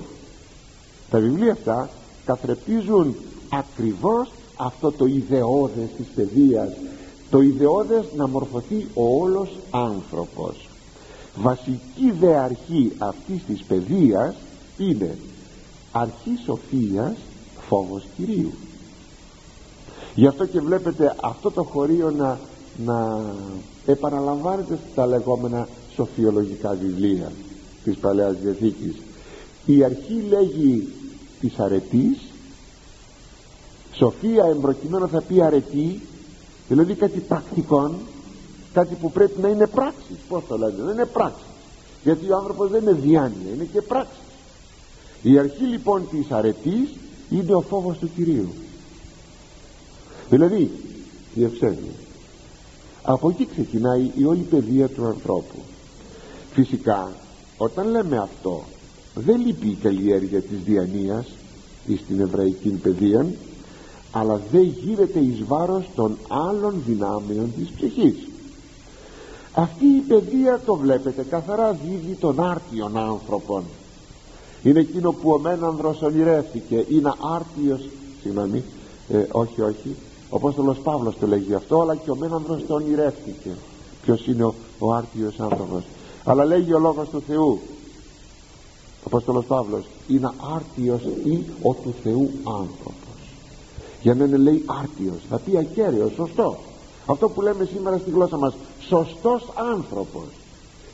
Τα 1.10 1.18
βιβλία 1.18 1.52
αυτά 1.52 1.90
καθρεπτίζουν 2.24 3.16
ακριβώς 3.48 4.32
αυτό 4.56 4.92
το 4.92 5.06
ιδεώδες 5.06 5.88
της 5.96 6.06
παιδείας 6.14 6.70
το 7.32 7.40
ιδεώδες 7.40 8.04
να 8.16 8.28
μορφωθεί 8.28 8.86
ο 8.94 9.20
όλος 9.22 9.48
άνθρωπος. 9.70 10.68
Βασική 11.36 12.10
δε 12.20 12.36
αρχή 12.36 12.92
αυτής 12.98 13.42
της 13.46 13.62
παιδείας 13.62 14.34
είναι 14.78 15.16
αρχής 15.92 16.40
σοφίας 16.44 17.16
φόβος 17.68 18.02
Κυρίου. 18.16 18.52
Γι' 20.14 20.26
αυτό 20.26 20.46
και 20.46 20.60
βλέπετε 20.60 21.14
αυτό 21.22 21.50
το 21.50 21.62
χωρίο 21.62 22.10
να, 22.10 22.38
να 22.84 23.20
επαναλαμβάνεται 23.86 24.78
στα 24.92 25.06
λεγόμενα 25.06 25.68
σοφιολογικά 25.94 26.76
βιβλία 26.82 27.32
της 27.84 27.96
Παλαιάς 27.96 28.36
Διαθήκης. 28.42 28.94
Η 29.66 29.84
αρχή 29.84 30.24
λέγει 30.28 30.88
της 31.40 31.58
αρετής. 31.58 32.18
Σοφία 33.94 34.44
εμπροκειμένου 34.44 35.08
θα 35.08 35.20
πει 35.20 35.42
αρετή 35.42 36.00
δηλαδή 36.72 36.94
κάτι 36.94 37.18
πρακτικών 37.18 37.94
κάτι 38.72 38.94
που 38.94 39.12
πρέπει 39.12 39.40
να 39.40 39.48
είναι 39.48 39.66
πράξη. 39.66 40.16
Πως 40.28 40.42
το 40.48 40.58
λέτε 40.58 40.82
δεν 40.82 40.94
είναι 40.94 41.06
πράξη. 41.06 41.44
Γιατί 42.04 42.30
ο 42.30 42.36
άνθρωπος 42.36 42.70
δεν 42.70 42.82
είναι 42.82 42.92
διάνοια 42.92 43.52
είναι 43.54 43.68
και 43.72 43.82
πράξη. 43.82 44.20
Η 45.22 45.38
αρχή 45.38 45.64
λοιπόν 45.64 46.08
της 46.10 46.30
αρετής 46.30 46.88
είναι 47.30 47.54
ο 47.54 47.60
φόβος 47.60 47.98
του 47.98 48.10
Κυρίου. 48.14 48.48
Δηλαδή 50.30 50.70
η 51.34 51.44
ευσέβεια 51.44 51.92
από 53.02 53.28
εκεί 53.28 53.46
ξεκινάει 53.46 54.10
η 54.14 54.24
όλη 54.24 54.42
παιδεία 54.42 54.88
του 54.88 55.06
ανθρώπου. 55.06 55.58
Φυσικά 56.52 57.12
όταν 57.56 57.90
λέμε 57.90 58.18
αυτό 58.18 58.62
δεν 59.14 59.46
λείπει 59.46 59.66
η 59.66 59.78
καλλιέργεια 59.82 60.40
της 60.40 60.58
διανοίας 60.64 61.26
ή 61.86 61.96
στην 61.96 62.20
εβραϊκή 62.20 62.68
παιδεία 62.68 63.26
αλλά 64.12 64.40
δεν 64.52 64.62
γίνεται 64.62 65.18
εις 65.18 65.44
βάρος 65.44 65.90
των 65.94 66.16
άλλων 66.28 66.82
δυνάμεων 66.86 67.52
της 67.58 67.70
ψυχής. 67.70 68.28
Αυτή 69.54 69.84
η 69.84 70.00
παιδεία 70.08 70.60
το 70.66 70.74
βλέπετε 70.74 71.22
καθαρά 71.30 71.72
δίδει 71.72 72.14
των 72.14 72.40
άρτιων 72.40 72.96
άνθρωπων 72.96 73.62
είναι 74.62 74.80
εκείνο 74.80 75.12
που 75.12 75.30
ο 75.30 75.38
Μένανδρος 75.38 76.02
ονειρεύτηκε 76.02 76.84
είναι 76.88 77.12
άρτιος 77.34 77.88
συγγνώμη 78.22 78.62
ε, 79.08 79.24
όχι 79.32 79.60
όχι 79.60 79.96
ο 80.28 80.36
Απόστολος 80.36 80.78
Παύλος 80.78 81.18
το 81.20 81.26
λέγει 81.26 81.54
αυτό 81.54 81.80
αλλά 81.80 81.94
και 81.94 82.10
ο 82.10 82.16
Μένανδρος 82.16 82.66
το 82.66 82.74
ονειρεύτηκε 82.74 83.50
ποιος 84.02 84.26
είναι 84.26 84.44
ο, 84.44 84.54
ο 84.78 84.92
άρτιος 84.92 85.40
άνθρωπος. 85.40 85.84
Αλλά 86.24 86.44
λέγει 86.44 86.72
ο 86.72 86.78
λόγος 86.78 87.08
του 87.08 87.22
Θεού 87.26 87.60
ο 88.98 89.04
Απόστολος 89.04 89.44
Παύλος 89.44 89.84
είναι 90.08 90.30
άρτιος 90.54 91.02
ή 91.24 91.44
ο 91.62 91.74
του 91.74 91.94
Θεού 92.02 92.30
άνθρωπος 92.44 93.01
για 94.02 94.14
να 94.14 94.24
είναι 94.24 94.36
λέει 94.36 94.64
άρτιος. 94.82 95.20
Θα 95.30 95.38
πει 95.38 95.58
ακέραιος 95.58 96.12
σωστό. 96.12 96.58
Αυτό 97.06 97.28
που 97.28 97.40
λέμε 97.40 97.64
σήμερα 97.64 97.98
στη 97.98 98.10
γλώσσα 98.10 98.36
μας 98.36 98.54
σωστός 98.80 99.52
άνθρωπος. 99.72 100.24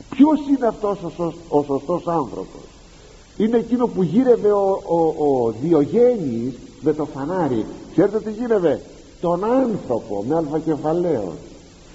Ποιος 0.09 0.39
είναι 0.47 0.67
αυτός 0.67 1.03
ο, 1.03 1.09
σωσ, 1.09 1.33
ο 1.49 1.63
σωστός 1.63 2.07
άνθρωπος; 2.07 2.61
Είναι 3.37 3.57
εκείνο 3.57 3.87
που 3.87 4.03
γύρευε 4.03 4.51
ο, 4.51 4.81
ο, 4.85 5.25
ο 5.25 5.53
Διογένης 5.61 6.53
με 6.81 6.93
το 6.93 7.05
φανάρι. 7.05 7.65
Ξέρετε 7.91 8.19
τι 8.19 8.31
γύρευε; 8.31 8.81
Τον 9.21 9.43
άνθρωπο 9.43 10.23
με 10.27 10.35
αλφακεφαλαίος. 10.35 11.37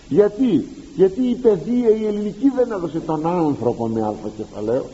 Γιατί; 0.08 0.68
Γιατί 0.96 1.22
η 1.22 1.34
παιδεία 1.34 1.88
η 1.88 2.06
ελληνική 2.06 2.50
δεν 2.56 2.70
έδωσε 2.72 3.00
τον 3.00 3.26
άνθρωπο 3.26 3.86
με 3.86 4.02
αλφακεφαλαίος. 4.02 4.90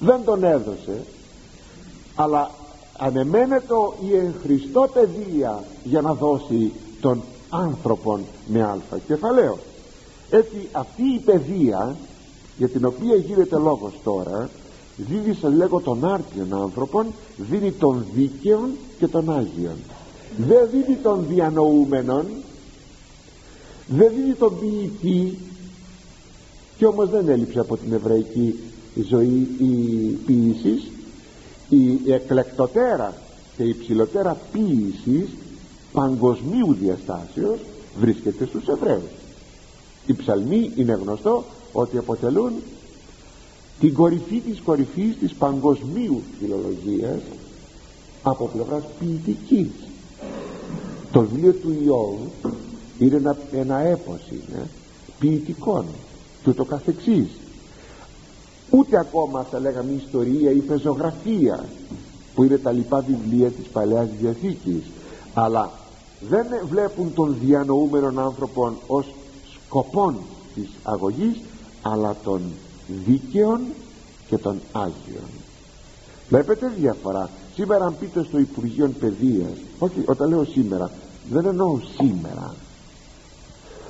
Δεν 0.00 0.24
τον 0.24 0.44
έδωσε. 0.44 1.04
Αλλά 2.14 2.50
ανεμένεται 3.00 3.74
η 4.08 4.16
εν 4.16 4.34
Χριστώ 4.42 4.90
παιδεία 4.92 5.64
για 5.84 6.00
να 6.00 6.14
δώσει 6.14 6.72
τον 7.00 7.22
άνθρωπον 7.48 8.20
με 8.46 8.62
αλφα 8.62 8.98
κεφαλαίο. 9.06 9.58
Έτσι 10.30 10.68
αυτή 10.72 11.02
η 11.02 11.18
παιδεία 11.24 11.96
για 12.58 12.68
την 12.68 12.84
οποία 12.84 13.14
γίνεται 13.14 13.58
λόγος 13.58 13.92
τώρα 14.04 14.50
δίδει 14.96 15.34
σε 15.34 15.48
λέγω 15.48 15.80
των 15.80 16.04
άρτιων 16.04 16.62
άνθρωπων 16.62 17.06
δίνει 17.36 17.72
τον 17.72 18.04
δίκαιων 18.14 18.70
και 18.98 19.06
τον 19.06 19.30
Άγιον. 19.30 19.76
Δεν 20.36 20.68
δίνει 20.70 20.96
τον 21.02 21.24
διανοούμενον 21.28 22.26
δεν 23.86 24.12
δίνει 24.16 24.34
τον 24.34 24.58
ποιητή 24.60 25.38
και 26.76 26.86
όμως 26.86 27.10
δεν 27.10 27.28
έλειψε 27.28 27.60
από 27.60 27.76
την 27.76 27.92
εβραϊκή 27.92 28.58
ζωή 29.08 29.48
η 29.58 30.18
ποιήση 30.26 30.82
η 31.70 32.12
εκλεκτοτέρα 32.12 33.14
και 33.56 33.62
η 33.62 33.76
ψηλοτέρα 33.80 34.36
ποιήση 34.52 35.28
παγκοσμίου 35.92 36.76
διαστάσεως 36.80 37.58
βρίσκεται 38.00 38.46
στους 38.46 38.68
Εβραίους. 38.68 39.10
Οι 40.06 40.14
ψαλμοί 40.14 40.72
είναι 40.76 40.98
γνωστό 41.02 41.44
ότι 41.72 41.98
αποτελούν 41.98 42.52
την 43.80 43.94
κορυφή 43.94 44.38
της 44.38 44.60
κορυφής 44.60 45.16
της 45.18 45.32
παγκοσμίου 45.32 46.22
φιλολογίας 46.40 47.20
από 48.22 48.46
πλευράς 48.46 48.82
ποιητικής. 48.98 49.70
Το 51.12 51.20
βιβλίο 51.20 51.52
του 51.52 51.76
Ιώου 51.84 52.18
είναι 52.98 53.16
ένα, 53.16 53.36
ένα 53.52 53.78
έπος 53.78 54.20
είναι 54.30 54.66
ποιητικών 55.18 55.84
και 56.44 56.50
το 56.50 56.64
καθεξής 56.64 57.28
ούτε 58.70 58.98
ακόμα 58.98 59.46
θα 59.50 59.60
λέγαμε 59.60 59.92
ιστορία 59.92 60.50
ή 60.50 60.58
πεζογραφία 60.58 61.64
που 62.34 62.44
είναι 62.44 62.58
τα 62.58 62.72
λοιπά 62.72 63.00
βιβλία 63.00 63.50
της 63.50 63.66
Παλαιάς 63.66 64.08
Διαθήκης. 64.20 64.82
Αλλά 65.34 65.70
δεν 66.28 66.46
βλέπουν 66.68 67.14
τον 67.14 67.36
διανοούμενο 67.40 68.20
άνθρωπο 68.20 68.72
ως 68.86 69.06
σκοπόν 69.54 70.16
της 70.54 70.68
αγωγής 70.82 71.40
αλλά 71.82 72.16
των 72.24 72.42
δίκαιων 73.06 73.60
και 74.28 74.38
των 74.38 74.60
Άγιων 74.72 75.28
βλέπετε 76.30 76.72
διαφορά. 76.78 77.30
Σήμερα 77.54 77.84
αν 77.84 77.96
πείτε 77.98 78.24
στο 78.24 78.38
Υπουργείο 78.38 78.92
Παιδείας 79.00 79.56
όχι 79.78 80.02
όταν 80.06 80.28
λέω 80.28 80.44
σήμερα 80.44 80.90
δεν 81.30 81.46
εννοώ 81.46 81.80
σήμερα. 81.98 82.54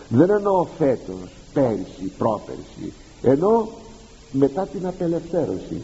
Δεν 0.08 0.30
εννοώ 0.30 0.66
φέτος 0.78 1.30
πέρυσι, 1.52 2.12
πρόπερσι. 2.18 2.92
Εννοώ 3.22 3.66
μετά 4.32 4.66
την 4.66 4.86
απελευθέρωση. 4.86 5.82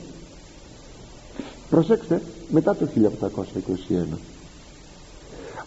Προσέξτε 1.70 2.22
μετά 2.50 2.76
το 2.76 2.88
1721 3.88 4.16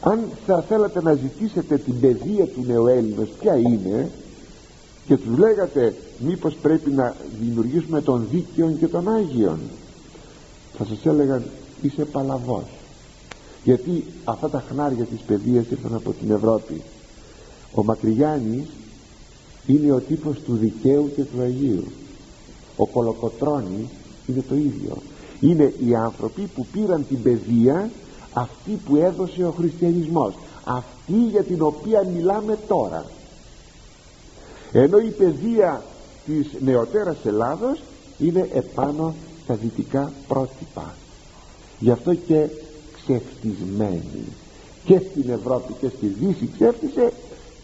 αν 0.02 0.20
θα 0.46 0.62
θέλατε 0.62 1.02
να 1.02 1.14
ζητήσετε 1.14 1.78
την 1.78 2.00
παιδεία 2.00 2.46
του 2.46 2.64
νεοέλληνος 2.68 3.30
ποια 3.40 3.56
είναι 3.58 4.12
και 5.06 5.18
τους 5.18 5.38
λέγατε 5.38 5.96
μήπως 6.20 6.56
πρέπει 6.56 6.92
να 6.92 7.16
δημιουργήσουμε 7.42 8.02
τον 8.02 8.28
δίκαιον 8.32 8.80
και 8.80 8.88
τον 8.88 9.10
Άγιον. 9.10 9.60
Θα 10.78 10.86
σας 10.86 11.06
έλεγαν 11.06 11.44
είσαι 11.82 12.06
παλαβός 12.06 12.64
γιατί 13.64 14.06
αυτά 14.24 14.50
τα 14.50 14.64
χνάρια 14.72 15.04
της 15.04 15.20
παιδείας 15.20 15.66
ήρθαν 15.72 15.96
από 15.96 16.12
την 16.12 16.32
Ευρώπη. 16.32 16.82
Ο 17.74 17.84
Μακρυγιάννης 17.84 18.66
είναι 19.68 19.92
ο 19.92 20.00
τύπος 20.00 20.40
του 20.40 20.56
δικαίου 20.56 21.12
και 21.16 21.24
του 21.24 21.42
Αγίου 21.42 21.84
ο 22.80 22.86
Κολοκοτρώνης 22.86 23.88
είναι 24.28 24.44
το 24.50 24.56
ίδιο. 24.56 24.98
Είναι 25.40 25.74
οι 25.86 25.96
άνθρωποι 25.96 26.42
που 26.56 26.66
πήραν 26.72 27.06
την 27.08 27.22
παιδεία 27.22 27.90
αυτή 28.34 28.80
που 28.86 28.96
έδωσε 28.96 29.44
ο 29.44 29.52
χριστιανισμός. 29.52 30.34
Αυτή 30.64 31.26
για 31.32 31.44
την 31.44 31.62
οποία 31.62 32.04
μιλάμε 32.04 32.58
τώρα. 32.68 33.06
Ενώ 34.72 34.98
η 34.98 35.10
παιδεία 35.10 35.84
της 36.26 36.48
νεωτέρας 36.60 37.18
Ελλάδος 37.26 37.80
είναι 38.18 38.50
επάνω 38.54 39.14
στα 39.44 39.54
δυτικά 39.54 40.12
πρότυπα. 40.28 40.96
Γι' 41.80 41.92
αυτό 41.92 42.14
και 42.14 42.48
ξεφτισμένη. 43.02 44.26
Και 44.86 45.02
στην 45.12 45.30
Ευρώπη 45.30 45.74
και 45.80 45.88
στη 45.98 46.06
Δύση 46.06 46.50
ξέφτισε 46.56 47.14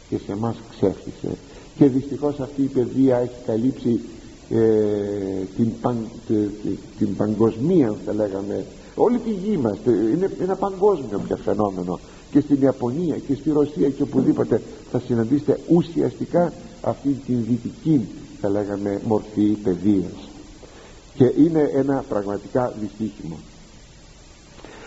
και 0.10 0.18
σε 0.26 0.32
εμάς 0.32 0.56
ξέφτισε. 0.70 1.38
Και 1.78 1.86
δυστυχώς 1.86 2.40
αυτή 2.40 2.62
η 2.62 2.66
παιδεία 2.68 3.18
έχει 3.18 3.42
καλύψει 3.46 3.90
ε, 3.90 4.25
την, 5.56 5.72
παν, 5.82 6.08
την 6.98 7.16
παγκοσμία 7.16 7.96
θα 8.06 8.14
λέγαμε. 8.14 8.66
Όλη 8.96 9.18
τη 9.18 9.30
γη 9.30 9.58
μας 9.58 9.78
είναι 9.86 10.30
ένα 10.42 10.56
παγκόσμιο 10.56 11.22
πια 11.28 11.36
φαινόμενο. 11.36 12.00
Και 12.32 12.40
στην 12.40 12.62
Ιαπωνία 12.62 13.18
και 13.18 13.36
στη 13.36 13.52
Ρωσία 13.52 13.90
και 13.90 14.02
οπουδήποτε 14.02 14.62
θα 14.92 15.00
συναντήσετε 15.00 15.60
ουσιαστικά 15.68 16.54
αυτή 16.82 17.10
την 17.26 17.46
δυτική 17.48 18.08
θα 18.42 18.50
λέγαμε 18.50 19.02
μορφή 19.06 19.58
παιδείας. 19.64 20.30
Και 21.16 21.34
είναι 21.38 21.72
ένα 21.74 22.04
πραγματικά 22.10 22.74
δυστύχημα. 22.80 23.36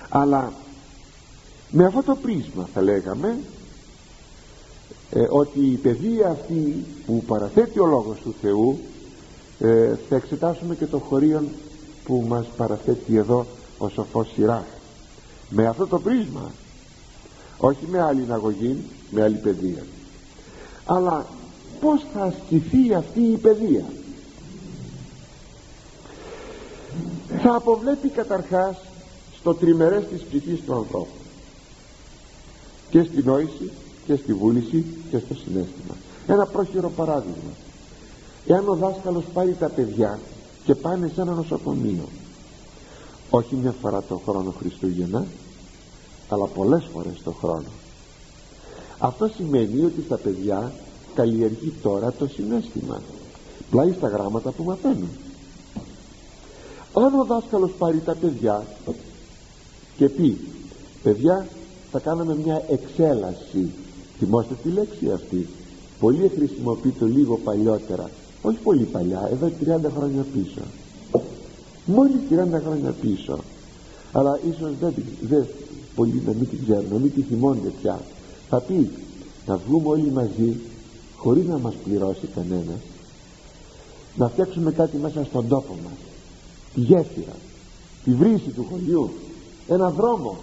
Αλλά 0.09 0.53
με 1.71 1.85
αυτό 1.85 2.03
το 2.03 2.17
πρίσμα 2.23 2.69
θα 2.75 2.83
λέγαμε 2.83 3.39
ε, 5.11 5.27
ότι 5.31 5.61
η 5.61 5.77
παιδεία 5.77 6.29
αυτή 6.29 6.85
που 7.07 7.23
παραθέτει 7.27 7.79
ο 7.79 7.87
Λόγος 7.87 8.19
του 8.23 8.35
Θεού 8.41 8.79
ε, 9.61 9.95
θα 10.09 10.17
εξετάσουμε 10.17 10.75
και 10.75 10.87
το 10.87 10.99
χωρίον 10.99 11.49
που 12.05 12.25
μας 12.29 12.47
παραθέτει 12.57 13.17
εδώ 13.17 13.47
ο 13.79 13.89
σοφός 13.89 14.33
Σιράχ. 14.35 14.65
Με 15.51 15.67
αυτό 15.67 15.87
το 15.87 15.99
πρίσμα 15.99 16.51
όχι 17.59 17.87
με 17.91 18.03
άλλη 18.03 18.27
αγωγή 18.31 18.77
με 19.11 19.23
άλλη 19.23 19.37
παιδεία. 19.37 19.83
Αλλά 20.85 21.27
πως 21.81 22.07
θα 22.15 22.23
ασκηθεί 22.23 22.95
αυτή 22.95 23.21
η 23.21 23.37
παιδεία; 23.37 23.85
Θα 27.43 27.55
αποβλέπει 27.55 28.09
καταρχάς 28.09 28.77
στο 29.41 29.55
τριμερές 29.55 30.07
της 30.07 30.23
ψυχής 30.23 30.61
του 30.67 30.75
ανθρώπου. 30.75 31.17
Και 32.91 33.03
στη 33.03 33.23
νόηση 33.25 33.71
και 34.07 34.17
στη 34.17 34.33
βούληση 34.35 34.85
και 35.11 35.19
στο 35.19 35.35
συνέστημα. 35.35 35.95
Ένα 36.27 36.47
πρόχειρο 36.47 36.91
παράδειγμα 36.91 37.53
εάν 38.49 38.69
ο 38.69 38.75
δάσκαλος 38.75 39.25
πάρει 39.33 39.57
τα 39.59 39.69
παιδιά 39.69 40.19
και 40.65 40.75
πάνε 40.75 41.11
σε 41.15 41.21
ένα 41.21 41.33
νοσοκομείο 41.33 42.09
όχι 43.31 43.55
μια 43.55 43.75
φορά 43.81 44.03
το 44.03 44.21
χρόνο 44.27 44.55
Χριστούγεννα 44.59 45.27
αλλά 46.29 46.45
πολλές 46.45 46.85
φορές 46.93 47.23
το 47.25 47.31
χρόνο. 47.31 47.69
Αυτό 48.99 49.29
σημαίνει 49.37 49.85
ότι 49.85 50.03
στα 50.03 50.17
παιδιά 50.17 50.73
καλλιεργεί 51.15 51.73
τώρα 51.83 52.13
το 52.13 52.27
συνέστημα. 52.27 53.01
Πλάι 53.71 53.93
στα 53.93 54.09
γράμματα 54.09 54.51
που 54.51 54.63
μαθαίνουν. 54.63 55.09
Αν 56.93 57.21
ο 57.21 57.25
δάσκαλος 57.25 57.71
πάρει 57.79 58.01
τα 58.05 58.15
παιδιά 58.15 58.67
και 59.97 60.09
πει 60.09 60.39
παιδιά 61.03 61.47
θα 61.91 61.99
κάνουμε 61.99 62.37
μια 62.45 62.63
εξέλαση 62.69 63.71
θυμόστε 64.19 64.55
τη 64.63 64.69
λέξη 64.69 65.11
αυτή. 65.11 65.49
Πολύ 66.01 66.31
χρησιμοποιείται 66.37 67.05
λίγο 67.05 67.37
παλιότερα 67.45 68.11
όχι 68.43 68.59
πολύ 68.59 68.85
παλιά 68.85 69.29
εδώ 69.33 69.51
30 69.65 69.91
χρόνια 69.97 70.25
πίσω. 70.35 70.61
Μόλις 71.85 72.17
30 72.31 72.61
χρόνια 72.65 72.95
πίσω. 73.01 73.39
Αλλά 74.13 74.39
ίσως 74.51 74.71
δεν, 74.81 74.95
δεν 75.21 75.47
πολλοί 75.95 76.23
να 76.27 76.33
μην 76.33 76.49
την 76.49 76.63
ξέρουν 76.63 76.87
να 76.93 76.99
μην 76.99 77.15
τη 77.15 77.23
θυμώνται 77.23 77.73
πια. 77.81 78.01
Θα 78.49 78.61
πει 78.61 78.91
να 79.47 79.57
βγούμε 79.57 79.89
όλοι 79.89 80.11
μαζί 80.11 80.57
χωρίς 81.17 81.47
να 81.47 81.59
μας 81.59 81.75
πληρώσει 81.85 82.27
κανένας 82.35 82.79
να 84.17 84.29
φτιάξουμε 84.29 84.73
κάτι 84.73 84.97
μέσα 84.97 85.25
στον 85.25 85.49
τόπο 85.49 85.77
μας. 85.85 85.99
Τη 86.75 86.81
γέφυρα 86.81 87.37
τη 88.05 88.11
βρύση 88.11 88.51
του 88.51 88.67
χωριού 88.71 89.11
ένα 89.69 89.91
δρόμο. 89.91 90.37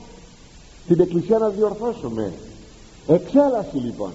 Την 0.88 1.00
εκκλησία 1.00 1.38
να 1.38 1.50
διορθώσουμε. 1.50 2.34
Εξέλαση 3.08 3.78
λοιπόν. 3.78 4.12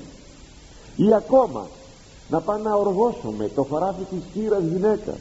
Ή 0.97 1.15
ακόμα 1.15 1.67
να 2.31 2.41
πάμε 2.41 2.69
να 2.69 2.75
οργώσουμε 2.75 3.51
το 3.55 3.63
χωράφι 3.63 4.03
της 4.03 4.19
χείρας 4.33 4.63
γυναίκας. 4.63 5.19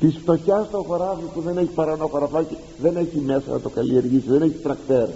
Της 0.00 0.16
φτωχιάς 0.16 0.70
το 0.70 0.82
χωράφι 0.82 1.24
που 1.34 1.40
δεν 1.40 1.58
έχει 1.58 1.70
παρανό 1.74 2.06
χωραφάκι 2.06 2.56
δεν 2.80 2.96
έχει 2.96 3.18
μέσα 3.18 3.50
να 3.50 3.60
το 3.60 3.68
καλλιεργήσει 3.68 4.28
δεν 4.28 4.42
έχει 4.42 4.58
τρακτέρ. 4.62 5.08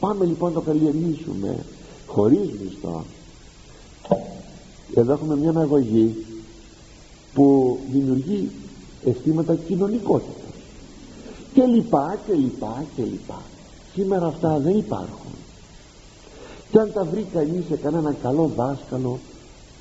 Πάμε 0.00 0.24
λοιπόν 0.24 0.52
να 0.52 0.54
το 0.54 0.60
καλλιεργήσουμε 0.60 1.64
χωρίς 2.06 2.50
μισθό. 2.64 3.04
Εδώ 4.94 5.12
έχουμε 5.12 5.36
μια 5.36 5.52
αγωγή 5.56 6.26
που 7.34 7.78
δημιουργεί 7.90 8.50
αισθήματα 9.04 9.54
κοινωνικότητας. 9.54 10.52
Και 11.54 11.64
λοιπά 11.64 12.18
και 12.26 12.34
λοιπά 12.34 12.84
και 12.96 13.02
λοιπά. 13.02 13.42
Σήμερα 13.94 14.26
αυτά 14.26 14.58
δεν 14.58 14.78
υπάρχουν. 14.78 15.32
Και 16.70 16.78
αν 16.78 16.92
τα 16.92 17.04
βρει 17.04 17.26
κανείς 17.32 17.64
σε 17.68 17.76
κανέναν 17.76 18.16
καλό 18.22 18.50
δάσκαλο 18.56 19.18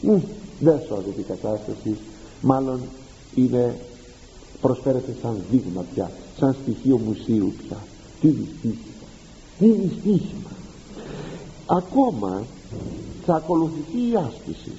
μ, 0.02 0.18
δεν 0.60 0.80
σώζεται 0.88 1.20
η 1.20 1.24
κατάσταση. 1.24 1.98
Μάλλον 2.42 2.80
είναι 3.36 3.80
προσφέρεται 4.62 5.16
σαν 5.22 5.42
δείγμα 5.52 5.86
πια 5.94 6.12
σαν 6.40 6.56
στοιχείο 6.62 6.98
μουσείου 6.98 7.54
πια. 7.58 7.78
Τι 8.22 8.28
δυστύχημα. 8.28 8.96
Τι 9.60 9.72
δυστύχημα. 9.72 10.50
Ακόμα 11.66 12.44
θα 13.26 13.36
ακολουθηθεί 13.36 13.98
η 13.98 14.16
άσκηση. 14.16 14.72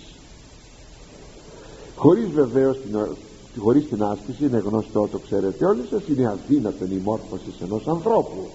Χωρίς 1.97 2.29
βεβαίως 2.29 2.77
την, 2.81 3.17
χωρίς 3.59 3.89
την 3.89 4.03
άσκηση 4.03 4.45
είναι 4.45 4.59
γνωστό 4.59 5.09
το 5.13 5.19
ξέρετε 5.19 5.65
όλοι 5.65 5.83
σας 5.91 6.03
είναι 6.09 6.29
αδύνατον 6.29 6.91
η 6.91 7.01
μόρφωση 7.05 7.53
ενός 7.63 7.89
ανθρώπου. 7.89 8.49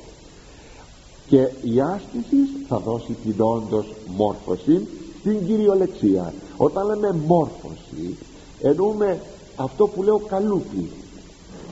Και 1.27 1.49
η 1.61 1.81
άσκηση 1.81 2.37
θα 2.67 2.77
δώσει 2.79 3.15
την 3.23 3.35
όντως 3.37 3.85
μόρφωση 4.17 4.87
στην 5.25 5.45
κυριολεξία. 5.47 6.33
Όταν 6.57 6.87
λέμε 6.87 7.15
μόρφωση 7.27 8.17
εννοούμε 8.61 9.19
αυτό 9.55 9.87
που 9.87 10.03
λέω 10.03 10.17
καλούπι. 10.17 10.89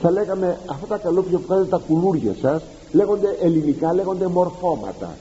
Θα 0.00 0.10
λέγαμε 0.10 0.58
αυτά 0.66 0.86
τα 0.86 0.96
καλούπια 0.96 1.38
που 1.38 1.46
κάνετε 1.46 1.68
τα 1.68 1.82
κουλούρια 1.88 2.34
σας 2.40 2.62
λέγονται 2.92 3.36
ελληνικά 3.40 3.94
λέγονται 3.94 4.26
μορφώματα. 4.26 5.16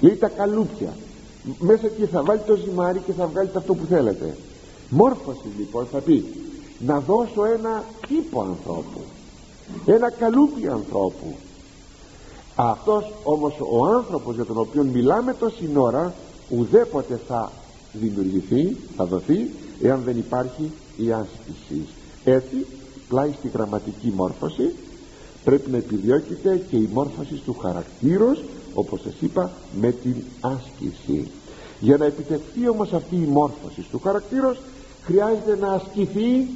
Λέει 0.00 0.16
τα 0.16 0.28
καλούπια. 0.28 0.92
Μέσα 1.58 1.86
εκεί 1.86 2.04
θα 2.06 2.22
βάλει 2.22 2.40
το 2.46 2.56
ζυμάρι 2.56 2.98
και 3.06 3.12
θα 3.12 3.26
βγάλει 3.26 3.50
αυτό 3.54 3.74
που 3.74 3.84
θέλετε. 3.84 4.36
Μόρφωση 4.88 5.48
λοιπόν 5.58 5.86
θα 5.92 5.98
πει 5.98 6.24
να 6.78 7.00
δώσω 7.00 7.44
ένα 7.44 7.84
τύπο 8.08 8.40
ανθρώπου. 8.40 9.00
Ένα 9.86 10.10
καλούπι 10.10 10.68
ανθρώπου. 10.68 11.34
Αυτός 12.54 13.12
όμως 13.22 13.54
ο 13.72 13.86
άνθρωπος 13.86 14.34
για 14.34 14.44
τον 14.44 14.58
οποίο 14.58 14.82
μιλάμε 14.82 15.34
τόση 15.34 15.70
ώρα 15.76 16.14
ουδέποτε 16.50 17.20
θα 17.26 17.52
δημιουργηθεί 17.92 18.76
θα 18.96 19.04
δοθεί 19.04 19.50
εάν 19.82 20.02
δεν 20.04 20.18
υπάρχει 20.18 20.70
η 20.96 21.12
άσκηση. 21.12 21.86
Έτσι 22.24 22.66
πλάι 23.08 23.30
στη 23.38 23.48
γραμματική 23.48 24.12
μόρφωση 24.16 24.74
πρέπει 25.44 25.70
να 25.70 25.76
επιδιώκεται 25.76 26.62
και 26.70 26.76
η 26.76 26.88
μόρφωση 26.92 27.34
του 27.34 27.54
χαρακτήρος 27.54 28.42
όπως 28.74 29.00
σας 29.00 29.14
είπα 29.20 29.52
με 29.80 29.92
την 29.92 30.14
άσκηση. 30.40 31.28
Για 31.80 31.96
να 31.96 32.04
επιτευχθεί 32.04 32.68
όμως 32.68 32.92
αυτή 32.92 33.14
η 33.16 33.26
μόρφωση 33.26 33.86
του 33.90 34.00
χαρακτήρος 34.04 34.60
χρειάζεται 35.04 35.56
να 35.60 35.72
ασκηθεί 35.72 36.46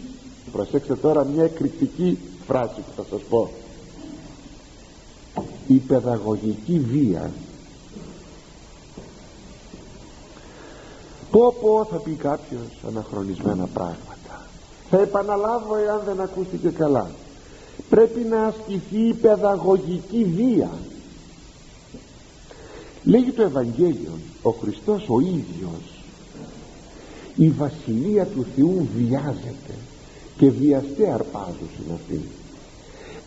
προσέξτε 0.52 0.94
τώρα 0.94 1.24
μια 1.24 1.44
εκρηκτική 1.44 2.18
φράση 2.46 2.80
που 2.80 2.92
θα 2.96 3.04
σας 3.10 3.20
πω 3.28 3.50
η 5.66 5.74
παιδαγωγική 5.74 6.78
βία 6.78 7.30
πω 11.34 11.54
πω 11.60 11.86
θα 11.90 11.96
πει 11.96 12.10
κάποιος 12.10 12.68
αναχρονισμένα 12.88 13.66
πράγματα. 13.66 14.46
Θα 14.90 15.00
επαναλάβω 15.00 15.76
εάν 15.76 16.02
δεν 16.06 16.20
ακούστηκε 16.20 16.68
καλά. 16.68 17.10
Πρέπει 17.88 18.20
να 18.20 18.46
ασκηθεί 18.46 19.08
η 19.08 19.12
παιδαγωγική 19.12 20.24
βία. 20.24 20.70
Λέγει 23.04 23.30
το 23.30 23.42
Ευαγγέλιο 23.42 24.12
ο 24.42 24.50
Χριστός 24.50 25.08
ο 25.08 25.20
ίδιος. 25.20 26.04
Η 27.36 27.48
Βασιλεία 27.48 28.26
του 28.26 28.46
Θεού 28.56 28.88
βιάζεται 28.96 29.74
και 30.36 30.50
βιαστέ 30.50 31.12
αρπάζουσιν 31.12 31.92
αυτή 31.94 32.20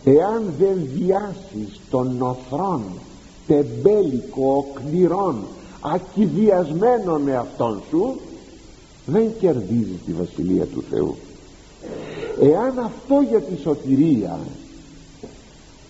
εάν 0.04 0.52
δεν 0.58 0.88
βιάσεις 0.94 1.80
των 1.90 2.16
νοθρών 2.16 2.82
τεμπέλικο 3.46 4.66
οκνηρών 4.68 5.36
ακυβιασμένων 5.80 7.28
εαυτόν 7.28 7.82
σου 7.90 8.20
δεν 9.06 9.30
κερδίζει 9.40 9.98
τη 10.06 10.12
Βασιλεία 10.12 10.64
του 10.64 10.84
Θεού. 10.90 11.16
Εάν 12.40 12.78
αυτό 12.78 13.20
για 13.28 13.40
τη 13.40 13.60
σωτηρία 13.62 14.38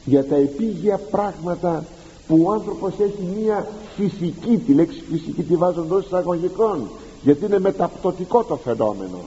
για 0.04 0.24
τα 0.24 0.36
επίγεια 0.36 0.98
πράγματα 1.10 1.84
που 2.26 2.42
ο 2.46 2.52
άνθρωπος 2.52 2.92
έχει 2.98 3.22
μία 3.36 3.66
φυσική 3.96 4.56
τη 4.66 4.72
λέξη 4.72 5.02
φυσική 5.10 5.42
τη 5.42 5.56
βάζω 5.56 5.82
εντός 5.82 6.04
εισαγωγικών 6.04 6.88
γιατί 7.22 7.44
είναι 7.44 7.58
μεταπτωτικό 7.58 8.44
το 8.44 8.56
φαινόμενο 8.56 9.18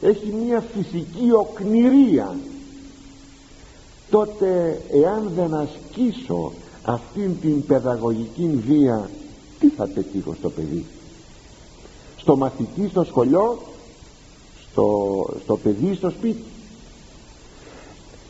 έχει 0.00 0.34
μία 0.44 0.64
φυσική 0.74 1.32
οκνηρία 1.32 2.36
τότε 4.10 4.80
εάν 4.92 5.32
δεν 5.36 5.54
ασκήσω 5.54 6.52
αυτήν 6.82 7.40
την 7.40 7.66
παιδαγωγική 7.66 8.50
βία 8.66 9.10
τι 9.58 9.68
θα 9.68 9.86
πετύχω 9.86 10.34
στο 10.38 10.50
παιδί; 10.50 10.84
Στο 12.16 12.36
μαθητή 12.36 12.88
στο 12.88 13.04
σχολείο 13.04 13.58
στο, 14.70 15.28
στο 15.42 15.56
παιδί 15.56 15.94
στο 15.94 16.10
σπίτι. 16.10 16.44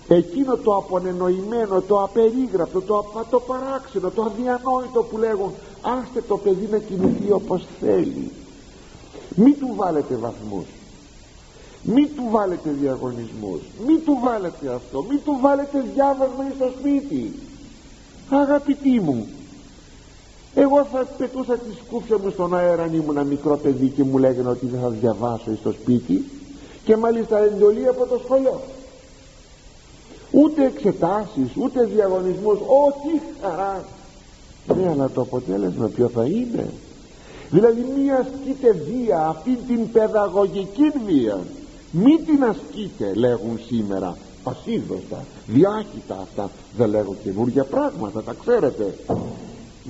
Εκείνο 0.09 0.57
το 0.57 0.77
απονενοημένο 0.77 1.81
το 1.81 2.03
απερίγραπτο 2.03 2.81
το, 2.81 3.05
το 3.31 3.41
παράξενο 3.41 4.11
το 4.11 4.23
αδιανόητο 4.23 5.03
που 5.03 5.19
λέγουν 5.19 5.51
άστε 5.83 6.23
το 6.29 6.37
παιδί 6.37 6.69
να 6.71 6.79
κινηθεί 6.79 7.33
όπως 7.33 7.67
θέλει 7.81 8.31
μη 9.37 9.53
του 9.53 9.73
βάλετε 9.77 10.15
βαθμούς. 10.15 10.65
Μη 11.83 12.07
του 12.07 12.29
βάλετε 12.31 12.71
διαγωνισμούς. 12.81 13.61
Μη 13.87 13.99
του 13.99 14.19
βάλετε 14.25 14.75
αυτό. 14.75 15.03
Μη 15.11 15.17
του 15.17 15.39
βάλετε 15.41 15.85
διάβασμα 15.95 16.45
στο 16.55 16.73
σπίτι. 16.79 17.33
Αγαπητοί 18.31 19.01
μου 19.01 19.27
εγώ 20.59 20.85
θα 20.93 21.07
πετούσα 21.19 21.55
τη 21.55 21.75
σκούφια 21.87 22.19
μου 22.19 22.31
στον 22.31 22.57
αέρα 22.57 22.83
αν 22.83 22.95
ήμουν 22.95 23.27
μικρό 23.27 23.57
παιδί 23.57 23.89
και 23.89 24.05
μου 24.05 24.19
λέγανε 24.19 24.49
ότι 24.49 24.67
δεν 24.67 24.81
θα 24.81 24.89
διαβάσω 24.89 25.57
στο 25.57 25.73
σπίτι. 25.73 26.25
Και 26.85 26.97
μάλιστα 26.97 27.39
εντολή 27.39 27.89
από 27.89 28.07
το 28.07 28.21
σχολείο. 28.25 28.61
Ούτε 30.31 30.65
εξετάσεις 30.65 31.51
ούτε 31.57 31.85
διαγωνισμούς 31.85 32.59
ό,τι 32.59 33.21
χαρά. 33.43 33.85
Ναι 34.77 34.89
αλλά 34.91 35.11
το 35.11 35.21
αποτέλεσμα 35.21 35.87
ποιο 35.87 36.09
θα 36.09 36.25
είναι; 36.25 36.71
Δηλαδή 37.51 37.87
μη 37.97 38.11
ασκείτε 38.11 38.73
βία 38.73 39.27
αυτή 39.27 39.59
την 39.67 39.91
παιδαγωγική 39.93 40.93
βία. 41.07 41.39
Μη 41.91 42.19
την 42.27 42.45
ασκείτε 42.45 43.15
λέγουν 43.15 43.61
σήμερα. 43.67 44.17
Πασίδωστα 44.43 45.25
διάχυτα 45.47 46.19
αυτά. 46.23 46.51
Δεν 46.77 46.91
λέγω 46.91 47.17
καινούργια 47.25 47.65
πράγματα 47.65 48.23
τα 48.23 48.35
ξέρετε 48.41 48.95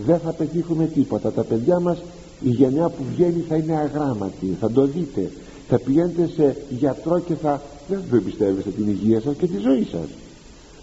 δεν 0.06 0.18
θα 0.18 0.32
πετύχουμε 0.32 0.86
τίποτα. 0.86 1.32
Τα 1.32 1.42
παιδιά 1.42 1.80
μας 1.80 1.98
η 2.42 2.48
γενιά 2.48 2.88
που 2.88 3.04
βγαίνει 3.14 3.44
θα 3.48 3.56
είναι 3.56 3.76
αγράμματη. 3.76 4.56
Θα 4.60 4.70
το 4.70 4.86
δείτε. 4.86 5.30
Θα 5.68 5.78
πηγαίνετε 5.78 6.30
σε 6.36 6.56
γιατρό 6.68 7.18
και 7.18 7.34
θα 7.34 7.62
δεν 7.88 8.00
το 8.10 8.16
εμπιστεύεστε 8.16 8.70
την 8.70 8.88
υγεία 8.88 9.20
σας 9.20 9.34
και 9.36 9.46
τη 9.46 9.58
ζωή 9.58 9.84
σας. 9.90 10.08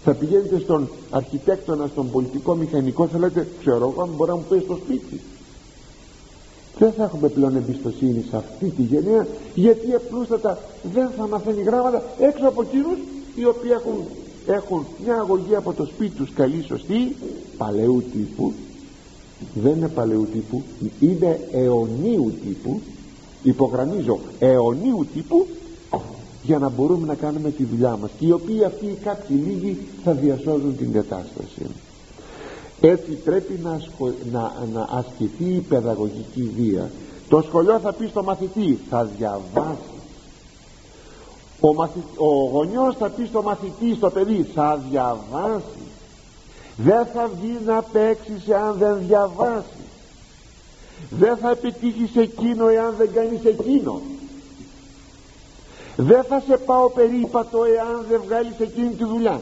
Θα 0.04 0.14
πηγαίνετε 0.14 0.58
στον 0.58 0.88
αρχιτέκτονα 1.10 1.86
στον 1.86 2.10
πολιτικό 2.10 2.54
μηχανικό 2.54 3.06
θα 3.06 3.18
λέτε 3.18 3.48
ξέρω 3.60 3.90
εγώ 3.92 4.02
αν 4.02 4.10
μπορεί 4.16 4.30
να 4.30 4.36
μου 4.36 4.44
πει 4.48 4.60
στο 4.64 4.76
σπίτι 4.84 5.20
δεν 6.78 6.92
θα 6.92 7.04
έχουμε 7.04 7.28
πλέον 7.28 7.56
εμπιστοσύνη 7.56 8.24
σε 8.30 8.36
αυτή 8.36 8.66
τη 8.68 8.82
γενναία 8.82 9.26
γιατί 9.54 9.94
απλούστατα 9.94 10.58
δεν 10.94 11.08
θα 11.16 11.26
μαθαίνει 11.26 11.62
γράμματα 11.62 12.02
έξω 12.18 12.46
από 12.46 12.62
εκείνους 12.62 12.98
οι 13.34 13.44
οποίοι 13.44 13.70
έχουν, 13.74 13.94
έχουν 14.46 14.86
μια 15.04 15.14
αγωγή 15.14 15.54
από 15.54 15.72
το 15.72 15.84
σπίτι 15.84 16.14
τους 16.16 16.32
καλή 16.34 16.62
σωστή 16.62 17.16
παλαιού 17.56 18.02
τύπου 18.12 18.52
δεν 19.54 19.76
είναι 19.76 19.88
παλαιού 19.88 20.28
τύπου 20.32 20.62
είναι 21.00 21.40
αιωνίου 21.52 22.32
τύπου. 22.46 22.80
Υπογραμμίζω 23.42 24.18
αιωνίου 24.38 25.06
τύπου 25.14 25.46
για 26.42 26.58
να 26.58 26.68
μπορούμε 26.68 27.06
να 27.06 27.14
κάνουμε 27.14 27.50
τη 27.50 27.64
δουλειά 27.64 27.96
μας 27.96 28.10
και 28.18 28.26
οι 28.26 28.30
οποίοι 28.30 28.64
αυτοί 28.64 28.86
οι 28.86 28.98
κάποιοι 29.04 29.42
λίγοι 29.46 29.78
θα 30.04 30.12
διασώζουν 30.12 30.76
την 30.76 30.92
κατάσταση. 30.92 31.66
Έτσι 32.80 33.10
πρέπει 33.10 33.60
να, 33.62 33.80
να, 34.32 34.52
να 34.72 34.88
ασκηθεί 34.90 35.44
η 35.44 35.64
παιδαγωγική 35.68 36.50
βία. 36.56 36.90
Το 37.28 37.42
σχολείο 37.46 37.78
θα 37.78 37.92
πει 37.92 38.06
στο 38.06 38.22
μαθητή 38.22 38.78
θα 38.90 39.04
διαβάσει 39.18 39.94
ο, 41.68 41.74
μαθη... 41.74 41.98
ο 42.16 42.48
γονιός 42.52 42.96
θα 42.96 43.08
πει 43.08 43.26
στο 43.26 43.42
μαθητή 43.42 43.94
στο 43.94 44.10
παιδί 44.10 44.46
θα 44.54 44.80
διαβάσει 44.90 45.83
δεν 46.76 47.06
θα 47.06 47.30
βγεις 47.40 47.60
να 47.66 47.82
παίξεις 47.82 48.50
αν 48.50 48.76
δεν 48.78 48.98
διαβάσεις. 49.06 49.70
Δεν 51.10 51.36
θα 51.36 51.50
επιτύχεις 51.50 52.16
εκείνο 52.16 52.68
εάν 52.68 52.94
δεν 52.98 53.12
κάνεις 53.12 53.44
εκείνο. 53.44 54.00
Δεν 55.96 56.24
θα 56.24 56.42
σε 56.48 56.56
πάω 56.56 56.88
περίπατο 56.88 57.64
εάν 57.64 58.06
δεν 58.08 58.20
βγάλεις 58.24 58.58
εκείνη 58.58 58.90
τη 58.90 59.04
δουλειά. 59.04 59.40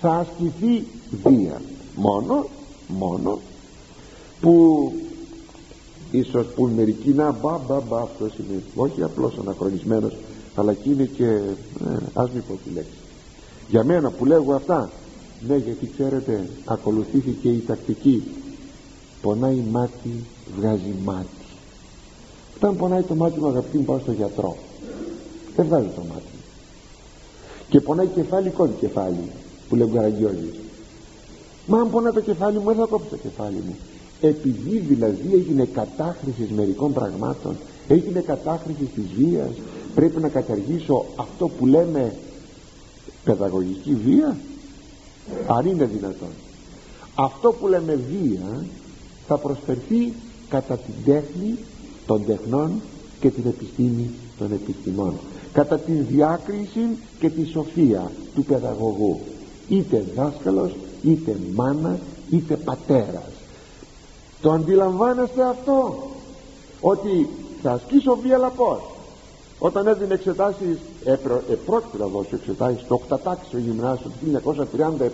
Θα 0.00 0.10
ασκηθεί 0.10 0.86
βία. 1.24 1.60
Μόνο 1.94 2.46
μόνο 2.86 3.38
που 4.40 4.92
ίσως 6.10 6.46
που 6.46 6.70
μερικοί 6.76 7.10
να 7.10 7.32
μπα 7.32 7.58
μπα 7.58 7.80
μπα 7.80 8.00
αυτός 8.00 8.32
είναι 8.38 8.62
όχι 8.74 9.02
απλώς 9.02 9.38
αναχρονισμένος 9.40 10.16
αλλά 10.54 10.74
και 10.74 10.90
είναι 10.90 11.04
και 11.04 11.24
ε, 11.24 11.42
ας 12.14 12.30
μην 12.30 12.42
πω 12.48 12.58
τη 12.64 12.70
λέξη. 12.74 12.98
Για 13.68 13.84
μένα 13.84 14.10
που 14.10 14.24
λέγω 14.24 14.54
αυτά 14.54 14.90
ναι 15.48 15.56
γιατί 15.56 15.90
ξέρετε 15.96 16.48
ακολουθήθηκε 16.64 17.48
η 17.48 17.62
τακτική. 17.66 18.22
Πονάει 19.22 19.62
μάτι 19.70 20.24
βγάζει 20.56 20.94
μάτι 21.04 21.44
όταν 22.56 22.76
πονάει 22.76 23.02
το 23.02 23.14
μάτι 23.14 23.40
μου 23.40 23.46
αγαπητοί 23.46 23.78
μου 23.78 23.84
πάω 23.84 23.98
στο 23.98 24.12
γιατρό. 24.12 24.56
Δεν 25.56 25.66
βγάζει 25.66 25.88
το 25.94 26.02
μάτι. 26.08 26.34
Και 27.68 27.80
πονάει 27.80 28.06
κεφάλι 28.06 28.50
κόβει 28.50 28.74
κεφάλι 28.80 29.30
που 29.68 29.76
λέει 29.76 29.88
Καραγκιόζης 29.94 30.54
μα 31.66 31.78
αν 31.80 31.90
πονάει 31.90 32.12
το 32.12 32.20
κεφάλι 32.20 32.58
μου 32.58 32.64
δεν 32.64 32.76
θα 32.76 32.86
κόψει 32.86 33.08
το 33.10 33.16
κεφάλι 33.16 33.62
μου. 33.66 33.76
Επειδή 34.20 34.78
δηλαδή 34.78 35.30
έγινε 35.32 35.64
κατάχρησης 35.64 36.50
μερικών 36.50 36.92
πραγμάτων 36.92 37.56
έγινε 37.88 38.20
κατάχρησης 38.20 38.88
της 38.94 39.04
βίας 39.16 39.50
πρέπει 39.94 40.20
να 40.20 40.28
καταργήσω 40.28 41.04
αυτό 41.16 41.48
που 41.48 41.66
λέμε 41.66 42.14
παιδαγωγική 43.24 43.94
βία; 43.94 44.36
Αν 45.46 45.66
είναι 45.66 45.84
δυνατόν. 45.84 46.28
Αυτό 47.14 47.52
που 47.52 47.66
λέμε 47.68 47.94
βία 48.10 48.64
θα 49.26 49.36
προσφερθεί 49.36 50.12
κατά 50.48 50.76
την 50.76 50.94
τέχνη 51.04 51.58
των 52.06 52.24
τεχνών 52.24 52.80
και 53.20 53.30
την 53.30 53.46
επιστήμη 53.46 54.10
των 54.38 54.52
επιστημών. 54.52 55.14
Κατά 55.52 55.78
την 55.78 56.06
διάκριση 56.08 56.96
και 57.20 57.30
τη 57.30 57.44
σοφία 57.46 58.10
του 58.34 58.44
παιδαγωγού. 58.44 59.20
Είτε 59.68 60.04
δάσκαλος 60.16 60.76
είτε 61.02 61.36
μάνα 61.54 61.98
είτε 62.30 62.56
πατέρας. 62.56 63.30
Το 64.40 64.52
αντιλαμβάνεστε 64.52 65.44
αυτό; 65.44 66.08
Ότι 66.80 67.28
θα 67.62 67.72
ασκήσω 67.72 68.16
βία 68.22 68.34
αλλά 68.34 68.48
πώς 68.48 68.93
όταν 69.66 69.86
έδινε 69.86 70.14
εξετάσεις 70.14 70.78
επρόκειται 71.50 71.98
να 71.98 72.06
δώσω 72.06 72.28
εξετάσεις 72.32 72.86
το 72.88 73.00
8 73.08 73.16
τάξιο 73.22 73.58
γυμνάσιο 73.58 74.10
του 74.20 74.40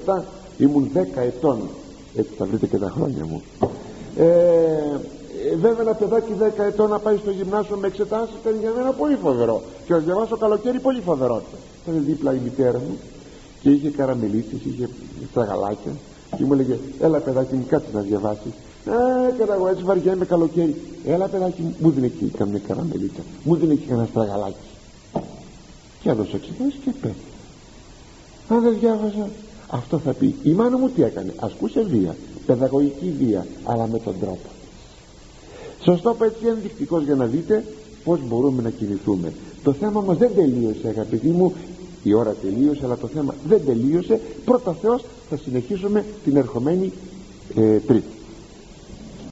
1937 0.07 0.23
ήμουν 0.59 0.91
10 0.95 0.99
ετών. 1.15 1.59
Έτσι 2.17 2.33
θα 2.39 2.45
βρείτε 2.45 2.67
και 2.67 2.79
τα 2.79 2.91
χρόνια 2.91 3.25
μου. 3.25 3.43
Ε, 4.17 4.27
βέβαια 5.61 5.81
ένα 5.81 5.95
παιδάκι 5.95 6.33
10 6.41 6.63
ετών 6.63 6.91
να 6.91 6.99
πάει 6.99 7.17
στο 7.17 7.31
γυμνάσιο 7.31 7.77
με 7.77 7.87
εξετάσεις 7.87 8.35
ήταν 8.41 8.59
για 8.61 8.73
μένα 8.77 8.93
πολύ 8.93 9.17
φοβερό. 9.17 9.63
Και 9.87 9.93
να 9.93 9.99
διαβάσω 9.99 10.37
καλοκαίρι 10.37 10.79
πολύ 10.79 11.01
φοβερό. 11.01 11.43
Ήταν 11.87 12.05
δίπλα 12.05 12.35
η 12.35 12.39
μητέρα 12.45 12.79
μου 12.79 12.99
και 13.63 13.71
είχε 13.71 13.91
καραμελίτσες, 13.91 14.61
είχε 14.65 14.89
τραγαλάκια 15.35 15.93
και 16.37 16.45
μου 16.45 16.53
έλεγε 16.53 16.79
έλα 17.01 17.19
παιδάκι 17.19 17.55
μου 17.55 17.67
κάτσε 17.69 17.89
να 17.93 18.01
διαβάσεις 18.01 18.53
ε, 18.85 19.39
κατά 19.39 19.55
εγώ 19.55 19.69
έτσι 19.69 19.83
βαριέμαι 19.83 20.25
καλοκαίρι. 20.25 20.77
Έλα 21.07 21.27
παιδάκι 21.27 21.63
μου, 21.63 21.75
μου 21.79 21.91
δίνει 21.91 22.07
εκεί 22.07 22.25
καμιά 22.25 22.61
καραμελίτσα. 22.69 23.21
Μου 23.45 23.57
δίνει 23.57 23.73
εκεί 23.73 23.87
κανένα 23.87 24.07
στραγαλάκι 24.07 24.57
και 26.03 26.11
έδωσε 26.11 26.37
εξετάσεις 26.37 26.81
και 26.85 26.91
πέφτει. 27.01 27.31
Αν 28.49 28.63
δεν 28.63 28.77
διάβαζα. 28.81 29.29
Αυτό 29.69 29.99
θα 29.99 30.13
πει. 30.13 30.35
Η 30.43 30.51
μάνα 30.51 30.79
μου 30.79 30.89
τι 30.89 31.03
έκανε. 31.03 31.35
Ασκούσε 31.37 31.83
βία. 31.83 32.17
Παιδαγωγική 32.47 33.15
βία 33.19 33.47
αλλά 33.65 33.87
με 33.87 33.99
τον 33.99 34.15
τρόπο. 34.21 34.49
Σας 35.85 36.01
το 36.01 36.11
είπα 36.15 36.25
έτσι 36.25 36.47
ενδεικτικός 36.47 37.05
για 37.05 37.15
να 37.15 37.27
δείτε 37.27 37.65
πως 38.05 38.19
μπορούμε 38.29 38.63
να 38.63 38.71
κινηθούμε. 38.71 39.33
Το 39.63 39.73
θέμα 39.73 40.01
μας 40.01 40.17
δεν 40.17 40.31
τελείωσε 40.35 40.89
αγαπητοί 40.89 41.29
μου. 41.29 41.55
Η 42.03 42.15
ώρα 42.15 42.35
τελείωσε 42.43 42.81
αλλά 42.85 42.97
το 42.97 43.07
θέμα 43.07 43.35
δεν 43.49 43.61
τελείωσε. 43.67 44.21
Πρώτα 44.45 44.73
Θεός 44.73 45.05
θα 45.31 45.37
συνεχίσουμε 45.37 46.05
την 46.25 46.37
ερχομένη 46.37 46.93
ε, 47.57 47.79
τρίτη 47.79 48.20